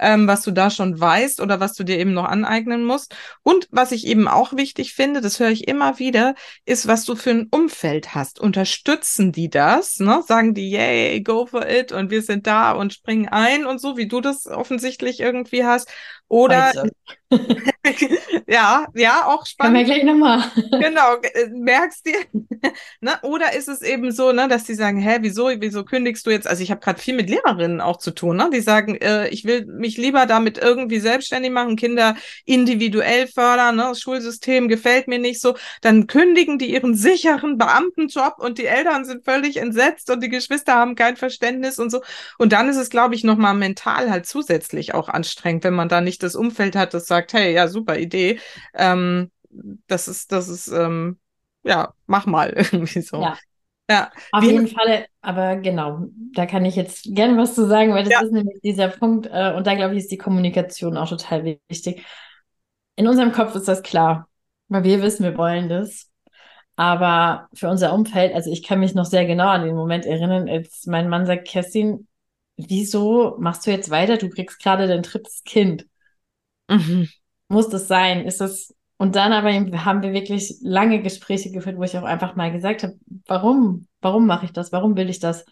ähm, 0.00 0.26
was 0.26 0.42
du 0.42 0.50
da 0.50 0.70
schon 0.70 0.98
weißt 0.98 1.40
oder 1.40 1.60
was 1.60 1.74
du 1.74 1.84
dir 1.84 1.98
eben 1.98 2.14
noch 2.14 2.24
aneignen 2.24 2.84
musst. 2.84 3.14
Und 3.42 3.68
was 3.70 3.92
ich 3.92 4.06
eben 4.06 4.26
auch 4.26 4.54
wichtig 4.54 4.94
finde, 4.94 5.20
das 5.20 5.38
höre 5.38 5.50
ich 5.50 5.68
immer 5.68 5.98
wieder, 5.98 6.34
ist, 6.64 6.88
was 6.88 7.04
du 7.04 7.14
für 7.14 7.30
ein 7.30 7.48
Umfeld 7.50 8.14
hast. 8.14 8.40
Unterstützen 8.40 9.32
die 9.32 9.50
das? 9.50 10.00
Ne? 10.00 10.22
Sagen 10.26 10.54
die, 10.54 10.70
yay, 10.70 11.20
go 11.22 11.46
for 11.46 11.68
it 11.68 11.92
und 11.92 12.10
wir 12.10 12.22
sind 12.22 12.46
da 12.46 12.72
und 12.72 12.92
springen 12.92 13.28
ein 13.28 13.66
und 13.66 13.80
so, 13.80 13.96
wie 13.96 14.08
du 14.08 14.20
das 14.20 14.46
offensichtlich 14.46 15.20
irgendwie 15.20 15.64
hast. 15.64 15.88
Oder 16.30 16.72
ja, 18.46 18.86
ja, 18.94 19.26
auch 19.26 19.46
spannend. 19.46 19.86
Können 19.86 19.88
wir 19.88 19.94
gleich 19.94 20.04
nochmal. 20.04 20.42
genau, 20.80 21.16
äh, 21.22 21.48
merkst 21.48 22.06
dir. 22.06 22.18
ne? 23.00 23.12
Oder 23.22 23.52
ist 23.54 23.68
es 23.68 23.82
eben 23.82 24.12
so, 24.12 24.32
ne, 24.32 24.48
dass 24.48 24.64
die 24.64 24.74
sagen, 24.74 25.00
hä, 25.00 25.18
wieso, 25.20 25.48
wieso 25.48 25.84
kündigst 25.84 26.26
du 26.26 26.30
jetzt? 26.30 26.46
Also 26.46 26.62
ich 26.62 26.70
habe 26.70 26.80
gerade 26.80 27.00
viel 27.00 27.14
mit 27.14 27.30
Lehrerinnen 27.30 27.80
auch 27.80 27.98
zu 27.98 28.12
tun, 28.12 28.36
ne? 28.36 28.50
Die 28.52 28.60
sagen, 28.60 28.96
äh, 28.96 29.28
ich 29.28 29.44
will 29.44 29.66
mich 29.66 29.96
lieber 29.96 30.26
damit 30.26 30.58
irgendwie 30.58 31.00
selbstständig 31.00 31.50
machen, 31.50 31.76
Kinder 31.76 32.16
individuell 32.44 33.26
fördern, 33.26 33.76
ne? 33.76 33.84
Das 33.90 34.00
Schulsystem 34.00 34.68
gefällt 34.68 35.08
mir 35.08 35.18
nicht 35.18 35.40
so. 35.40 35.56
Dann 35.80 36.06
kündigen 36.06 36.58
die 36.58 36.72
ihren 36.72 36.94
sicheren 36.94 37.58
Beamtenjob 37.58 38.34
und 38.38 38.58
die 38.58 38.66
Eltern 38.66 39.04
sind 39.04 39.24
völlig 39.24 39.56
entsetzt 39.56 40.10
und 40.10 40.22
die 40.22 40.28
Geschwister 40.28 40.74
haben 40.74 40.94
kein 40.94 41.16
Verständnis 41.16 41.78
und 41.78 41.90
so. 41.90 42.02
Und 42.38 42.52
dann 42.52 42.68
ist 42.68 42.76
es, 42.76 42.90
glaube 42.90 43.14
ich, 43.14 43.24
nochmal 43.24 43.54
mental 43.54 44.10
halt 44.10 44.26
zusätzlich 44.26 44.94
auch 44.94 45.08
anstrengend, 45.08 45.64
wenn 45.64 45.74
man 45.74 45.88
da 45.88 46.00
nicht 46.00 46.19
das 46.22 46.36
Umfeld 46.36 46.76
hat, 46.76 46.94
das 46.94 47.06
sagt, 47.06 47.32
hey, 47.32 47.52
ja, 47.54 47.68
super 47.68 47.98
Idee. 47.98 48.38
Ähm, 48.74 49.30
das 49.86 50.08
ist, 50.08 50.32
das 50.32 50.48
ist, 50.48 50.68
ähm, 50.68 51.18
ja, 51.62 51.92
mach 52.06 52.26
mal 52.26 52.50
irgendwie 52.56 53.02
so. 53.02 53.20
Ja. 53.22 53.38
Ja. 53.90 54.12
Auf 54.30 54.44
jeden 54.44 54.68
Fall, 54.68 55.06
aber 55.20 55.56
genau, 55.56 56.06
da 56.32 56.46
kann 56.46 56.64
ich 56.64 56.76
jetzt 56.76 57.12
gerne 57.12 57.36
was 57.36 57.56
zu 57.56 57.66
sagen, 57.66 57.92
weil 57.92 58.04
das 58.04 58.12
ja. 58.12 58.20
ist 58.20 58.30
nämlich 58.30 58.60
dieser 58.62 58.86
Punkt, 58.86 59.26
äh, 59.26 59.52
und 59.56 59.66
da 59.66 59.74
glaube 59.74 59.94
ich, 59.94 60.02
ist 60.02 60.12
die 60.12 60.16
Kommunikation 60.16 60.96
auch 60.96 61.08
total 61.08 61.58
wichtig. 61.68 62.04
In 62.94 63.08
unserem 63.08 63.32
Kopf 63.32 63.56
ist 63.56 63.66
das 63.66 63.82
klar, 63.82 64.28
weil 64.68 64.84
wir 64.84 65.02
wissen, 65.02 65.24
wir 65.24 65.36
wollen 65.36 65.68
das. 65.68 66.08
Aber 66.76 67.48
für 67.52 67.68
unser 67.68 67.92
Umfeld, 67.92 68.32
also 68.32 68.50
ich 68.50 68.62
kann 68.62 68.78
mich 68.78 68.94
noch 68.94 69.04
sehr 69.06 69.26
genau 69.26 69.48
an 69.48 69.64
den 69.64 69.74
Moment 69.74 70.06
erinnern, 70.06 70.48
als 70.48 70.86
mein 70.86 71.08
Mann 71.08 71.26
sagt, 71.26 71.48
Kerstin, 71.48 72.06
wieso 72.56 73.36
machst 73.40 73.66
du 73.66 73.72
jetzt 73.72 73.90
weiter? 73.90 74.18
Du 74.18 74.30
kriegst 74.30 74.62
gerade 74.62 74.86
dein 74.86 75.02
drittes 75.02 75.42
Kind. 75.44 75.86
Mhm. 76.70 77.08
Muss 77.48 77.68
das 77.68 77.88
sein? 77.88 78.24
Ist 78.24 78.40
das. 78.40 78.74
Und 78.96 79.16
dann 79.16 79.32
aber 79.32 79.52
haben 79.84 80.02
wir 80.02 80.12
wirklich 80.12 80.56
lange 80.62 81.02
Gespräche 81.02 81.50
geführt, 81.50 81.78
wo 81.78 81.82
ich 81.82 81.96
auch 81.96 82.04
einfach 82.04 82.36
mal 82.36 82.52
gesagt 82.52 82.82
habe, 82.82 82.94
warum? 83.26 83.86
Warum 84.00 84.26
mache 84.26 84.44
ich 84.46 84.52
das? 84.52 84.72
Warum 84.72 84.96
will 84.96 85.10
ich 85.10 85.20
das? 85.20 85.44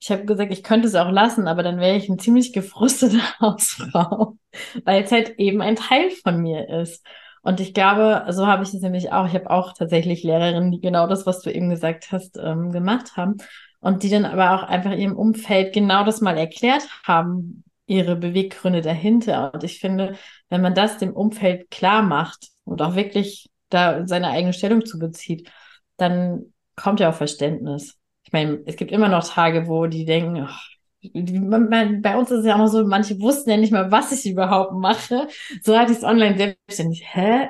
Ich 0.00 0.10
habe 0.10 0.24
gesagt, 0.24 0.52
ich 0.52 0.62
könnte 0.62 0.88
es 0.88 0.94
auch 0.94 1.10
lassen, 1.10 1.46
aber 1.46 1.62
dann 1.62 1.78
wäre 1.78 1.96
ich 1.96 2.08
eine 2.08 2.16
ziemlich 2.16 2.52
gefrustete 2.52 3.20
Hausfrau, 3.40 4.36
weil 4.84 5.02
es 5.02 5.12
halt 5.12 5.38
eben 5.38 5.60
ein 5.60 5.76
Teil 5.76 6.10
von 6.22 6.40
mir 6.40 6.68
ist. 6.68 7.04
Und 7.42 7.60
ich 7.60 7.74
glaube, 7.74 8.26
so 8.32 8.46
habe 8.46 8.62
ich 8.62 8.74
es 8.74 8.82
nämlich 8.82 9.12
auch. 9.12 9.26
Ich 9.26 9.34
habe 9.34 9.50
auch 9.50 9.72
tatsächlich 9.72 10.22
Lehrerinnen, 10.22 10.72
die 10.72 10.80
genau 10.80 11.06
das, 11.06 11.26
was 11.26 11.40
du 11.40 11.50
eben 11.50 11.70
gesagt 11.70 12.12
hast, 12.12 12.38
ähm, 12.38 12.70
gemacht 12.70 13.16
haben. 13.16 13.36
Und 13.80 14.02
die 14.02 14.10
dann 14.10 14.26
aber 14.26 14.52
auch 14.54 14.62
einfach 14.62 14.92
ihrem 14.92 15.16
Umfeld 15.16 15.72
genau 15.72 16.04
das 16.04 16.20
mal 16.20 16.36
erklärt 16.36 16.86
haben, 17.04 17.64
ihre 17.86 18.14
Beweggründe 18.14 18.82
dahinter. 18.82 19.54
Und 19.54 19.64
ich 19.64 19.80
finde, 19.80 20.16
wenn 20.50 20.60
man 20.60 20.74
das 20.74 20.98
dem 20.98 21.14
Umfeld 21.14 21.70
klar 21.70 22.02
macht 22.02 22.48
und 22.64 22.82
auch 22.82 22.94
wirklich 22.94 23.48
da 23.70 24.06
seine 24.06 24.28
eigene 24.28 24.52
Stellung 24.52 24.84
zu 24.84 24.98
bezieht, 24.98 25.50
dann 25.96 26.52
kommt 26.76 27.00
ja 27.00 27.10
auch 27.10 27.14
Verständnis. 27.14 27.96
Ich 28.24 28.32
meine, 28.32 28.60
es 28.66 28.76
gibt 28.76 28.92
immer 28.92 29.08
noch 29.08 29.26
Tage, 29.26 29.68
wo 29.68 29.86
die 29.86 30.04
denken, 30.04 30.46
oh, 30.46 30.70
bei 31.02 32.16
uns 32.16 32.30
ist 32.30 32.40
es 32.40 32.46
ja 32.46 32.54
auch 32.54 32.58
noch 32.58 32.66
so, 32.66 32.84
manche 32.84 33.18
wussten 33.20 33.50
ja 33.50 33.56
nicht 33.56 33.72
mal, 33.72 33.90
was 33.90 34.12
ich 34.12 34.30
überhaupt 34.30 34.72
mache. 34.72 35.28
So 35.62 35.78
hatte 35.78 35.92
ich 35.92 35.98
es 35.98 36.04
online 36.04 36.36
selbstständig. 36.36 37.04
Hä? 37.06 37.48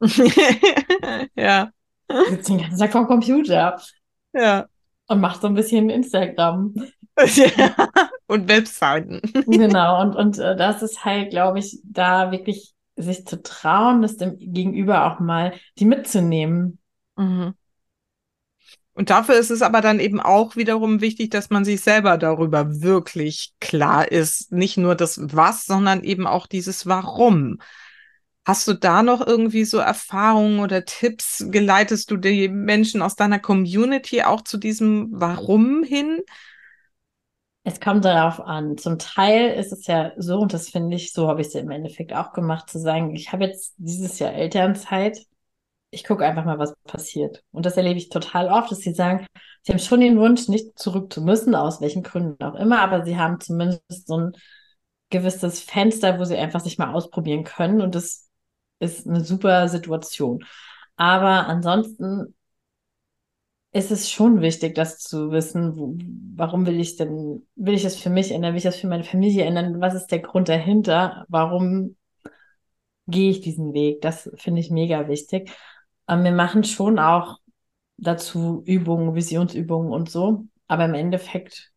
ja. 1.34 1.70
Sitzt 2.28 2.48
den 2.48 2.58
ganzen 2.58 2.78
Tag 2.78 2.92
vom 2.92 3.06
Computer. 3.06 3.80
Ja. 4.32 4.66
Und 5.06 5.20
macht 5.20 5.40
so 5.40 5.46
ein 5.46 5.54
bisschen 5.54 5.88
Instagram. 5.88 6.74
und 8.30 8.48
Webseiten. 8.48 9.20
genau, 9.46 10.00
und, 10.00 10.16
und 10.16 10.38
äh, 10.38 10.56
das 10.56 10.82
ist 10.82 11.04
halt, 11.04 11.30
glaube 11.30 11.58
ich, 11.58 11.80
da 11.84 12.32
wirklich 12.32 12.72
sich 12.96 13.26
zu 13.26 13.42
trauen, 13.42 14.02
das 14.02 14.16
dem 14.16 14.38
Gegenüber 14.38 15.06
auch 15.06 15.20
mal 15.20 15.52
die 15.78 15.84
mitzunehmen. 15.84 16.78
Mhm. 17.16 17.54
Und 18.92 19.10
dafür 19.10 19.36
ist 19.36 19.50
es 19.50 19.62
aber 19.62 19.80
dann 19.80 19.98
eben 19.98 20.20
auch 20.20 20.56
wiederum 20.56 21.00
wichtig, 21.00 21.30
dass 21.30 21.48
man 21.48 21.64
sich 21.64 21.80
selber 21.80 22.18
darüber 22.18 22.82
wirklich 22.82 23.54
klar 23.60 24.10
ist. 24.10 24.52
Nicht 24.52 24.76
nur 24.76 24.94
das 24.94 25.18
Was, 25.32 25.64
sondern 25.64 26.02
eben 26.04 26.26
auch 26.26 26.46
dieses 26.46 26.86
Warum. 26.86 27.58
Hast 28.44 28.66
du 28.68 28.74
da 28.74 29.02
noch 29.02 29.26
irgendwie 29.26 29.64
so 29.64 29.78
Erfahrungen 29.78 30.60
oder 30.60 30.84
Tipps? 30.84 31.46
Geleitest 31.50 32.10
du 32.10 32.16
die 32.16 32.48
Menschen 32.48 33.00
aus 33.00 33.16
deiner 33.16 33.38
Community 33.38 34.22
auch 34.22 34.42
zu 34.42 34.58
diesem 34.58 35.08
Warum 35.12 35.82
hin? 35.82 36.20
Es 37.70 37.78
kommt 37.80 38.04
darauf 38.04 38.40
an. 38.40 38.76
Zum 38.78 38.98
Teil 38.98 39.54
ist 39.54 39.72
es 39.72 39.86
ja 39.86 40.12
so, 40.16 40.40
und 40.40 40.52
das 40.52 40.70
finde 40.70 40.96
ich, 40.96 41.12
so 41.12 41.28
habe 41.28 41.40
ich 41.40 41.48
es 41.48 41.54
im 41.54 41.70
Endeffekt 41.70 42.12
auch 42.12 42.32
gemacht, 42.32 42.68
zu 42.68 42.80
sagen, 42.80 43.14
ich 43.14 43.32
habe 43.32 43.44
jetzt 43.44 43.74
dieses 43.76 44.18
Jahr 44.18 44.32
Elternzeit, 44.32 45.24
ich 45.90 46.04
gucke 46.04 46.26
einfach 46.26 46.44
mal, 46.44 46.58
was 46.58 46.74
passiert. 46.84 47.44
Und 47.52 47.66
das 47.66 47.76
erlebe 47.76 47.98
ich 47.98 48.08
total 48.08 48.48
oft, 48.48 48.72
dass 48.72 48.80
sie 48.80 48.92
sagen, 48.92 49.24
sie 49.62 49.72
haben 49.72 49.78
schon 49.78 50.00
den 50.00 50.18
Wunsch, 50.18 50.48
nicht 50.48 50.78
zurück 50.80 51.12
zu 51.12 51.22
müssen, 51.22 51.54
aus 51.54 51.80
welchen 51.80 52.02
Gründen 52.02 52.42
auch 52.42 52.56
immer, 52.56 52.80
aber 52.80 53.04
sie 53.04 53.16
haben 53.16 53.40
zumindest 53.40 54.08
so 54.08 54.18
ein 54.18 54.32
gewisses 55.10 55.60
Fenster, 55.60 56.18
wo 56.18 56.24
sie 56.24 56.36
einfach 56.36 56.60
sich 56.60 56.76
mal 56.76 56.92
ausprobieren 56.92 57.44
können. 57.44 57.80
Und 57.82 57.94
das 57.94 58.28
ist 58.80 59.06
eine 59.06 59.24
super 59.24 59.68
Situation. 59.68 60.44
Aber 60.96 61.46
ansonsten 61.46 62.34
ist 63.72 63.90
es 63.90 64.10
schon 64.10 64.40
wichtig, 64.40 64.74
das 64.74 64.98
zu 64.98 65.30
wissen, 65.30 65.76
wo, 65.76 65.96
warum 66.36 66.66
will 66.66 66.80
ich 66.80 66.96
denn, 66.96 67.46
will 67.54 67.74
ich 67.74 67.82
das 67.82 67.96
für 67.96 68.10
mich 68.10 68.32
ändern, 68.32 68.52
will 68.52 68.58
ich 68.58 68.64
das 68.64 68.76
für 68.76 68.88
meine 68.88 69.04
Familie 69.04 69.44
ändern, 69.44 69.80
was 69.80 69.94
ist 69.94 70.08
der 70.08 70.18
Grund 70.20 70.48
dahinter, 70.48 71.24
warum 71.28 71.96
gehe 73.06 73.30
ich 73.30 73.40
diesen 73.40 73.72
Weg, 73.72 74.00
das 74.02 74.30
finde 74.36 74.60
ich 74.60 74.70
mega 74.70 75.08
wichtig. 75.08 75.50
Ähm, 76.08 76.24
wir 76.24 76.32
machen 76.32 76.64
schon 76.64 76.98
auch 76.98 77.38
dazu 77.96 78.62
Übungen, 78.66 79.14
Visionsübungen 79.14 79.92
und 79.92 80.10
so, 80.10 80.44
aber 80.68 80.84
im 80.86 80.94
Endeffekt, 80.94 81.72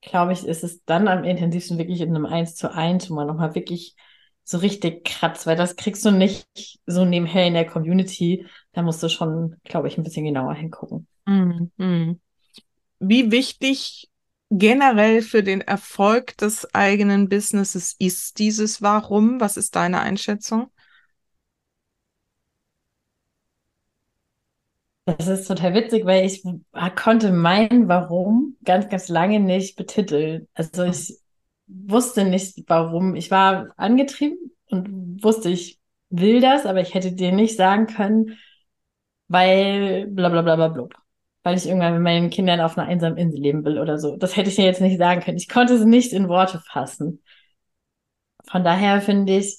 glaube 0.00 0.32
ich, 0.32 0.44
ist 0.46 0.64
es 0.64 0.84
dann 0.84 1.08
am 1.08 1.24
intensivsten 1.24 1.78
wirklich 1.78 2.00
in 2.00 2.14
einem 2.14 2.26
Eins 2.26 2.54
zu 2.56 2.72
eins, 2.72 3.10
wo 3.10 3.14
man 3.14 3.26
nochmal 3.26 3.54
wirklich 3.54 3.96
so 4.44 4.58
richtig 4.58 5.04
kratzt, 5.04 5.46
weil 5.46 5.56
das 5.56 5.76
kriegst 5.76 6.04
du 6.04 6.12
nicht 6.12 6.48
so 6.86 7.04
nebenher 7.04 7.46
in 7.46 7.54
der 7.54 7.66
Community. 7.66 8.46
Da 8.72 8.82
musst 8.82 9.02
du 9.02 9.08
schon, 9.08 9.56
glaube 9.64 9.88
ich, 9.88 9.98
ein 9.98 10.04
bisschen 10.04 10.24
genauer 10.24 10.54
hingucken. 10.54 11.08
Mhm. 11.26 12.20
Wie 13.00 13.30
wichtig 13.32 14.10
generell 14.50 15.22
für 15.22 15.42
den 15.42 15.60
Erfolg 15.62 16.36
des 16.38 16.74
eigenen 16.74 17.28
Businesses 17.28 17.94
ist 17.98 18.38
dieses 18.38 18.82
Warum? 18.82 19.40
Was 19.40 19.56
ist 19.56 19.76
deine 19.76 20.00
Einschätzung? 20.00 20.70
Das 25.04 25.28
ist 25.28 25.46
total 25.46 25.74
witzig, 25.74 26.04
weil 26.04 26.24
ich 26.26 26.42
konnte 26.96 27.32
mein 27.32 27.86
Warum 27.88 28.56
ganz, 28.64 28.88
ganz 28.88 29.08
lange 29.08 29.38
nicht 29.38 29.76
betiteln. 29.76 30.48
Also 30.54 30.82
ich 30.84 31.16
wusste 31.68 32.24
nicht, 32.24 32.64
warum. 32.66 33.14
Ich 33.14 33.30
war 33.30 33.68
angetrieben 33.76 34.50
und 34.70 35.22
wusste, 35.22 35.48
ich 35.50 35.80
will 36.10 36.40
das, 36.40 36.66
aber 36.66 36.80
ich 36.80 36.94
hätte 36.94 37.12
dir 37.12 37.30
nicht 37.32 37.56
sagen 37.56 37.86
können, 37.86 38.36
weil 39.28 40.06
bla 40.08 40.28
bla 40.30 40.42
bla 40.42 40.56
bla 40.56 40.68
blub. 40.68 40.94
Weil 41.46 41.56
ich 41.56 41.66
irgendwann 41.68 41.92
mit 41.92 42.02
meinen 42.02 42.30
Kindern 42.30 42.58
auf 42.58 42.76
einer 42.76 42.88
einsamen 42.88 43.18
Insel 43.18 43.40
leben 43.40 43.64
will 43.64 43.78
oder 43.78 44.00
so. 44.00 44.16
Das 44.16 44.36
hätte 44.36 44.48
ich 44.48 44.56
dir 44.56 44.64
jetzt 44.64 44.80
nicht 44.80 44.98
sagen 44.98 45.20
können. 45.20 45.36
Ich 45.36 45.48
konnte 45.48 45.74
es 45.74 45.84
nicht 45.84 46.12
in 46.12 46.28
Worte 46.28 46.58
fassen. 46.58 47.22
Von 48.50 48.64
daher 48.64 49.00
finde 49.00 49.36
ich, 49.36 49.56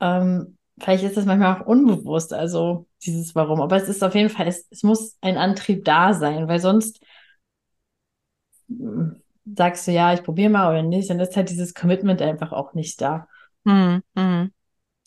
ähm, 0.00 0.58
vielleicht 0.78 1.04
ist 1.04 1.16
das 1.16 1.24
manchmal 1.24 1.56
auch 1.62 1.66
unbewusst, 1.66 2.34
also 2.34 2.86
dieses 3.02 3.34
Warum. 3.34 3.62
Aber 3.62 3.76
es 3.76 3.88
ist 3.88 4.04
auf 4.04 4.14
jeden 4.14 4.28
Fall, 4.28 4.46
es, 4.46 4.66
es 4.68 4.82
muss 4.82 5.16
ein 5.22 5.38
Antrieb 5.38 5.86
da 5.86 6.12
sein, 6.12 6.48
weil 6.48 6.58
sonst 6.58 7.00
hm, 8.68 9.16
sagst 9.56 9.88
du 9.88 9.92
ja, 9.92 10.12
ich 10.12 10.22
probiere 10.24 10.50
mal 10.50 10.68
oder 10.68 10.82
nicht, 10.82 11.08
dann 11.08 11.18
ist 11.18 11.34
halt 11.34 11.48
dieses 11.48 11.72
Commitment 11.72 12.20
einfach 12.20 12.52
auch 12.52 12.74
nicht 12.74 13.00
da. 13.00 13.26
Hm, 13.66 14.02
hm. 14.18 14.52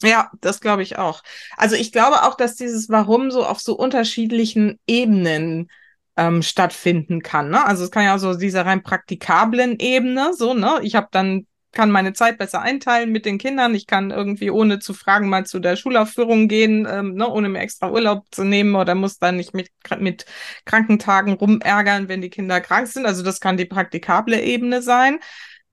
Ja, 0.02 0.32
das 0.42 0.60
glaube 0.60 0.82
ich 0.82 0.98
auch. 0.98 1.22
Also 1.56 1.76
ich 1.76 1.92
glaube 1.92 2.24
auch, 2.24 2.36
dass 2.36 2.56
dieses 2.56 2.90
Warum 2.90 3.30
so 3.30 3.46
auf 3.46 3.60
so 3.60 3.78
unterschiedlichen 3.78 4.80
Ebenen 4.88 5.70
ähm, 6.18 6.42
stattfinden 6.42 7.22
kann. 7.22 7.50
Ne? 7.50 7.66
Also 7.66 7.84
es 7.84 7.92
kann 7.92 8.04
ja 8.04 8.18
so 8.18 8.36
dieser 8.36 8.66
rein 8.66 8.84
praktikablen 8.84 9.80
Ebene, 9.80 10.34
so, 10.34 10.54
ne? 10.54 10.80
Ich 10.82 10.96
habe 10.96 11.08
dann 11.12 11.46
kann 11.76 11.92
meine 11.92 12.14
Zeit 12.14 12.40
besser 12.40 12.62
einteilen 12.62 13.12
mit 13.12 13.26
den 13.26 13.38
Kindern. 13.38 13.76
Ich 13.76 13.86
kann 13.86 14.10
irgendwie 14.10 14.50
ohne 14.50 14.80
zu 14.80 14.94
fragen 14.94 15.30
mal 15.30 15.46
zu 15.46 15.60
der 15.60 15.76
Schulaufführung 15.76 16.48
gehen, 16.48 16.88
ähm, 16.90 17.14
ne, 17.14 17.30
ohne 17.30 17.50
mir 17.50 17.60
extra 17.60 17.92
Urlaub 17.92 18.26
zu 18.32 18.44
nehmen 18.44 18.76
oder 18.76 18.96
muss 18.96 19.20
dann 19.20 19.36
nicht 19.36 19.54
mit, 19.54 19.70
mit 20.00 20.26
Krankentagen 20.66 21.34
rumärgern, 21.34 22.08
wenn 22.08 22.22
die 22.22 22.30
Kinder 22.30 22.62
krank 22.62 22.88
sind. 22.88 23.06
Also 23.06 23.22
das 23.22 23.40
kann 23.40 23.58
die 23.58 23.66
praktikable 23.66 24.42
Ebene 24.42 24.82
sein. 24.82 25.20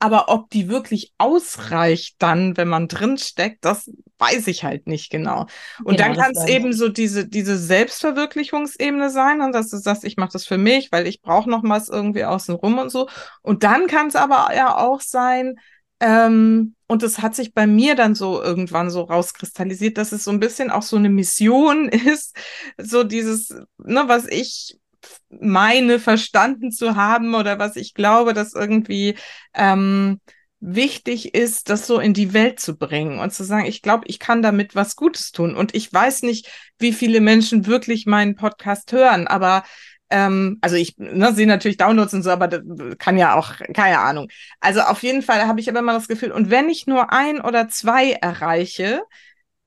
Aber 0.02 0.28
ob 0.30 0.50
die 0.50 0.68
wirklich 0.68 1.12
ausreicht 1.16 2.16
dann, 2.18 2.56
wenn 2.56 2.66
man 2.66 2.88
drinsteckt, 2.88 3.64
das 3.64 3.88
weiß 4.18 4.48
ich 4.48 4.64
halt 4.64 4.88
nicht 4.88 5.12
genau. 5.12 5.46
Und 5.84 5.96
genau, 5.96 6.08
dann 6.08 6.16
kann 6.16 6.32
es 6.34 6.44
eben 6.48 6.72
so 6.72 6.88
diese, 6.88 7.28
diese 7.28 7.56
Selbstverwirklichungsebene 7.56 9.10
sein, 9.10 9.42
und 9.42 9.52
dass 9.52 9.68
du 9.68 9.76
sagst, 9.76 10.02
ich 10.02 10.16
mache 10.16 10.32
das 10.32 10.44
für 10.44 10.58
mich, 10.58 10.90
weil 10.90 11.06
ich 11.06 11.22
brauche 11.22 11.48
noch 11.48 11.62
was 11.62 11.88
irgendwie 11.88 12.24
außenrum 12.24 12.78
und 12.78 12.90
so. 12.90 13.08
Und 13.42 13.62
dann 13.62 13.86
kann 13.86 14.08
es 14.08 14.16
aber 14.16 14.52
ja 14.56 14.76
auch 14.76 15.00
sein, 15.00 15.60
ähm, 16.00 16.74
und 16.88 17.04
es 17.04 17.20
hat 17.20 17.36
sich 17.36 17.54
bei 17.54 17.68
mir 17.68 17.94
dann 17.94 18.16
so 18.16 18.42
irgendwann 18.42 18.90
so 18.90 19.02
rauskristallisiert, 19.02 19.98
dass 19.98 20.10
es 20.10 20.24
so 20.24 20.32
ein 20.32 20.40
bisschen 20.40 20.72
auch 20.72 20.82
so 20.82 20.96
eine 20.96 21.10
Mission 21.10 21.88
ist, 21.90 22.36
so 22.76 23.04
dieses, 23.04 23.50
ne, 23.78 24.02
was 24.06 24.26
ich 24.26 24.80
meine 25.28 25.98
verstanden 25.98 26.70
zu 26.70 26.96
haben 26.96 27.34
oder 27.34 27.58
was 27.58 27.76
ich 27.76 27.94
glaube, 27.94 28.34
dass 28.34 28.54
irgendwie 28.54 29.16
ähm, 29.54 30.20
wichtig 30.60 31.34
ist, 31.34 31.68
das 31.70 31.86
so 31.86 31.98
in 31.98 32.14
die 32.14 32.32
Welt 32.32 32.60
zu 32.60 32.76
bringen 32.76 33.18
und 33.18 33.32
zu 33.32 33.42
sagen, 33.44 33.66
ich 33.66 33.82
glaube, 33.82 34.04
ich 34.06 34.18
kann 34.20 34.42
damit 34.42 34.76
was 34.76 34.94
Gutes 34.94 35.32
tun. 35.32 35.56
Und 35.56 35.74
ich 35.74 35.92
weiß 35.92 36.22
nicht, 36.22 36.48
wie 36.78 36.92
viele 36.92 37.20
Menschen 37.20 37.66
wirklich 37.66 38.06
meinen 38.06 38.36
Podcast 38.36 38.92
hören, 38.92 39.26
aber 39.26 39.64
ähm, 40.10 40.58
also 40.60 40.76
ich 40.76 40.96
ne, 40.98 41.32
sehe 41.34 41.46
natürlich 41.46 41.78
Downloads 41.78 42.14
und 42.14 42.22
so, 42.22 42.30
aber 42.30 42.46
das 42.46 42.60
kann 42.98 43.18
ja 43.18 43.34
auch, 43.34 43.54
keine 43.74 43.98
Ahnung. 43.98 44.28
Also 44.60 44.82
auf 44.82 45.02
jeden 45.02 45.22
Fall 45.22 45.46
habe 45.46 45.60
ich 45.60 45.68
aber 45.68 45.80
immer 45.80 45.94
das 45.94 46.08
Gefühl, 46.08 46.30
und 46.32 46.50
wenn 46.50 46.68
ich 46.68 46.86
nur 46.86 47.12
ein 47.12 47.40
oder 47.40 47.68
zwei 47.68 48.12
erreiche, 48.12 49.02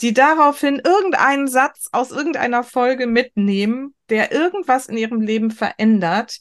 die 0.01 0.13
daraufhin 0.13 0.81
irgendeinen 0.83 1.47
Satz 1.47 1.89
aus 1.91 2.11
irgendeiner 2.11 2.63
Folge 2.63 3.07
mitnehmen, 3.07 3.94
der 4.09 4.31
irgendwas 4.31 4.87
in 4.87 4.97
ihrem 4.97 5.21
Leben 5.21 5.51
verändert, 5.51 6.39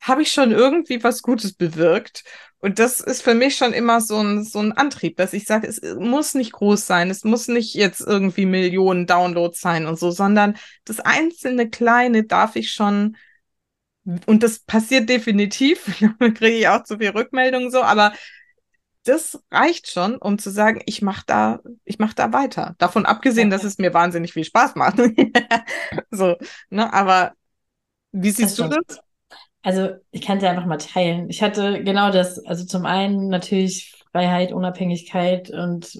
habe 0.00 0.22
ich 0.22 0.32
schon 0.32 0.52
irgendwie 0.52 1.02
was 1.02 1.22
Gutes 1.22 1.54
bewirkt. 1.54 2.24
Und 2.58 2.78
das 2.78 3.00
ist 3.00 3.22
für 3.22 3.34
mich 3.34 3.56
schon 3.56 3.72
immer 3.72 4.00
so 4.00 4.18
ein, 4.18 4.44
so 4.44 4.58
ein 4.58 4.72
Antrieb, 4.72 5.16
dass 5.16 5.32
ich 5.32 5.44
sage, 5.44 5.66
es 5.66 5.80
muss 5.98 6.34
nicht 6.34 6.52
groß 6.52 6.86
sein, 6.86 7.10
es 7.10 7.24
muss 7.24 7.48
nicht 7.48 7.74
jetzt 7.74 8.00
irgendwie 8.00 8.46
Millionen 8.46 9.06
Downloads 9.06 9.60
sein 9.60 9.86
und 9.86 9.98
so, 9.98 10.10
sondern 10.10 10.56
das 10.84 11.00
einzelne 11.00 11.68
Kleine 11.68 12.24
darf 12.24 12.56
ich 12.56 12.72
schon 12.72 13.16
und 14.26 14.42
das 14.42 14.58
passiert 14.58 15.08
definitiv. 15.08 15.84
Kriege 16.18 16.58
ich 16.58 16.68
auch 16.68 16.84
zu 16.84 16.98
viel 16.98 17.10
Rückmeldungen 17.10 17.70
so, 17.70 17.82
aber 17.82 18.12
das 19.04 19.42
reicht 19.50 19.90
schon, 19.90 20.16
um 20.16 20.38
zu 20.38 20.50
sagen, 20.50 20.80
ich 20.86 21.02
mache 21.02 21.24
da, 21.26 21.60
ich 21.84 21.98
mache 21.98 22.14
da 22.14 22.32
weiter. 22.32 22.74
Davon 22.78 23.06
abgesehen, 23.06 23.50
dass 23.50 23.64
es 23.64 23.78
mir 23.78 23.94
wahnsinnig 23.94 24.32
viel 24.32 24.44
Spaß 24.44 24.74
macht. 24.76 24.96
so, 26.10 26.36
ne, 26.70 26.92
aber 26.92 27.32
wie 28.12 28.30
siehst 28.30 28.58
das 28.58 28.70
du 28.70 28.76
das? 28.80 29.00
Also, 29.62 29.90
ich 30.10 30.22
kann 30.22 30.38
es 30.38 30.42
ja 30.42 30.50
einfach 30.50 30.66
mal 30.66 30.78
teilen. 30.78 31.30
Ich 31.30 31.42
hatte 31.42 31.82
genau 31.82 32.10
das, 32.10 32.44
also 32.44 32.64
zum 32.64 32.84
einen 32.86 33.28
natürlich 33.28 34.04
Freiheit, 34.12 34.52
Unabhängigkeit 34.52 35.50
und 35.50 35.98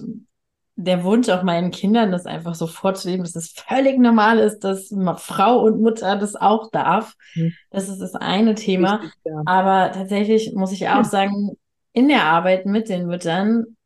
der 0.77 1.03
Wunsch 1.03 1.29
auch 1.29 1.43
meinen 1.43 1.71
Kindern, 1.71 2.11
das 2.11 2.25
einfach 2.25 2.53
so 2.53 2.67
vorzuleben, 2.67 3.23
dass 3.23 3.35
es 3.35 3.51
völlig 3.51 3.97
normal 3.97 4.39
ist, 4.39 4.59
dass 4.59 4.93
Frau 5.17 5.61
und 5.61 5.81
Mutter 5.81 6.17
das 6.17 6.35
auch 6.35 6.69
darf. 6.69 7.15
Mhm. 7.33 7.53
Das 7.69 7.87
ist 7.87 7.99
das 7.99 8.13
eine 8.13 8.55
Thema. 8.55 8.95
Richtig, 8.95 9.13
ja. 9.23 9.41
Aber 9.45 9.91
tatsächlich 9.93 10.53
muss 10.53 10.73
ich 10.73 10.89
auch 10.89 11.05
sagen, 11.05 11.57
in 11.95 12.09
der 12.09 12.25
Arbeit 12.25 12.65
mit 12.65 12.89
den 12.89 13.07
Müttern, 13.07 13.77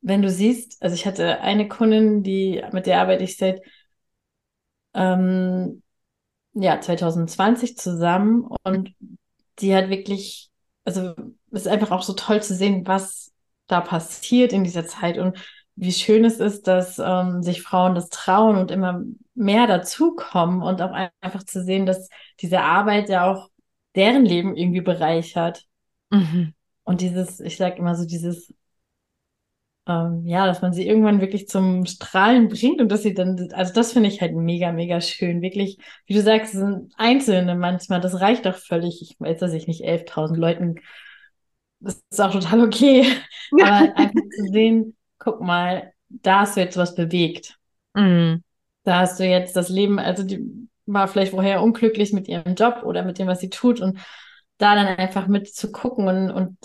wenn 0.00 0.22
du 0.22 0.28
siehst, 0.28 0.82
also 0.82 0.94
ich 0.94 1.06
hatte 1.06 1.40
eine 1.40 1.68
Kundin, 1.68 2.24
die 2.24 2.62
mit 2.72 2.86
der 2.86 3.00
arbeite 3.00 3.22
ich 3.22 3.36
seit 3.36 3.62
ähm, 4.92 5.82
ja 6.54 6.80
2020 6.80 7.78
zusammen 7.78 8.48
und 8.64 8.92
die 9.60 9.74
hat 9.74 9.88
wirklich, 9.88 10.50
also 10.84 11.14
es 11.52 11.62
ist 11.62 11.68
einfach 11.68 11.92
auch 11.92 12.02
so 12.02 12.14
toll 12.14 12.42
zu 12.42 12.54
sehen, 12.56 12.86
was 12.88 13.30
da 13.68 13.80
passiert 13.80 14.52
in 14.52 14.64
dieser 14.64 14.86
Zeit 14.86 15.16
und 15.16 15.38
wie 15.76 15.92
schön 15.92 16.24
es 16.24 16.40
ist, 16.40 16.66
dass 16.66 16.98
ähm, 16.98 17.42
sich 17.44 17.62
Frauen 17.62 17.94
das 17.94 18.08
trauen 18.08 18.56
und 18.56 18.72
immer 18.72 19.02
mehr 19.34 19.68
dazukommen 19.68 20.60
und 20.60 20.82
auch 20.82 20.92
einfach 21.20 21.44
zu 21.44 21.62
sehen, 21.62 21.86
dass 21.86 22.08
diese 22.40 22.60
Arbeit 22.60 23.08
ja 23.08 23.30
auch 23.30 23.48
deren 23.94 24.24
Leben 24.24 24.56
irgendwie 24.56 24.80
bereichert. 24.80 25.64
Mhm. 26.10 26.54
Und 26.84 27.00
dieses, 27.00 27.40
ich 27.40 27.56
sag 27.56 27.78
immer 27.78 27.94
so, 27.94 28.06
dieses, 28.06 28.52
ähm, 29.86 30.22
ja, 30.26 30.46
dass 30.46 30.62
man 30.62 30.72
sie 30.72 30.86
irgendwann 30.86 31.20
wirklich 31.20 31.48
zum 31.48 31.86
Strahlen 31.86 32.48
bringt 32.48 32.80
und 32.80 32.88
dass 32.88 33.02
sie 33.02 33.14
dann, 33.14 33.48
also 33.52 33.72
das 33.72 33.92
finde 33.92 34.08
ich 34.08 34.20
halt 34.20 34.34
mega, 34.34 34.72
mega 34.72 35.00
schön. 35.00 35.42
Wirklich, 35.42 35.78
wie 36.06 36.14
du 36.14 36.22
sagst, 36.22 36.52
sind 36.52 36.92
Einzelne 36.96 37.54
manchmal, 37.56 38.00
das 38.00 38.20
reicht 38.20 38.46
doch 38.46 38.56
völlig. 38.56 39.02
Ich 39.02 39.16
weiß, 39.18 39.38
dass 39.38 39.52
ich 39.52 39.66
nicht 39.66 39.84
11.000 39.84 40.36
Leuten, 40.36 40.76
das 41.80 42.00
ist 42.10 42.20
auch 42.20 42.32
total 42.32 42.62
okay. 42.62 43.06
Aber 43.60 43.96
einfach 43.96 44.20
zu 44.36 44.52
sehen, 44.52 44.96
guck 45.18 45.40
mal, 45.40 45.92
da 46.08 46.40
hast 46.40 46.56
du 46.56 46.60
jetzt 46.60 46.76
was 46.76 46.94
bewegt. 46.94 47.58
Mhm. 47.94 48.42
Da 48.84 49.00
hast 49.00 49.18
du 49.18 49.24
jetzt 49.24 49.56
das 49.56 49.68
Leben, 49.68 49.98
also 49.98 50.22
die 50.22 50.68
war 50.86 51.08
vielleicht 51.08 51.32
vorher 51.32 51.62
unglücklich 51.62 52.12
mit 52.12 52.28
ihrem 52.28 52.54
Job 52.54 52.82
oder 52.84 53.04
mit 53.04 53.18
dem, 53.18 53.28
was 53.28 53.40
sie 53.40 53.50
tut 53.50 53.80
und 53.80 53.98
da 54.58 54.74
dann 54.74 54.86
einfach 54.86 55.26
mit 55.26 55.52
zu 55.52 55.72
gucken 55.72 56.08
und, 56.08 56.30
und 56.30 56.56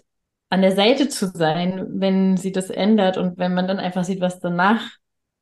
an 0.49 0.61
der 0.61 0.75
Seite 0.75 1.09
zu 1.09 1.27
sein, 1.27 1.85
wenn 1.89 2.37
sie 2.37 2.51
das 2.51 2.69
ändert 2.69 3.17
und 3.17 3.37
wenn 3.37 3.53
man 3.53 3.67
dann 3.67 3.79
einfach 3.79 4.03
sieht, 4.03 4.21
was 4.21 4.39
danach 4.39 4.81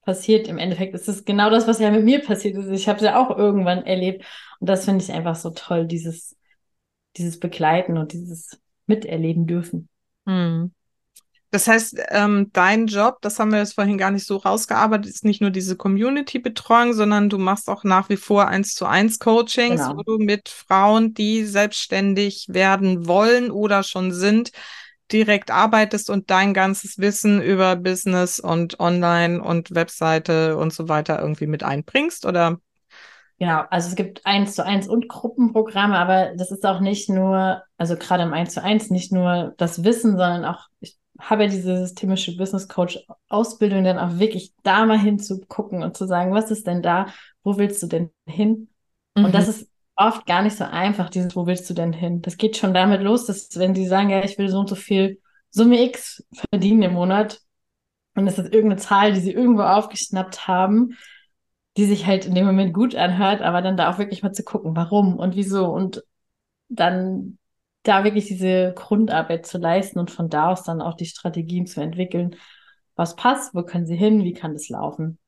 passiert. 0.01 0.47
Im 0.47 0.57
Endeffekt 0.57 0.95
ist 0.95 1.09
es 1.09 1.25
genau 1.25 1.49
das, 1.49 1.67
was 1.67 1.79
ja 1.79 1.91
mit 1.91 2.03
mir 2.03 2.21
passiert 2.21 2.57
ist. 2.57 2.69
Ich 2.69 2.87
habe 2.87 2.97
es 2.97 3.03
ja 3.03 3.19
auch 3.19 3.35
irgendwann 3.35 3.85
erlebt 3.85 4.25
und 4.59 4.69
das 4.69 4.85
finde 4.85 5.03
ich 5.03 5.11
einfach 5.11 5.35
so 5.35 5.49
toll, 5.49 5.85
dieses, 5.85 6.35
dieses 7.17 7.39
Begleiten 7.39 7.97
und 7.97 8.13
dieses 8.13 8.59
Miterleben 8.87 9.47
dürfen. 9.47 9.89
Mhm. 10.25 10.71
Das 11.51 11.67
heißt, 11.67 11.97
ähm, 12.09 12.49
dein 12.51 12.87
Job, 12.87 13.19
das 13.21 13.39
haben 13.39 13.51
wir 13.51 13.59
jetzt 13.59 13.75
vorhin 13.75 13.97
gar 13.97 14.11
nicht 14.11 14.25
so 14.25 14.35
rausgearbeitet, 14.35 15.09
ist 15.09 15.23
nicht 15.23 15.39
nur 15.39 15.51
diese 15.51 15.77
Community-Betreuung, 15.77 16.93
sondern 16.93 17.29
du 17.29 17.37
machst 17.37 17.69
auch 17.69 17.85
nach 17.85 18.09
wie 18.09 18.17
vor 18.17 18.49
eins 18.49 18.73
zu 18.73 18.85
eins 18.85 19.19
Coachings, 19.19 19.81
genau. 19.81 19.97
wo 19.97 20.03
du 20.03 20.17
mit 20.17 20.49
Frauen, 20.49 21.13
die 21.13 21.45
selbstständig 21.45 22.47
werden 22.49 23.07
wollen 23.07 23.51
oder 23.51 23.83
schon 23.83 24.11
sind, 24.11 24.51
direkt 25.11 25.51
arbeitest 25.51 26.09
und 26.09 26.29
dein 26.29 26.53
ganzes 26.53 26.97
Wissen 26.97 27.41
über 27.41 27.75
Business 27.75 28.39
und 28.39 28.79
Online 28.79 29.41
und 29.41 29.73
Webseite 29.73 30.57
und 30.57 30.73
so 30.73 30.89
weiter 30.89 31.19
irgendwie 31.19 31.47
mit 31.47 31.63
einbringst, 31.63 32.25
oder? 32.25 32.57
Genau, 33.37 33.63
also 33.69 33.89
es 33.89 33.95
gibt 33.95 34.25
eins 34.25 34.55
zu 34.55 34.65
eins 34.65 34.87
und 34.87 35.09
Gruppenprogramme, 35.09 35.97
aber 35.97 36.33
das 36.37 36.51
ist 36.51 36.65
auch 36.65 36.79
nicht 36.79 37.09
nur, 37.09 37.61
also 37.77 37.97
gerade 37.97 38.23
im 38.23 38.33
eins 38.33 38.53
zu 38.53 38.63
eins 38.63 38.89
nicht 38.89 39.11
nur 39.11 39.53
das 39.57 39.83
Wissen, 39.83 40.11
sondern 40.11 40.45
auch, 40.45 40.67
ich 40.79 40.97
habe 41.19 41.43
ja 41.43 41.49
diese 41.49 41.77
systemische 41.77 42.35
Business 42.37 42.67
Coach 42.67 42.99
Ausbildung 43.27 43.83
dann 43.83 43.99
auch 43.99 44.19
wirklich 44.19 44.53
da 44.63 44.85
mal 44.85 44.97
hinzugucken 44.97 45.83
und 45.83 45.97
zu 45.97 46.07
sagen, 46.07 46.33
was 46.33 46.49
ist 46.49 46.65
denn 46.65 46.81
da? 46.81 47.07
Wo 47.43 47.57
willst 47.57 47.83
du 47.83 47.87
denn 47.87 48.09
hin? 48.25 48.69
Mhm. 49.15 49.25
Und 49.25 49.35
das 49.35 49.47
ist 49.49 49.67
oft 49.95 50.25
gar 50.25 50.41
nicht 50.43 50.57
so 50.57 50.65
einfach, 50.65 51.09
dieses, 51.09 51.35
wo 51.35 51.47
willst 51.47 51.69
du 51.69 51.73
denn 51.73 51.93
hin? 51.93 52.21
Das 52.21 52.37
geht 52.37 52.57
schon 52.57 52.73
damit 52.73 53.01
los, 53.01 53.25
dass 53.25 53.57
wenn 53.57 53.75
sie 53.75 53.87
sagen, 53.87 54.09
ja, 54.09 54.23
ich 54.23 54.37
will 54.37 54.49
so 54.49 54.59
und 54.59 54.69
so 54.69 54.75
viel 54.75 55.21
Summe 55.49 55.81
X 55.83 56.25
verdienen 56.51 56.83
im 56.83 56.93
Monat, 56.93 57.39
und 58.15 58.27
es 58.27 58.37
ist 58.37 58.53
irgendeine 58.53 58.77
Zahl, 58.77 59.13
die 59.13 59.19
sie 59.19 59.33
irgendwo 59.33 59.63
aufgeschnappt 59.63 60.47
haben, 60.47 60.95
die 61.77 61.85
sich 61.85 62.05
halt 62.05 62.25
in 62.25 62.33
dem 62.33 62.45
Moment 62.45 62.73
gut 62.73 62.95
anhört, 62.95 63.41
aber 63.41 63.61
dann 63.61 63.77
da 63.77 63.91
auch 63.91 63.97
wirklich 63.97 64.23
mal 64.23 64.31
zu 64.31 64.43
gucken, 64.43 64.75
warum 64.75 65.17
und 65.17 65.35
wieso 65.35 65.67
und 65.67 66.01
dann 66.69 67.37
da 67.83 68.03
wirklich 68.03 68.25
diese 68.25 68.73
Grundarbeit 68.73 69.45
zu 69.45 69.57
leisten 69.57 69.99
und 69.99 70.09
von 70.09 70.29
da 70.29 70.51
aus 70.51 70.63
dann 70.63 70.81
auch 70.81 70.95
die 70.95 71.05
Strategien 71.05 71.67
zu 71.67 71.81
entwickeln. 71.81 72.37
Was 72.95 73.15
passt? 73.15 73.53
Wo 73.53 73.63
können 73.63 73.85
sie 73.85 73.97
hin? 73.97 74.23
Wie 74.23 74.33
kann 74.33 74.53
das 74.53 74.69
laufen? 74.69 75.19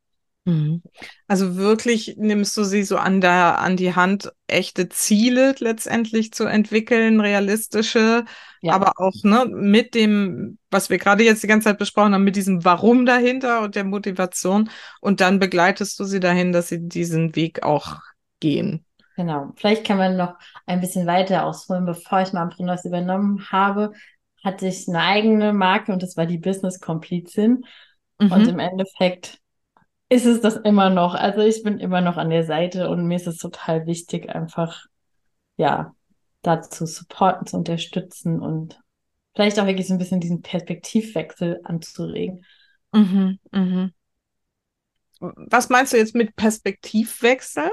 Mhm. 0.48 0.82
Also 1.28 1.58
wirklich 1.58 2.16
nimmst 2.18 2.56
du 2.56 2.64
sie 2.64 2.84
so 2.84 2.96
an 2.96 3.20
der, 3.20 3.60
an 3.60 3.76
die 3.76 3.96
Hand, 3.96 4.32
echte 4.48 4.88
Ziele 4.88 5.54
letztendlich 5.60 6.32
zu 6.32 6.46
entwickeln, 6.46 7.20
realistische, 7.20 8.24
ja. 8.62 8.74
aber 8.74 8.94
auch 8.96 9.12
ne, 9.24 9.46
mit 9.46 9.94
dem, 9.94 10.58
was 10.72 10.90
wir 10.90 11.00
gerade 11.00 11.26
jetzt 11.26 11.44
die 11.44 11.48
ganze 11.48 11.66
Zeit 11.66 11.78
besprochen 11.78 12.14
haben, 12.14 12.24
mit 12.24 12.38
diesem 12.38 12.64
Warum 12.64 13.06
dahinter 13.06 13.62
und 13.62 13.76
der 13.76 13.84
Motivation. 13.84 14.70
Und 15.02 15.20
dann 15.20 15.40
begleitest 15.40 16.00
du 16.00 16.06
sie 16.06 16.22
dahin, 16.22 16.54
dass 16.54 16.70
sie 16.70 16.88
diesen 16.88 17.36
Weg 17.36 17.64
auch 17.64 17.98
gehen. 18.40 18.86
Genau. 19.18 19.52
Vielleicht 19.58 19.86
kann 19.86 19.98
man 19.98 20.16
noch 20.16 20.36
ein 20.66 20.80
bisschen 20.80 21.08
weiter 21.08 21.44
ausholen. 21.44 21.86
Bevor 21.86 22.22
ich 22.22 22.32
mal 22.32 22.44
Amprinos 22.44 22.86
übernommen 22.86 23.52
habe, 23.52 23.92
hatte 24.46 24.68
ich 24.68 24.88
eine 24.88 25.02
eigene 25.02 25.52
Marke 25.52 25.92
und 25.92 26.02
das 26.04 26.16
war 26.16 26.26
die 26.26 26.38
Business 26.38 26.80
Komplizin. 26.80 27.66
Mhm. 28.18 28.32
Und 28.32 28.48
im 28.48 28.60
Endeffekt 28.60 29.42
ist 30.10 30.26
es 30.26 30.42
das 30.42 30.56
immer 30.58 30.90
noch. 30.90 31.14
Also 31.14 31.42
ich 31.42 31.64
bin 31.64 31.80
immer 31.80 32.02
noch 32.02 32.18
an 32.18 32.30
der 32.30 32.44
Seite 32.46 32.90
und 32.90 33.08
mir 33.08 33.16
ist 33.16 33.28
es 33.28 33.38
total 33.38 33.86
wichtig, 33.86 34.30
einfach, 34.30 34.86
ja, 35.58 35.94
da 36.42 36.62
zu 36.62 36.86
supporten, 36.86 37.48
zu 37.48 37.58
unterstützen 37.58 38.40
und 38.42 38.80
vielleicht 39.36 39.60
auch 39.60 39.66
wirklich 39.66 39.88
so 39.88 39.94
ein 39.94 40.00
bisschen 40.00 40.20
diesen 40.20 40.42
Perspektivwechsel 40.42 41.60
anzuregen. 41.64 42.46
Mhm, 42.94 43.40
mhm. 43.52 43.94
Was 45.20 45.70
meinst 45.70 45.94
du 45.94 45.98
jetzt 45.98 46.16
mit 46.16 46.36
Perspektivwechsel? 46.36 47.72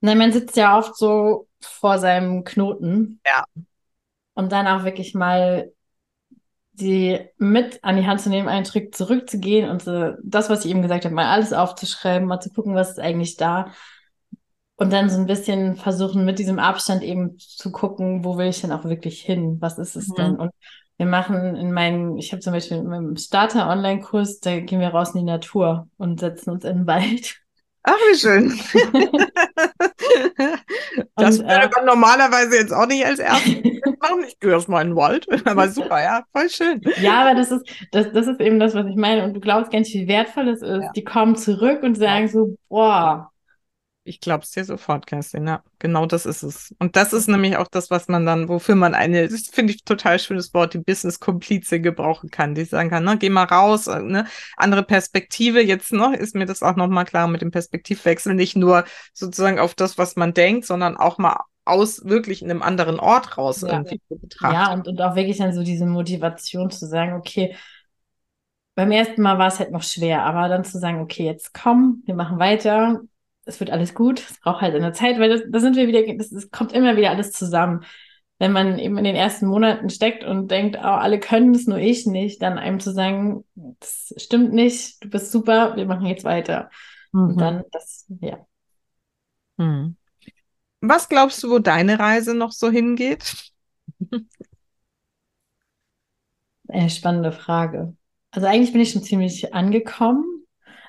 Nein, 0.00 0.18
man 0.18 0.32
sitzt 0.32 0.56
ja 0.56 0.76
oft 0.78 0.96
so 0.96 1.46
vor 1.60 1.98
seinem 1.98 2.42
Knoten. 2.42 3.20
Ja. 3.24 3.44
Und 4.34 4.50
dann 4.50 4.66
auch 4.66 4.84
wirklich 4.84 5.14
mal 5.14 5.72
die 6.72 7.20
mit 7.38 7.82
an 7.82 7.96
die 7.96 8.06
Hand 8.06 8.20
zu 8.20 8.30
nehmen, 8.30 8.48
einen 8.48 8.64
Schritt 8.64 8.94
zurückzugehen 8.94 9.68
und 9.68 9.82
so, 9.82 10.14
das, 10.22 10.48
was 10.48 10.64
ich 10.64 10.70
eben 10.70 10.82
gesagt 10.82 11.04
habe, 11.04 11.14
mal 11.14 11.26
alles 11.26 11.52
aufzuschreiben, 11.52 12.26
mal 12.26 12.40
zu 12.40 12.50
gucken, 12.50 12.74
was 12.74 12.90
ist 12.90 13.00
eigentlich 13.00 13.36
da. 13.36 13.72
Und 14.76 14.92
dann 14.92 15.10
so 15.10 15.18
ein 15.18 15.26
bisschen 15.26 15.76
versuchen, 15.76 16.24
mit 16.24 16.38
diesem 16.38 16.58
Abstand 16.58 17.02
eben 17.02 17.38
zu 17.38 17.70
gucken, 17.70 18.24
wo 18.24 18.38
will 18.38 18.48
ich 18.48 18.62
denn 18.62 18.72
auch 18.72 18.84
wirklich 18.84 19.20
hin? 19.20 19.58
Was 19.60 19.78
ist 19.78 19.96
es 19.96 20.08
mhm. 20.08 20.14
denn? 20.14 20.36
Und 20.36 20.50
wir 20.96 21.06
machen 21.06 21.56
in 21.56 21.72
meinem, 21.72 22.16
ich 22.16 22.32
habe 22.32 22.40
zum 22.40 22.52
Beispiel 22.52 22.78
in 22.78 22.86
meinem 22.86 23.16
Starter-Online-Kurs, 23.16 24.40
da 24.40 24.60
gehen 24.60 24.80
wir 24.80 24.88
raus 24.88 25.14
in 25.14 25.20
die 25.20 25.30
Natur 25.30 25.88
und 25.98 26.20
setzen 26.20 26.50
uns 26.50 26.64
in 26.64 26.78
den 26.78 26.86
Wald. 26.86 27.36
Ach, 27.84 27.96
wie 27.96 28.16
schön. 28.16 28.48
das 31.16 31.38
und, 31.38 31.48
würde 31.48 31.64
äh, 31.64 31.70
man 31.74 31.84
normalerweise 31.84 32.56
jetzt 32.56 32.72
auch 32.72 32.86
nicht 32.86 33.04
als 33.04 33.18
erstes 33.18 33.56
machen. 34.00 34.24
Ich 34.26 34.38
gehe 34.38 34.50
erstmal 34.50 34.82
in 34.82 34.90
den 34.90 34.96
Wald. 34.96 35.26
Aber 35.46 35.68
super, 35.68 36.00
ja, 36.00 36.22
voll 36.32 36.48
schön. 36.48 36.80
Ja, 37.00 37.22
aber 37.22 37.34
das 37.34 37.50
ist, 37.50 37.68
das, 37.90 38.12
das 38.12 38.28
ist 38.28 38.40
eben 38.40 38.60
das, 38.60 38.74
was 38.74 38.86
ich 38.86 38.96
meine. 38.96 39.24
Und 39.24 39.34
du 39.34 39.40
glaubst 39.40 39.72
ganz 39.72 39.88
wie 39.88 40.06
wertvoll 40.06 40.48
es 40.48 40.62
ist. 40.62 40.82
Ja. 40.82 40.92
Die 40.94 41.04
kommen 41.04 41.34
zurück 41.36 41.82
und 41.82 41.96
sagen 41.96 42.28
so, 42.28 42.56
boah, 42.68 43.31
ich 44.04 44.20
glaube 44.20 44.42
es 44.42 44.50
dir 44.50 44.64
sofort, 44.64 45.06
Kerstin. 45.06 45.46
Ja, 45.46 45.62
genau 45.78 46.06
das 46.06 46.26
ist 46.26 46.42
es. 46.42 46.74
Und 46.78 46.96
das 46.96 47.12
ist 47.12 47.28
nämlich 47.28 47.56
auch 47.56 47.68
das, 47.68 47.90
was 47.90 48.08
man 48.08 48.26
dann, 48.26 48.48
wofür 48.48 48.74
man 48.74 48.94
eine, 48.94 49.28
das 49.28 49.48
finde 49.48 49.72
ich 49.72 49.84
total 49.84 50.18
schönes 50.18 50.52
Wort, 50.54 50.74
die 50.74 50.78
Business-Komplize 50.78 51.80
gebrauchen 51.80 52.30
kann, 52.30 52.54
die 52.54 52.64
sagen 52.64 52.90
kann, 52.90 53.04
ne, 53.04 53.16
geh 53.16 53.30
mal 53.30 53.44
raus, 53.44 53.86
äh, 53.86 54.00
ne, 54.00 54.26
andere 54.56 54.82
Perspektive. 54.82 55.62
Jetzt 55.62 55.92
noch 55.92 56.12
ist 56.12 56.34
mir 56.34 56.46
das 56.46 56.62
auch 56.62 56.76
nochmal 56.76 57.04
klar 57.04 57.28
mit 57.28 57.42
dem 57.42 57.52
Perspektivwechsel, 57.52 58.34
nicht 58.34 58.56
nur 58.56 58.84
sozusagen 59.12 59.58
auf 59.58 59.74
das, 59.74 59.98
was 59.98 60.16
man 60.16 60.34
denkt, 60.34 60.66
sondern 60.66 60.96
auch 60.96 61.18
mal 61.18 61.40
aus 61.64 62.04
wirklich 62.04 62.42
in 62.42 62.50
einem 62.50 62.62
anderen 62.62 62.98
Ort 62.98 63.38
raus 63.38 63.60
ja. 63.60 63.68
irgendwie 63.68 64.00
zu 64.08 64.18
betrachten. 64.18 64.54
Ja, 64.54 64.72
und, 64.72 64.88
und 64.88 65.00
auch 65.00 65.14
wirklich 65.14 65.38
dann 65.38 65.54
so 65.54 65.62
diese 65.62 65.86
Motivation 65.86 66.72
zu 66.72 66.86
sagen, 66.86 67.12
okay, 67.12 67.54
beim 68.74 68.90
ersten 68.90 69.22
Mal 69.22 69.38
war 69.38 69.48
es 69.48 69.60
halt 69.60 69.70
noch 69.70 69.82
schwer, 69.82 70.24
aber 70.24 70.48
dann 70.48 70.64
zu 70.64 70.78
sagen, 70.78 71.00
okay, 71.00 71.24
jetzt 71.24 71.54
komm, 71.54 72.02
wir 72.06 72.14
machen 72.14 72.38
weiter, 72.38 73.02
es 73.52 73.60
wird 73.60 73.70
alles 73.70 73.94
gut, 73.94 74.20
es 74.20 74.40
braucht 74.40 74.62
halt 74.62 74.74
eine 74.74 74.92
Zeit, 74.92 75.18
weil 75.18 75.50
da 75.50 75.60
sind 75.60 75.76
wir 75.76 75.86
wieder, 75.86 76.02
das, 76.16 76.50
kommt 76.50 76.72
immer 76.72 76.96
wieder 76.96 77.10
alles 77.10 77.32
zusammen. 77.32 77.84
Wenn 78.38 78.52
man 78.52 78.78
eben 78.78 78.98
in 78.98 79.04
den 79.04 79.14
ersten 79.14 79.46
Monaten 79.46 79.88
steckt 79.88 80.24
und 80.24 80.50
denkt, 80.50 80.76
oh, 80.76 80.84
alle 80.84 81.20
können 81.20 81.54
es, 81.54 81.66
nur 81.66 81.78
ich 81.78 82.06
nicht, 82.06 82.42
dann 82.42 82.58
einem 82.58 82.80
zu 82.80 82.92
sagen, 82.92 83.44
das 83.54 84.12
stimmt 84.16 84.52
nicht, 84.52 85.04
du 85.04 85.10
bist 85.10 85.30
super, 85.30 85.76
wir 85.76 85.86
machen 85.86 86.06
jetzt 86.06 86.24
weiter. 86.24 86.70
Mhm. 87.12 87.20
Und 87.20 87.40
dann 87.40 87.64
das, 87.70 88.06
ja. 88.20 88.44
Mhm. 89.58 89.96
Was 90.80 91.08
glaubst 91.08 91.42
du, 91.42 91.50
wo 91.50 91.58
deine 91.60 92.00
Reise 92.00 92.34
noch 92.34 92.50
so 92.50 92.68
hingeht? 92.70 93.52
Eine 96.68 96.90
spannende 96.90 97.30
Frage. 97.30 97.94
Also 98.32 98.48
eigentlich 98.48 98.72
bin 98.72 98.80
ich 98.80 98.90
schon 98.90 99.04
ziemlich 99.04 99.54
angekommen. 99.54 100.24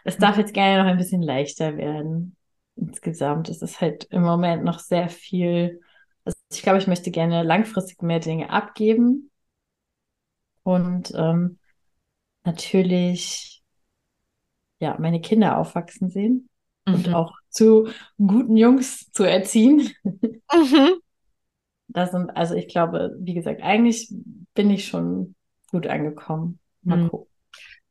Es 0.06 0.18
darf 0.18 0.38
jetzt 0.38 0.54
gerne 0.54 0.82
noch 0.82 0.90
ein 0.90 0.98
bisschen 0.98 1.22
leichter 1.22 1.78
werden 1.78 2.36
insgesamt 2.76 3.50
ist 3.50 3.64
es 3.64 3.82
halt 3.82 4.06
im 4.06 4.24
Moment 4.24 4.64
noch 4.64 4.80
sehr 4.80 5.10
viel. 5.10 5.82
Also 6.26 6.38
ich 6.52 6.62
glaube, 6.62 6.80
ich 6.80 6.88
möchte 6.88 7.12
gerne 7.12 7.44
langfristig 7.44 8.02
mehr 8.02 8.20
Dinge 8.20 8.50
abgeben 8.50 9.32
und 10.64 11.12
ähm, 11.16 11.60
natürlich 12.44 13.64
ja 14.80 14.98
meine 15.00 15.22
Kinder 15.22 15.58
aufwachsen 15.58 16.10
sehen 16.10 16.50
mhm. 16.86 16.94
und 16.94 17.14
auch 17.14 17.34
zu 17.50 17.90
guten 18.18 18.58
Jungs 18.58 19.12
zu 19.12 19.24
erziehen. 19.24 19.92
Mhm. 20.54 21.00
Das 21.88 22.12
sind, 22.12 22.30
also 22.38 22.54
ich 22.54 22.68
glaube, 22.68 23.16
wie 23.20 23.34
gesagt, 23.34 23.64
eigentlich 23.64 24.14
bin 24.54 24.70
ich 24.70 24.86
schon 24.86 25.34
gut 25.72 25.88
angekommen. 25.88 26.60
Mal 26.84 27.00
mhm. 27.00 27.10
gucken. 27.10 27.33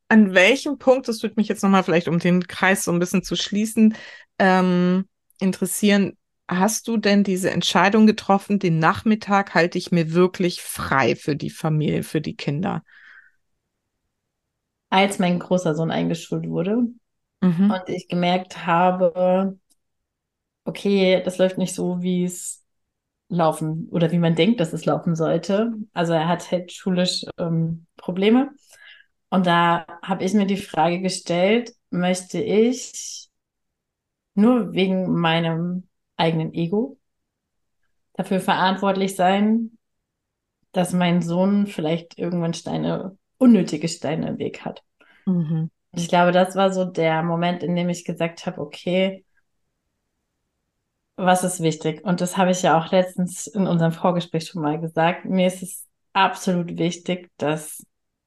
An 0.09 0.33
welchem 0.33 0.77
Punkt, 0.77 1.07
das 1.07 1.23
würde 1.23 1.35
mich 1.37 1.47
jetzt 1.47 1.63
nochmal 1.63 1.83
vielleicht, 1.83 2.07
um 2.07 2.19
den 2.19 2.47
Kreis 2.47 2.83
so 2.83 2.91
ein 2.91 2.99
bisschen 2.99 3.23
zu 3.23 3.35
schließen, 3.35 3.95
ähm, 4.37 5.05
interessieren, 5.39 6.17
hast 6.47 6.87
du 6.87 6.97
denn 6.97 7.23
diese 7.23 7.51
Entscheidung 7.51 8.05
getroffen, 8.05 8.59
den 8.59 8.79
Nachmittag 8.79 9.55
halte 9.55 9.77
ich 9.77 9.91
mir 9.91 10.13
wirklich 10.13 10.61
frei 10.61 11.15
für 11.15 11.35
die 11.35 11.49
Familie, 11.49 12.03
für 12.03 12.21
die 12.21 12.35
Kinder? 12.35 12.83
Als 14.89 15.19
mein 15.19 15.39
großer 15.39 15.73
Sohn 15.73 15.89
eingeschult 15.89 16.47
wurde 16.47 16.83
mhm. 17.41 17.71
und 17.71 17.83
ich 17.87 18.07
gemerkt 18.07 18.65
habe, 18.65 19.57
okay, 20.65 21.21
das 21.23 21.37
läuft 21.37 21.57
nicht 21.57 21.73
so, 21.73 22.01
wie 22.01 22.25
es 22.25 22.63
laufen 23.29 23.87
oder 23.89 24.11
wie 24.11 24.19
man 24.19 24.35
denkt, 24.35 24.59
dass 24.59 24.73
es 24.73 24.85
laufen 24.85 25.15
sollte. 25.15 25.73
Also 25.93 26.13
er 26.13 26.27
hat 26.27 26.51
halt 26.51 26.71
schulisch 26.71 27.25
ähm, 27.37 27.85
Probleme. 27.97 28.51
Und 29.33 29.47
da 29.47 29.87
habe 30.03 30.23
ich 30.23 30.35
mir 30.35 30.45
die 30.45 30.57
Frage 30.57 31.01
gestellt, 31.01 31.73
möchte 31.89 32.39
ich 32.39 33.29
nur 34.35 34.73
wegen 34.73 35.11
meinem 35.11 35.87
eigenen 36.17 36.53
Ego 36.53 36.99
dafür 38.13 38.39
verantwortlich 38.39 39.15
sein, 39.15 39.79
dass 40.71 40.93
mein 40.93 41.23
Sohn 41.23 41.65
vielleicht 41.65 42.19
irgendwann 42.19 42.53
Steine, 42.53 43.17
unnötige 43.39 43.87
Steine 43.87 44.27
im 44.27 44.37
Weg 44.37 44.65
hat. 44.65 44.83
Mhm. 45.25 45.71
Ich 45.93 46.09
glaube, 46.09 46.31
das 46.31 46.55
war 46.55 46.71
so 46.71 46.85
der 46.85 47.23
Moment, 47.23 47.63
in 47.63 47.75
dem 47.75 47.89
ich 47.89 48.05
gesagt 48.05 48.45
habe, 48.45 48.61
okay, 48.61 49.25
was 51.15 51.43
ist 51.43 51.59
wichtig? 51.59 52.05
Und 52.05 52.21
das 52.21 52.37
habe 52.37 52.51
ich 52.51 52.61
ja 52.61 52.77
auch 52.77 52.91
letztens 52.91 53.47
in 53.47 53.65
unserem 53.65 53.93
Vorgespräch 53.93 54.45
schon 54.45 54.61
mal 54.61 54.79
gesagt. 54.79 55.25
Mir 55.25 55.47
ist 55.47 55.63
es 55.63 55.87
absolut 56.13 56.77
wichtig, 56.77 57.31
dass 57.37 57.83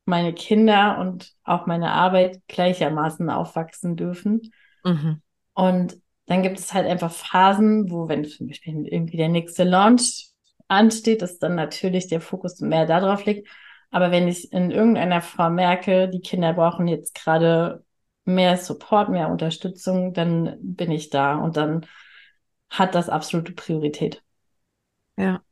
meine 0.06 0.32
Kinder 0.32 0.98
und 0.98 1.32
auch 1.44 1.66
meine 1.66 1.92
Arbeit 1.92 2.40
gleichermaßen 2.48 3.28
aufwachsen 3.28 3.96
dürfen. 3.96 4.52
Mhm. 4.84 5.20
Und 5.54 5.96
dann 6.26 6.42
gibt 6.42 6.58
es 6.58 6.72
halt 6.72 6.86
einfach 6.86 7.12
Phasen, 7.12 7.90
wo, 7.90 8.08
wenn 8.08 8.24
zum 8.24 8.48
Beispiel 8.48 8.86
irgendwie 8.86 9.16
der 9.16 9.28
nächste 9.28 9.64
Launch 9.64 10.30
ansteht, 10.68 11.22
dass 11.22 11.38
dann 11.38 11.54
natürlich 11.54 12.08
der 12.08 12.20
Fokus 12.20 12.60
mehr 12.60 12.86
darauf 12.86 13.24
liegt. 13.24 13.48
Aber 13.90 14.10
wenn 14.10 14.28
ich 14.28 14.52
in 14.52 14.70
irgendeiner 14.70 15.22
Form 15.22 15.54
merke, 15.54 16.08
die 16.08 16.20
Kinder 16.20 16.52
brauchen 16.52 16.88
jetzt 16.88 17.14
gerade 17.14 17.84
mehr 18.24 18.56
Support, 18.56 19.08
mehr 19.08 19.28
Unterstützung, 19.28 20.12
dann 20.12 20.56
bin 20.60 20.90
ich 20.90 21.10
da 21.10 21.36
und 21.36 21.56
dann 21.56 21.86
hat 22.68 22.94
das 22.94 23.08
absolute 23.08 23.52
Priorität. 23.52 24.22
Ja. 25.16 25.42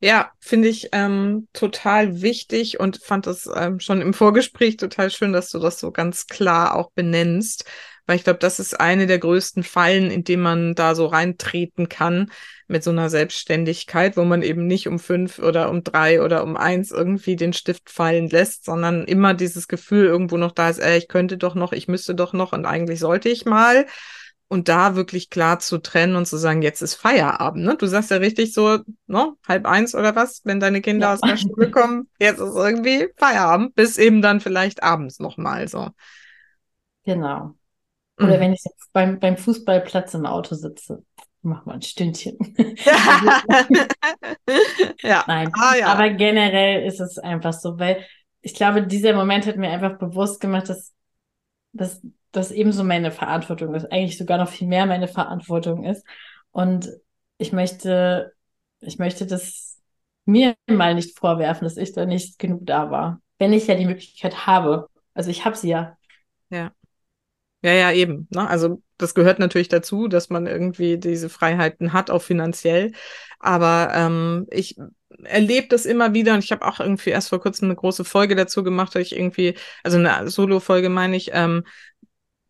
Ja, 0.00 0.30
finde 0.38 0.68
ich 0.68 0.90
ähm, 0.92 1.48
total 1.52 2.22
wichtig 2.22 2.78
und 2.78 3.02
fand 3.02 3.26
das 3.26 3.48
ähm, 3.52 3.80
schon 3.80 4.00
im 4.00 4.14
Vorgespräch 4.14 4.76
total 4.76 5.10
schön, 5.10 5.32
dass 5.32 5.50
du 5.50 5.58
das 5.58 5.80
so 5.80 5.90
ganz 5.90 6.28
klar 6.28 6.76
auch 6.76 6.92
benennst, 6.92 7.64
Weil 8.06 8.14
ich 8.16 8.22
glaube, 8.24 8.38
das 8.38 8.60
ist 8.60 8.78
eine 8.78 9.08
der 9.08 9.18
größten 9.18 9.64
Fallen, 9.64 10.10
in 10.12 10.22
dem 10.22 10.40
man 10.40 10.76
da 10.76 10.94
so 10.94 11.06
reintreten 11.06 11.88
kann 11.88 12.30
mit 12.68 12.84
so 12.84 12.90
einer 12.90 13.10
Selbstständigkeit, 13.10 14.16
wo 14.16 14.22
man 14.24 14.42
eben 14.42 14.66
nicht 14.68 14.86
um 14.86 15.00
fünf 15.00 15.40
oder 15.40 15.68
um 15.68 15.82
drei 15.82 16.22
oder 16.22 16.44
um 16.44 16.56
eins 16.56 16.92
irgendwie 16.92 17.34
den 17.34 17.52
Stift 17.52 17.90
fallen 17.90 18.28
lässt, 18.30 18.64
sondern 18.66 19.04
immer 19.04 19.34
dieses 19.34 19.66
Gefühl 19.66 20.06
irgendwo 20.06 20.36
noch 20.36 20.52
da 20.52 20.68
ist, 20.70 20.78
ey, 20.78 20.96
ich 20.98 21.08
könnte 21.08 21.38
doch 21.38 21.56
noch, 21.56 21.72
ich 21.72 21.88
müsste 21.88 22.14
doch 22.14 22.32
noch 22.32 22.52
und 22.52 22.66
eigentlich 22.66 23.00
sollte 23.00 23.28
ich 23.30 23.46
mal 23.46 23.86
und 24.48 24.68
da 24.68 24.96
wirklich 24.96 25.28
klar 25.30 25.58
zu 25.60 25.78
trennen 25.78 26.16
und 26.16 26.26
zu 26.26 26.38
sagen, 26.38 26.62
jetzt 26.62 26.80
ist 26.80 26.94
Feierabend. 26.94 27.64
Ne? 27.64 27.76
Du 27.76 27.86
sagst 27.86 28.10
ja 28.10 28.16
richtig 28.16 28.54
so, 28.54 28.78
ne, 29.06 29.34
halb 29.46 29.66
eins 29.66 29.94
oder 29.94 30.16
was, 30.16 30.40
wenn 30.44 30.58
deine 30.58 30.80
Kinder 30.80 31.08
ja. 31.08 31.14
aus 31.14 31.20
der 31.20 31.36
Schule 31.36 31.70
kommen, 31.72 32.08
jetzt 32.18 32.40
ist 32.40 32.56
irgendwie 32.56 33.08
Feierabend, 33.16 33.74
bis 33.74 33.98
eben 33.98 34.22
dann 34.22 34.40
vielleicht 34.40 34.82
abends 34.82 35.18
nochmal 35.18 35.68
so. 35.68 35.90
Genau. 37.04 37.54
Oder 38.18 38.36
mhm. 38.36 38.40
wenn 38.40 38.52
ich 38.54 38.62
jetzt 38.64 38.92
beim, 38.92 39.20
beim 39.20 39.36
Fußballplatz 39.36 40.14
im 40.14 40.24
Auto 40.26 40.54
sitze, 40.54 41.04
mach 41.42 41.66
mal 41.66 41.74
ein 41.74 41.82
Stündchen. 41.82 42.38
ja. 45.02 45.24
Nein, 45.26 45.50
ah, 45.54 45.76
ja. 45.76 45.86
aber 45.88 46.10
generell 46.10 46.86
ist 46.86 47.00
es 47.00 47.18
einfach 47.18 47.52
so, 47.52 47.78
weil 47.78 48.04
ich 48.40 48.54
glaube, 48.54 48.86
dieser 48.86 49.12
Moment 49.12 49.46
hat 49.46 49.56
mir 49.56 49.70
einfach 49.70 49.98
bewusst 49.98 50.40
gemacht, 50.40 50.68
dass, 50.68 50.94
dass 51.72 52.00
das 52.32 52.50
ebenso 52.50 52.84
meine 52.84 53.10
Verantwortung 53.10 53.74
ist, 53.74 53.90
eigentlich 53.90 54.18
sogar 54.18 54.38
noch 54.38 54.48
viel 54.48 54.68
mehr 54.68 54.86
meine 54.86 55.08
Verantwortung 55.08 55.84
ist. 55.84 56.04
Und 56.50 56.88
ich 57.38 57.52
möchte, 57.52 58.32
ich 58.80 58.98
möchte 58.98 59.26
das 59.26 59.78
mir 60.24 60.56
mal 60.66 60.94
nicht 60.94 61.18
vorwerfen, 61.18 61.64
dass 61.64 61.76
ich 61.76 61.92
da 61.92 62.04
nicht 62.04 62.38
genug 62.38 62.66
da 62.66 62.90
war. 62.90 63.20
Wenn 63.38 63.52
ich 63.52 63.66
ja 63.66 63.74
die 63.74 63.86
Möglichkeit 63.86 64.46
habe. 64.46 64.88
Also 65.14 65.30
ich 65.30 65.44
habe 65.44 65.56
sie 65.56 65.70
ja. 65.70 65.96
Ja. 66.50 66.72
Ja, 67.62 67.72
ja, 67.72 67.92
eben. 67.92 68.28
Ne? 68.30 68.48
Also 68.48 68.82
das 68.98 69.14
gehört 69.14 69.38
natürlich 69.38 69.68
dazu, 69.68 70.06
dass 70.06 70.30
man 70.30 70.46
irgendwie 70.46 70.98
diese 70.98 71.28
Freiheiten 71.28 71.92
hat, 71.92 72.10
auch 72.10 72.22
finanziell. 72.22 72.92
Aber 73.40 73.90
ähm, 73.94 74.46
ich 74.50 74.76
erlebe 75.24 75.68
das 75.68 75.86
immer 75.86 76.14
wieder 76.14 76.34
und 76.34 76.44
ich 76.44 76.52
habe 76.52 76.66
auch 76.66 76.78
irgendwie 76.80 77.10
erst 77.10 77.30
vor 77.30 77.40
kurzem 77.40 77.66
eine 77.66 77.76
große 77.76 78.04
Folge 78.04 78.36
dazu 78.36 78.62
gemacht, 78.62 78.94
dass 78.94 79.02
ich 79.02 79.16
irgendwie, 79.16 79.54
also 79.82 79.98
eine 79.98 80.28
Solo-Folge 80.28 80.88
meine 80.88 81.16
ich, 81.16 81.30
ähm, 81.32 81.64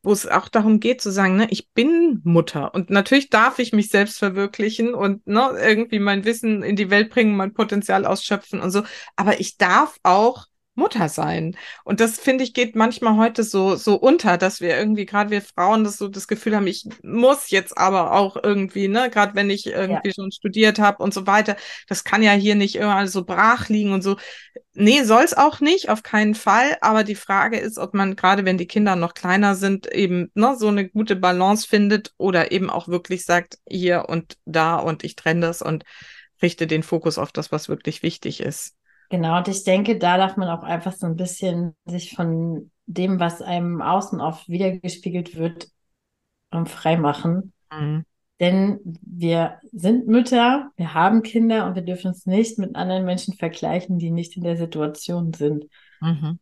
wo 0.02 0.12
es 0.12 0.26
auch 0.26 0.48
darum 0.48 0.80
geht 0.80 1.00
zu 1.00 1.10
sagen, 1.10 1.36
ne, 1.36 1.48
ich 1.50 1.70
bin 1.70 2.20
Mutter. 2.24 2.74
Und 2.74 2.90
natürlich 2.90 3.30
darf 3.30 3.58
ich 3.58 3.72
mich 3.72 3.90
selbst 3.90 4.18
verwirklichen 4.18 4.94
und 4.94 5.26
ne, 5.26 5.50
irgendwie 5.60 5.98
mein 5.98 6.24
Wissen 6.24 6.62
in 6.62 6.76
die 6.76 6.90
Welt 6.90 7.10
bringen, 7.10 7.36
mein 7.36 7.54
Potenzial 7.54 8.06
ausschöpfen 8.06 8.60
und 8.60 8.70
so, 8.70 8.82
aber 9.16 9.40
ich 9.40 9.56
darf 9.56 9.98
auch 10.02 10.46
Mutter 10.78 11.08
sein. 11.08 11.56
Und 11.84 12.00
das 12.00 12.18
finde 12.18 12.44
ich 12.44 12.54
geht 12.54 12.76
manchmal 12.76 13.16
heute 13.16 13.42
so 13.42 13.76
so 13.76 13.96
unter, 13.96 14.38
dass 14.38 14.60
wir 14.60 14.76
irgendwie 14.78 15.04
gerade 15.04 15.30
wir 15.30 15.42
Frauen 15.42 15.84
das 15.84 15.98
so 15.98 16.08
das 16.08 16.28
Gefühl 16.28 16.56
haben, 16.56 16.66
ich 16.66 16.88
muss 17.02 17.50
jetzt 17.50 17.76
aber 17.76 18.12
auch 18.12 18.36
irgendwie, 18.42 18.88
ne, 18.88 19.10
gerade 19.10 19.34
wenn 19.34 19.50
ich 19.50 19.66
irgendwie 19.66 20.08
ja. 20.08 20.14
schon 20.14 20.32
studiert 20.32 20.78
habe 20.78 21.02
und 21.02 21.12
so 21.12 21.26
weiter, 21.26 21.56
das 21.88 22.04
kann 22.04 22.22
ja 22.22 22.32
hier 22.32 22.54
nicht 22.54 22.76
immer 22.76 23.06
so 23.08 23.24
brach 23.24 23.68
liegen 23.68 23.92
und 23.92 24.02
so. 24.02 24.16
Nee, 24.74 25.02
soll 25.02 25.24
es 25.24 25.34
auch 25.36 25.60
nicht, 25.60 25.90
auf 25.90 26.02
keinen 26.02 26.34
Fall. 26.34 26.78
Aber 26.80 27.04
die 27.04 27.16
Frage 27.16 27.58
ist, 27.58 27.78
ob 27.78 27.94
man 27.94 28.16
gerade, 28.16 28.44
wenn 28.44 28.58
die 28.58 28.66
Kinder 28.68 28.96
noch 28.96 29.14
kleiner 29.14 29.56
sind, 29.56 29.92
eben 29.92 30.30
ne, 30.34 30.56
so 30.56 30.68
eine 30.68 30.88
gute 30.88 31.16
Balance 31.16 31.66
findet 31.66 32.14
oder 32.16 32.52
eben 32.52 32.70
auch 32.70 32.88
wirklich 32.88 33.24
sagt, 33.24 33.58
hier 33.68 34.06
und 34.08 34.38
da 34.44 34.76
und 34.76 35.04
ich 35.04 35.16
trenne 35.16 35.40
das 35.40 35.62
und 35.62 35.84
richte 36.40 36.66
den 36.66 36.82
Fokus 36.82 37.18
auf 37.18 37.32
das, 37.32 37.50
was 37.52 37.68
wirklich 37.68 38.02
wichtig 38.02 38.40
ist. 38.40 38.77
Genau, 39.10 39.38
und 39.38 39.48
ich 39.48 39.64
denke, 39.64 39.98
da 39.98 40.18
darf 40.18 40.36
man 40.36 40.48
auch 40.48 40.62
einfach 40.62 40.92
so 40.92 41.06
ein 41.06 41.16
bisschen 41.16 41.74
sich 41.86 42.14
von 42.14 42.70
dem, 42.86 43.20
was 43.20 43.42
einem 43.42 43.80
außen 43.80 44.20
oft 44.20 44.48
wiedergespiegelt 44.48 45.36
wird, 45.36 45.68
um, 46.50 46.66
frei 46.66 46.96
machen. 46.96 47.52
Mhm. 47.72 48.04
Denn 48.40 48.80
wir 49.02 49.58
sind 49.72 50.06
Mütter, 50.06 50.70
wir 50.76 50.94
haben 50.94 51.22
Kinder 51.22 51.66
und 51.66 51.74
wir 51.74 51.82
dürfen 51.82 52.08
uns 52.08 52.24
nicht 52.24 52.58
mit 52.58 52.76
anderen 52.76 53.04
Menschen 53.04 53.34
vergleichen, 53.34 53.98
die 53.98 54.10
nicht 54.10 54.36
in 54.36 54.44
der 54.44 54.56
Situation 54.56 55.32
sind. 55.32 55.66
Mhm. 56.00 56.38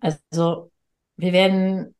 Also 0.00 0.70
wir 1.16 1.32
werden 1.32 1.94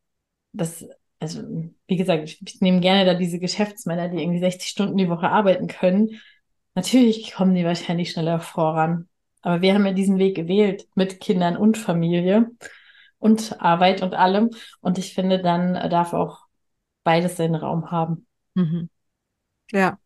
das, 0.52 0.86
also 1.18 1.42
wie 1.86 1.96
gesagt, 1.96 2.24
ich, 2.24 2.42
ich 2.46 2.60
nehme 2.60 2.80
gerne 2.80 3.06
da 3.06 3.14
diese 3.14 3.38
Geschäftsmänner, 3.38 4.08
die 4.08 4.22
irgendwie 4.22 4.40
60 4.40 4.68
Stunden 4.68 4.98
die 4.98 5.08
Woche 5.08 5.30
arbeiten 5.30 5.66
können. 5.66 6.20
Natürlich 6.74 7.32
kommen 7.32 7.54
die 7.54 7.64
wahrscheinlich 7.64 8.10
schneller 8.10 8.40
voran. 8.40 9.07
Aber 9.42 9.62
wir 9.62 9.74
haben 9.74 9.86
ja 9.86 9.92
diesen 9.92 10.18
Weg 10.18 10.36
gewählt 10.36 10.86
mit 10.94 11.20
Kindern 11.20 11.56
und 11.56 11.78
Familie 11.78 12.50
und 13.18 13.60
Arbeit 13.60 14.02
und 14.02 14.14
allem. 14.14 14.50
Und 14.80 14.98
ich 14.98 15.14
finde, 15.14 15.40
dann 15.40 15.74
darf 15.90 16.12
auch 16.12 16.46
beides 17.04 17.36
seinen 17.36 17.54
Raum 17.54 17.90
haben. 17.90 18.26
Mhm. 18.54 18.90
Ja. 19.70 19.98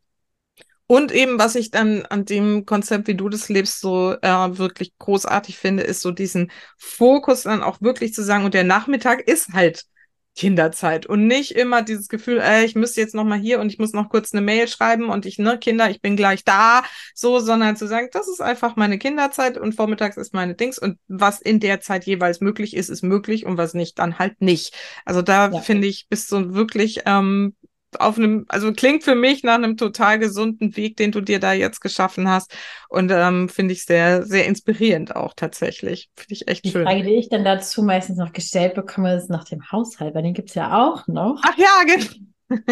Und 0.87 1.11
eben, 1.11 1.39
was 1.39 1.55
ich 1.55 1.71
dann 1.71 2.05
an 2.07 2.27
dem 2.27 2.67
Konzept, 2.67 3.09
wie 3.09 3.15
du 3.15 3.29
das 3.29 3.49
lebst, 3.49 3.81
so 3.81 4.13
äh, 4.21 4.59
wirklich 4.59 4.93
großartig 4.99 5.57
finde, 5.57 5.85
ist 5.85 6.03
so 6.03 6.11
diesen 6.11 6.51
Fokus 6.77 7.45
dann 7.45 7.63
auch 7.63 7.81
wirklich 7.81 8.13
zu 8.13 8.23
sagen, 8.23 8.45
und 8.45 8.53
der 8.53 8.65
Nachmittag 8.65 9.21
ist 9.23 9.55
halt 9.55 9.87
Kinderzeit 10.35 11.07
und 11.07 11.27
nicht 11.27 11.53
immer 11.53 11.83
dieses 11.83 12.09
Gefühl, 12.09 12.39
äh, 12.39 12.65
ich 12.65 12.75
müsste 12.75 13.01
jetzt 13.01 13.15
noch 13.15 13.25
mal 13.25 13.39
hier 13.39 13.61
und 13.61 13.71
ich 13.71 13.79
muss 13.79 13.93
noch 13.93 14.09
kurz 14.09 14.33
eine 14.33 14.41
Mail 14.41 14.67
schreiben 14.67 15.11
und 15.11 15.27
ich, 15.27 15.39
ne, 15.39 15.59
Kinder, 15.59 15.91
ich 15.91 16.01
bin 16.01 16.17
gleich 16.17 16.45
da, 16.45 16.83
so, 17.15 17.39
sondern 17.39 17.77
zu 17.77 17.87
sagen, 17.87 18.09
das 18.13 18.29
ist 18.29 18.41
einfach 18.41 18.77
meine 18.77 18.99
Kinderzeit 18.99 19.59
und 19.59 19.75
vormittags 19.75 20.17
ist 20.17 20.33
meine 20.33 20.55
Dings 20.55 20.79
und 20.79 20.99
was 21.09 21.41
in 21.41 21.61
der 21.61 21.81
Zeit 21.81 22.05
jeweils 22.05 22.41
möglich 22.41 22.75
ist, 22.75 22.89
ist 22.89 23.03
möglich 23.03 23.45
und 23.45 23.59
was 23.59 23.75
nicht, 23.75 23.99
dann 23.99 24.19
halt 24.19 24.41
nicht. 24.41 24.75
Also 25.05 25.21
da 25.21 25.51
ja. 25.51 25.61
finde 25.61 25.87
ich, 25.87 26.09
bist 26.09 26.33
du 26.33 26.55
wirklich 26.55 27.03
ähm, 27.05 27.55
auf 27.99 28.19
einem, 28.19 28.45
also 28.49 28.73
klingt 28.73 29.05
für 29.05 29.15
mich 29.15 29.43
nach 29.43 29.55
einem 29.55 29.77
total 29.77 30.19
gesunden 30.19 30.77
Weg, 30.77 30.97
den 30.97 31.13
du 31.13 31.21
dir 31.21 31.41
da 31.41 31.53
jetzt 31.53 31.81
geschaffen 31.81 32.29
hast. 32.29 32.55
Und 32.89 33.11
ähm, 33.11 33.49
finde 33.49 33.73
ich 33.73 33.85
sehr, 33.85 34.25
sehr 34.25 34.47
inspirierend 34.47 35.15
auch 35.17 35.35
tatsächlich. 35.35 36.11
Finde 36.17 36.35
ich 36.35 36.49
echt 36.49 36.65
die 36.65 36.71
schön. 36.71 36.83
Die 36.83 36.93
Frage, 36.93 37.03
die 37.05 37.15
ich 37.15 37.29
dann 37.29 37.45
dazu 37.45 37.83
meistens 37.83 38.19
noch 38.19 38.33
gestellt 38.33 38.75
bekomme, 38.75 39.15
ist 39.15 39.31
nach 39.31 39.45
dem 39.45 39.71
Haushalt, 39.71 40.15
weil 40.15 40.23
den 40.23 40.35
gibt's 40.35 40.55
ja 40.55 40.87
auch 40.87 41.07
noch. 41.07 41.41
Ach 41.45 41.57
ja, 41.57 41.85
genau. 41.87 42.61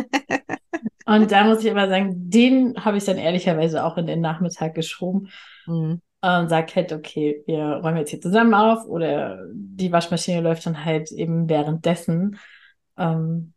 Und 1.06 1.32
da 1.32 1.44
muss 1.44 1.64
ich 1.64 1.70
aber 1.70 1.88
sagen, 1.88 2.30
den 2.30 2.76
habe 2.84 2.98
ich 2.98 3.04
dann 3.04 3.18
ehrlicherweise 3.18 3.84
auch 3.84 3.96
in 3.96 4.06
den 4.06 4.20
Nachmittag 4.20 4.74
geschoben. 4.74 5.28
Mhm. 5.66 6.00
Und 6.22 6.48
sag 6.50 6.76
halt, 6.76 6.92
okay, 6.92 7.42
wir 7.46 7.80
räumen 7.82 7.96
jetzt 7.96 8.10
hier 8.10 8.20
zusammen 8.20 8.52
auf 8.52 8.84
oder 8.84 9.46
die 9.52 9.90
Waschmaschine 9.90 10.42
läuft 10.42 10.66
dann 10.66 10.84
halt 10.84 11.10
eben 11.12 11.48
währenddessen. 11.48 12.38
Ähm, 12.98 13.54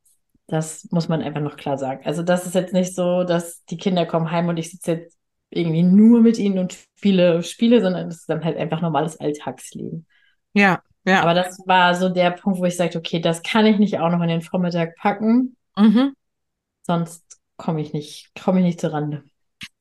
das 0.53 0.87
muss 0.91 1.09
man 1.09 1.21
einfach 1.21 1.41
noch 1.41 1.57
klar 1.57 1.77
sagen. 1.77 2.05
Also 2.05 2.21
das 2.21 2.45
ist 2.45 2.53
jetzt 2.53 2.73
nicht 2.73 2.95
so, 2.95 3.23
dass 3.23 3.65
die 3.65 3.77
Kinder 3.77 4.05
kommen 4.05 4.29
heim 4.29 4.49
und 4.49 4.57
ich 4.57 4.69
sitze 4.69 4.91
jetzt 4.91 5.17
irgendwie 5.49 5.83
nur 5.83 6.21
mit 6.21 6.37
ihnen 6.37 6.59
und 6.59 6.73
spiele 6.73 7.43
Spiele, 7.43 7.81
sondern 7.81 8.07
es 8.07 8.17
ist 8.17 8.29
dann 8.29 8.43
halt 8.43 8.57
einfach 8.57 8.81
normales 8.81 9.19
Alltagsleben. 9.19 10.05
Ja, 10.53 10.81
ja. 11.05 11.21
Aber 11.21 11.33
das 11.33 11.59
war 11.65 11.95
so 11.95 12.09
der 12.09 12.31
Punkt, 12.31 12.59
wo 12.59 12.65
ich 12.65 12.77
sagte, 12.77 12.99
okay, 12.99 13.19
das 13.19 13.41
kann 13.41 13.65
ich 13.65 13.79
nicht 13.79 13.99
auch 13.99 14.09
noch 14.09 14.21
in 14.21 14.29
den 14.29 14.41
Vormittag 14.41 14.95
packen. 14.95 15.57
Mhm. 15.75 16.15
Sonst 16.83 17.39
komme 17.57 17.81
ich 17.81 17.93
nicht, 17.93 18.31
komme 18.39 18.59
ich 18.59 18.65
nicht 18.65 18.79
zur 18.79 18.93
Rande. 18.93 19.23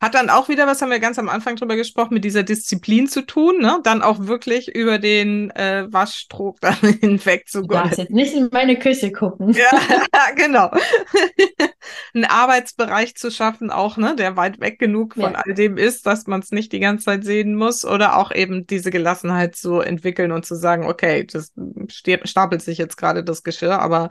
Hat 0.00 0.14
dann 0.14 0.30
auch 0.30 0.48
wieder, 0.48 0.66
was 0.66 0.82
haben 0.82 0.90
wir 0.90 0.98
ganz 0.98 1.18
am 1.18 1.28
Anfang 1.28 1.56
drüber 1.56 1.76
gesprochen, 1.76 2.14
mit 2.14 2.24
dieser 2.24 2.42
Disziplin 2.42 3.06
zu 3.06 3.22
tun, 3.22 3.58
ne? 3.60 3.78
Dann 3.84 4.02
auch 4.02 4.26
wirklich 4.26 4.74
über 4.74 4.98
den 4.98 5.50
äh, 5.50 5.86
Waschtrog 5.90 6.60
dann 6.60 6.74
hinweg 7.00 7.48
zu 7.48 7.62
gehen. 7.62 7.90
Jetzt 7.96 8.10
nicht 8.10 8.34
in 8.34 8.48
meine 8.52 8.78
Küche 8.78 9.12
gucken. 9.12 9.52
Ja, 9.52 9.70
genau. 10.36 10.70
Einen 12.14 12.24
Arbeitsbereich 12.24 13.14
zu 13.14 13.30
schaffen, 13.30 13.70
auch, 13.70 13.96
ne, 13.96 14.16
der 14.16 14.36
weit 14.36 14.60
weg 14.60 14.78
genug 14.78 15.14
von 15.14 15.32
ja. 15.32 15.42
all 15.44 15.54
dem 15.54 15.76
ist, 15.76 16.06
dass 16.06 16.26
man 16.26 16.40
es 16.40 16.50
nicht 16.50 16.72
die 16.72 16.80
ganze 16.80 17.04
Zeit 17.04 17.24
sehen 17.24 17.54
muss. 17.54 17.84
Oder 17.84 18.16
auch 18.16 18.32
eben 18.32 18.66
diese 18.66 18.90
Gelassenheit 18.90 19.54
zu 19.54 19.80
entwickeln 19.80 20.32
und 20.32 20.44
zu 20.44 20.54
sagen, 20.54 20.86
okay, 20.86 21.24
das 21.24 21.52
stapelt 21.88 22.62
sich 22.62 22.78
jetzt 22.78 22.96
gerade 22.96 23.24
das 23.24 23.42
Geschirr, 23.42 23.78
aber 23.78 24.10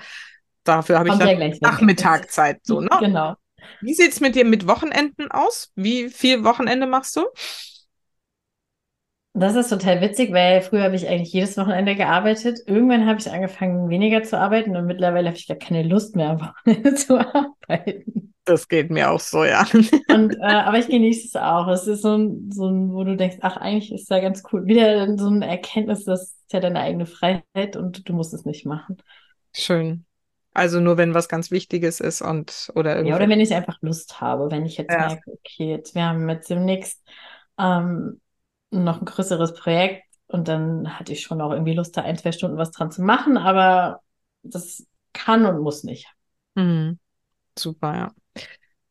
dafür 0.63 0.99
habe 0.99 1.09
ich 1.09 1.15
dann 1.15 1.53
Nachmittagzeit, 1.61 2.59
so, 2.63 2.81
ne? 2.81 2.89
Genau. 2.99 3.35
Wie 3.81 3.93
sieht 3.93 4.11
es 4.11 4.19
mit 4.19 4.35
dir 4.35 4.45
mit 4.45 4.67
Wochenenden 4.67 5.31
aus? 5.31 5.71
Wie 5.75 6.09
viel 6.09 6.43
Wochenende 6.43 6.87
machst 6.87 7.15
du? 7.15 7.25
Das 9.33 9.55
ist 9.55 9.69
total 9.69 10.01
witzig, 10.01 10.33
weil 10.33 10.61
früher 10.61 10.83
habe 10.83 10.95
ich 10.95 11.07
eigentlich 11.07 11.31
jedes 11.31 11.57
Wochenende 11.57 11.95
gearbeitet. 11.95 12.59
Irgendwann 12.65 13.05
habe 13.05 13.19
ich 13.19 13.31
angefangen, 13.31 13.89
weniger 13.89 14.23
zu 14.23 14.37
arbeiten 14.37 14.75
und 14.75 14.85
mittlerweile 14.85 15.29
habe 15.29 15.37
ich 15.37 15.47
gar 15.47 15.57
keine 15.57 15.83
Lust 15.83 16.15
mehr, 16.17 16.31
am 16.31 16.41
Wochenende 16.41 16.95
zu 16.95 17.17
arbeiten. 17.17 18.33
Das 18.43 18.67
geht 18.67 18.89
mir 18.89 19.09
auch 19.09 19.19
so, 19.19 19.45
ja. 19.45 19.65
Und, 20.09 20.35
äh, 20.35 20.41
aber 20.41 20.79
ich 20.79 20.87
genieße 20.87 21.27
es 21.27 21.35
auch. 21.35 21.67
Es 21.69 21.87
ist 21.87 22.01
so 22.01 22.17
ein, 22.17 22.51
so 22.51 22.67
ein, 22.67 22.91
wo 22.91 23.03
du 23.03 23.15
denkst, 23.15 23.37
ach, 23.41 23.55
eigentlich 23.55 23.93
ist 23.93 24.11
da 24.11 24.19
ganz 24.19 24.43
cool. 24.51 24.65
Wieder 24.65 25.17
so 25.17 25.27
eine 25.27 25.47
Erkenntnis, 25.47 26.03
das 26.03 26.23
ist 26.23 26.51
ja 26.51 26.59
deine 26.59 26.79
eigene 26.81 27.05
Freiheit 27.05 27.77
und 27.77 28.09
du 28.09 28.13
musst 28.13 28.33
es 28.33 28.43
nicht 28.43 28.65
machen. 28.65 28.97
Schön. 29.53 30.05
Also 30.53 30.81
nur 30.81 30.97
wenn 30.97 31.13
was 31.13 31.29
ganz 31.29 31.49
Wichtiges 31.49 31.99
ist 31.99 32.21
und 32.21 32.71
oder 32.75 32.95
irgendwie. 32.95 33.11
Ja, 33.11 33.15
oder 33.15 33.29
wenn 33.29 33.39
ich 33.39 33.53
einfach 33.53 33.77
Lust 33.81 34.19
habe, 34.19 34.51
wenn 34.51 34.65
ich 34.65 34.77
jetzt 34.77 34.91
ja. 34.91 35.07
merke, 35.07 35.31
okay, 35.31 35.69
jetzt 35.69 35.95
wir 35.95 36.03
haben 36.03 36.29
jetzt 36.29 36.49
demnächst 36.49 37.01
ähm, 37.57 38.19
noch 38.69 38.99
ein 38.99 39.05
größeres 39.05 39.53
Projekt 39.53 40.03
und 40.27 40.47
dann 40.47 40.99
hatte 40.99 41.13
ich 41.13 41.21
schon 41.21 41.41
auch 41.41 41.51
irgendwie 41.51 41.73
Lust, 41.73 41.95
da 41.95 42.01
ein, 42.01 42.17
zwei 42.17 42.31
Stunden 42.31 42.57
was 42.57 42.71
dran 42.71 42.91
zu 42.91 43.01
machen, 43.01 43.37
aber 43.37 44.01
das 44.43 44.85
kann 45.13 45.45
und 45.45 45.61
muss 45.61 45.83
nicht. 45.83 46.07
Mhm. 46.55 46.99
Super, 47.57 47.95
ja. 47.95 48.11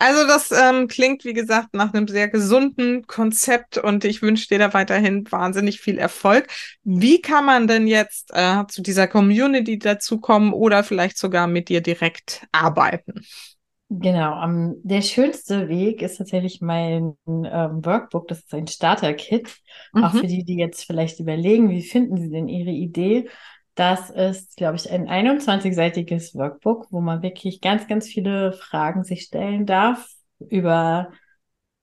Also 0.01 0.27
das 0.27 0.51
ähm, 0.51 0.89
klingt, 0.89 1.27
wie 1.27 1.35
gesagt, 1.35 1.75
nach 1.75 1.93
einem 1.93 2.09
sehr 2.09 2.27
gesunden 2.29 3.07
Konzept 3.07 3.77
und 3.77 4.03
ich 4.07 4.23
wünsche 4.23 4.49
dir 4.49 4.59
da 4.59 4.73
weiterhin 4.73 5.31
wahnsinnig 5.31 5.79
viel 5.79 5.99
Erfolg. 5.99 6.49
Wie 6.85 7.21
kann 7.21 7.45
man 7.45 7.69
denn 7.69 7.87
jetzt 7.87 8.31
äh, 8.33 8.65
zu 8.67 8.81
dieser 8.81 9.07
Community 9.07 9.79
dazukommen 9.79 10.55
oder 10.55 10.85
vielleicht 10.85 11.19
sogar 11.19 11.47
mit 11.47 11.69
dir 11.69 11.83
direkt 11.83 12.47
arbeiten? 12.51 13.21
Genau, 13.91 14.43
um, 14.43 14.77
der 14.85 15.03
schönste 15.03 15.69
Weg 15.69 16.01
ist 16.01 16.17
tatsächlich 16.17 16.63
mein 16.63 17.17
ähm, 17.27 17.85
Workbook. 17.85 18.27
Das 18.29 18.39
ist 18.39 18.55
ein 18.55 18.69
Starter-Kit. 18.69 19.55
Mhm. 19.93 20.05
Auch 20.05 20.13
für 20.13 20.27
die, 20.27 20.45
die 20.45 20.57
jetzt 20.57 20.85
vielleicht 20.85 21.21
überlegen, 21.21 21.69
wie 21.69 21.83
finden 21.83 22.17
sie 22.17 22.31
denn 22.31 22.49
ihre 22.49 22.71
Idee? 22.71 23.29
Das 23.81 24.11
ist, 24.11 24.59
glaube 24.59 24.77
ich, 24.77 24.91
ein 24.91 25.09
21-seitiges 25.09 26.35
Workbook, 26.35 26.89
wo 26.91 27.01
man 27.01 27.23
wirklich 27.23 27.63
ganz, 27.63 27.89
ganz 27.89 28.07
viele 28.07 28.53
Fragen 28.53 29.05
sich 29.05 29.23
stellen 29.23 29.65
darf 29.65 30.07
über 30.39 31.13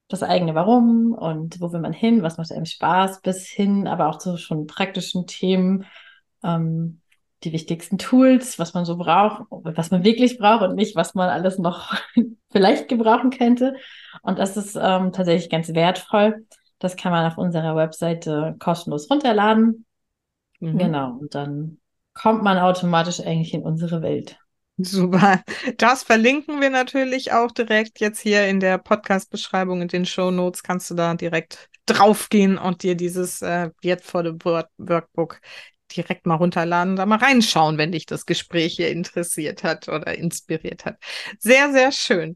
das 0.08 0.22
eigene 0.22 0.54
Warum 0.54 1.14
und 1.14 1.60
wo 1.60 1.74
will 1.74 1.80
man 1.80 1.94
hin, 1.94 2.22
was 2.22 2.38
macht 2.38 2.52
einem 2.52 2.68
Spaß, 2.68 3.22
bis 3.22 3.48
hin, 3.48 3.88
aber 3.88 4.10
auch 4.10 4.20
zu 4.20 4.38
schon 4.38 4.68
praktischen 4.68 5.26
Themen, 5.26 5.86
ähm, 6.44 7.02
die 7.44 7.52
wichtigsten 7.52 7.98
Tools, 7.98 8.60
was 8.60 8.76
man 8.76 8.86
so 8.86 8.96
braucht, 8.98 9.46
was 9.50 9.90
man 9.90 10.04
wirklich 10.04 10.38
braucht 10.38 10.70
und 10.70 10.76
nicht, 10.76 10.96
was 10.96 11.16
man 11.16 11.30
alles 11.30 11.58
noch 11.58 11.96
vielleicht 12.52 12.90
gebrauchen 12.90 13.32
könnte. 13.32 13.76
Und 14.22 14.38
das 14.38 14.56
ist 14.56 14.76
ähm, 14.80 15.14
tatsächlich 15.14 15.50
ganz 15.50 15.74
wertvoll. 15.74 16.46
Das 16.78 16.96
kann 16.96 17.12
man 17.12 17.26
auf 17.26 17.40
unserer 17.40 17.76
Webseite 17.76 18.56
kostenlos 18.60 19.10
runterladen. 19.10 19.88
Mhm. 20.60 20.78
Genau, 20.78 21.14
und 21.14 21.34
dann 21.34 21.80
kommt 22.22 22.44
man 22.44 22.58
automatisch 22.58 23.20
eigentlich 23.20 23.54
in 23.54 23.64
unsere 23.64 24.02
Welt. 24.02 24.38
Super. 24.78 25.44
Das 25.78 26.04
verlinken 26.04 26.62
wir 26.62 26.70
natürlich 26.70 27.32
auch 27.32 27.52
direkt 27.52 28.00
jetzt 28.00 28.20
hier 28.20 28.48
in 28.48 28.60
der 28.60 28.78
Podcast-Beschreibung, 28.78 29.82
in 29.82 29.88
den 29.88 30.06
Show 30.06 30.30
Notes 30.30 30.62
kannst 30.62 30.92
du 30.92 30.96
da 30.96 31.16
direkt 31.16 31.70
draufgehen 31.88 32.60
und 32.60 32.84
dir 32.84 32.96
dieses 32.96 33.42
äh, 33.42 33.72
wertvolle 33.82 34.38
Workbook 34.44 35.40
direkt 35.96 36.26
mal 36.26 36.36
runterladen, 36.36 36.96
da 36.96 37.06
mal 37.06 37.18
reinschauen, 37.18 37.78
wenn 37.78 37.92
dich 37.92 38.06
das 38.06 38.26
Gespräch 38.26 38.76
hier 38.76 38.90
interessiert 38.90 39.64
hat 39.64 39.88
oder 39.88 40.16
inspiriert 40.16 40.86
hat. 40.86 40.98
Sehr, 41.40 41.72
sehr 41.72 41.92
schön. 41.92 42.36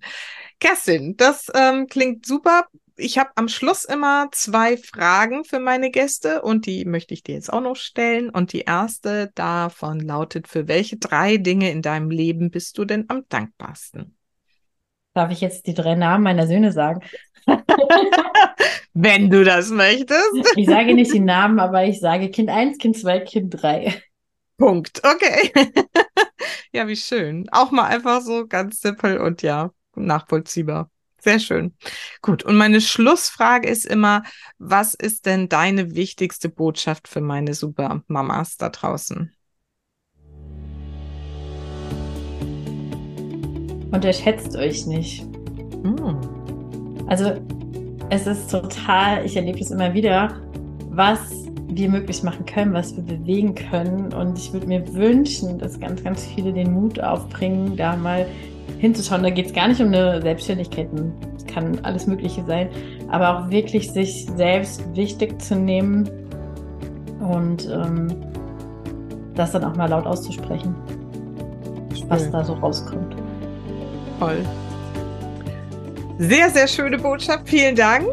Kerstin, 0.60 1.18
das 1.18 1.52
ähm, 1.54 1.88
klingt 1.88 2.26
super 2.26 2.66
ich 3.02 3.18
habe 3.18 3.32
am 3.36 3.48
Schluss 3.48 3.84
immer 3.84 4.30
zwei 4.32 4.78
Fragen 4.78 5.44
für 5.44 5.60
meine 5.60 5.92
Gäste 5.92 6.42
und 6.42 6.66
die 6.66 6.86
möchte 6.86 7.14
ich 7.14 7.24
dir 7.24 7.36
jetzt 7.36 7.52
auch 7.52 7.62
noch 7.62 7.76
stellen. 7.76 8.30
Und 8.30 8.54
die 8.54 8.62
erste 8.62 9.32
davon 9.36 10.00
lautet, 10.00 10.48
für 10.48 10.68
welche 10.68 10.98
drei 10.98 11.38
Dinge 11.38 11.72
in 11.72 11.82
deinem 11.82 12.10
Leben 12.10 12.52
bist 12.52 12.78
du 12.78 12.86
denn 12.86 13.06
am 13.10 13.24
dankbarsten? 13.30 14.16
Darf 15.14 15.32
ich 15.32 15.42
jetzt 15.42 15.68
die 15.68 15.74
drei 15.74 15.96
Namen 15.96 16.24
meiner 16.24 16.48
Söhne 16.48 16.72
sagen? 16.72 17.02
Wenn 18.94 19.30
du 19.30 19.44
das 19.44 19.72
möchtest. 19.72 20.22
Ich 20.56 20.68
sage 20.68 20.94
nicht 20.94 21.14
die 21.14 21.20
Namen, 21.20 21.60
aber 21.60 21.86
ich 21.86 22.00
sage 22.00 22.30
Kind 22.30 22.50
1, 22.50 22.78
Kind 22.78 22.98
2, 22.98 23.20
Kind 23.22 23.62
3. 23.62 24.02
Punkt. 24.58 25.02
Okay. 25.04 25.52
ja, 26.72 26.88
wie 26.88 26.96
schön. 26.96 27.50
Auch 27.52 27.72
mal 27.72 27.86
einfach 27.86 28.22
so 28.22 28.46
ganz 28.48 28.80
simpel 28.80 29.18
und 29.18 29.42
ja, 29.42 29.72
nachvollziehbar. 29.96 30.92
Sehr 31.24 31.40
schön. 31.40 31.76
Gut. 32.24 32.44
Und 32.44 32.56
meine 32.56 32.82
Schlussfrage 32.82 33.70
ist 33.70 33.86
immer, 33.86 34.24
was 34.58 34.96
ist 34.96 35.28
denn 35.28 35.50
deine 35.50 35.94
wichtigste 35.94 36.50
Botschaft 36.50 37.08
für 37.08 37.22
meine 37.22 37.54
super 37.54 38.02
Mamas 38.08 38.58
da 38.58 38.70
draußen? 38.70 39.32
Unterschätzt 43.92 44.56
euch 44.56 44.88
nicht. 44.88 45.24
Mm. 45.84 46.18
Also 47.08 47.34
es 48.10 48.26
ist 48.26 48.50
total, 48.50 49.24
ich 49.24 49.36
erlebe 49.36 49.60
es 49.60 49.70
immer 49.70 49.94
wieder, 49.94 50.42
was 50.90 51.20
wir 51.68 51.90
möglich 51.90 52.24
machen 52.24 52.46
können, 52.46 52.74
was 52.74 52.96
wir 52.96 53.04
bewegen 53.04 53.54
können. 53.54 54.12
Und 54.12 54.40
ich 54.40 54.52
würde 54.52 54.66
mir 54.66 54.94
wünschen, 54.94 55.60
dass 55.60 55.80
ganz, 55.80 56.04
ganz 56.04 56.26
viele 56.26 56.52
den 56.52 56.74
Mut 56.74 57.00
aufbringen, 57.00 57.78
da 57.78 57.96
mal 57.96 58.28
hinzuschauen. 58.82 59.22
Da 59.22 59.30
geht 59.30 59.46
es 59.46 59.54
gar 59.54 59.68
nicht 59.68 59.80
um 59.80 59.88
eine 59.88 60.22
Selbstständigkeit, 60.22 60.90
es 61.38 61.46
kann 61.46 61.80
alles 61.84 62.08
Mögliche 62.08 62.44
sein, 62.46 62.68
aber 63.10 63.38
auch 63.38 63.50
wirklich 63.50 63.92
sich 63.92 64.26
selbst 64.36 64.84
wichtig 64.96 65.40
zu 65.40 65.56
nehmen 65.56 66.10
und 67.20 67.70
ähm, 67.70 68.08
das 69.36 69.52
dann 69.52 69.64
auch 69.64 69.76
mal 69.76 69.88
laut 69.88 70.08
auszusprechen, 70.08 70.76
Schön. 71.94 72.10
was 72.10 72.30
da 72.32 72.44
so 72.44 72.54
rauskommt. 72.54 73.16
Toll. 74.20 74.44
Sehr, 76.18 76.50
sehr 76.50 76.68
schöne 76.68 76.98
Botschaft. 76.98 77.48
Vielen 77.48 77.76
Dank. 77.76 78.08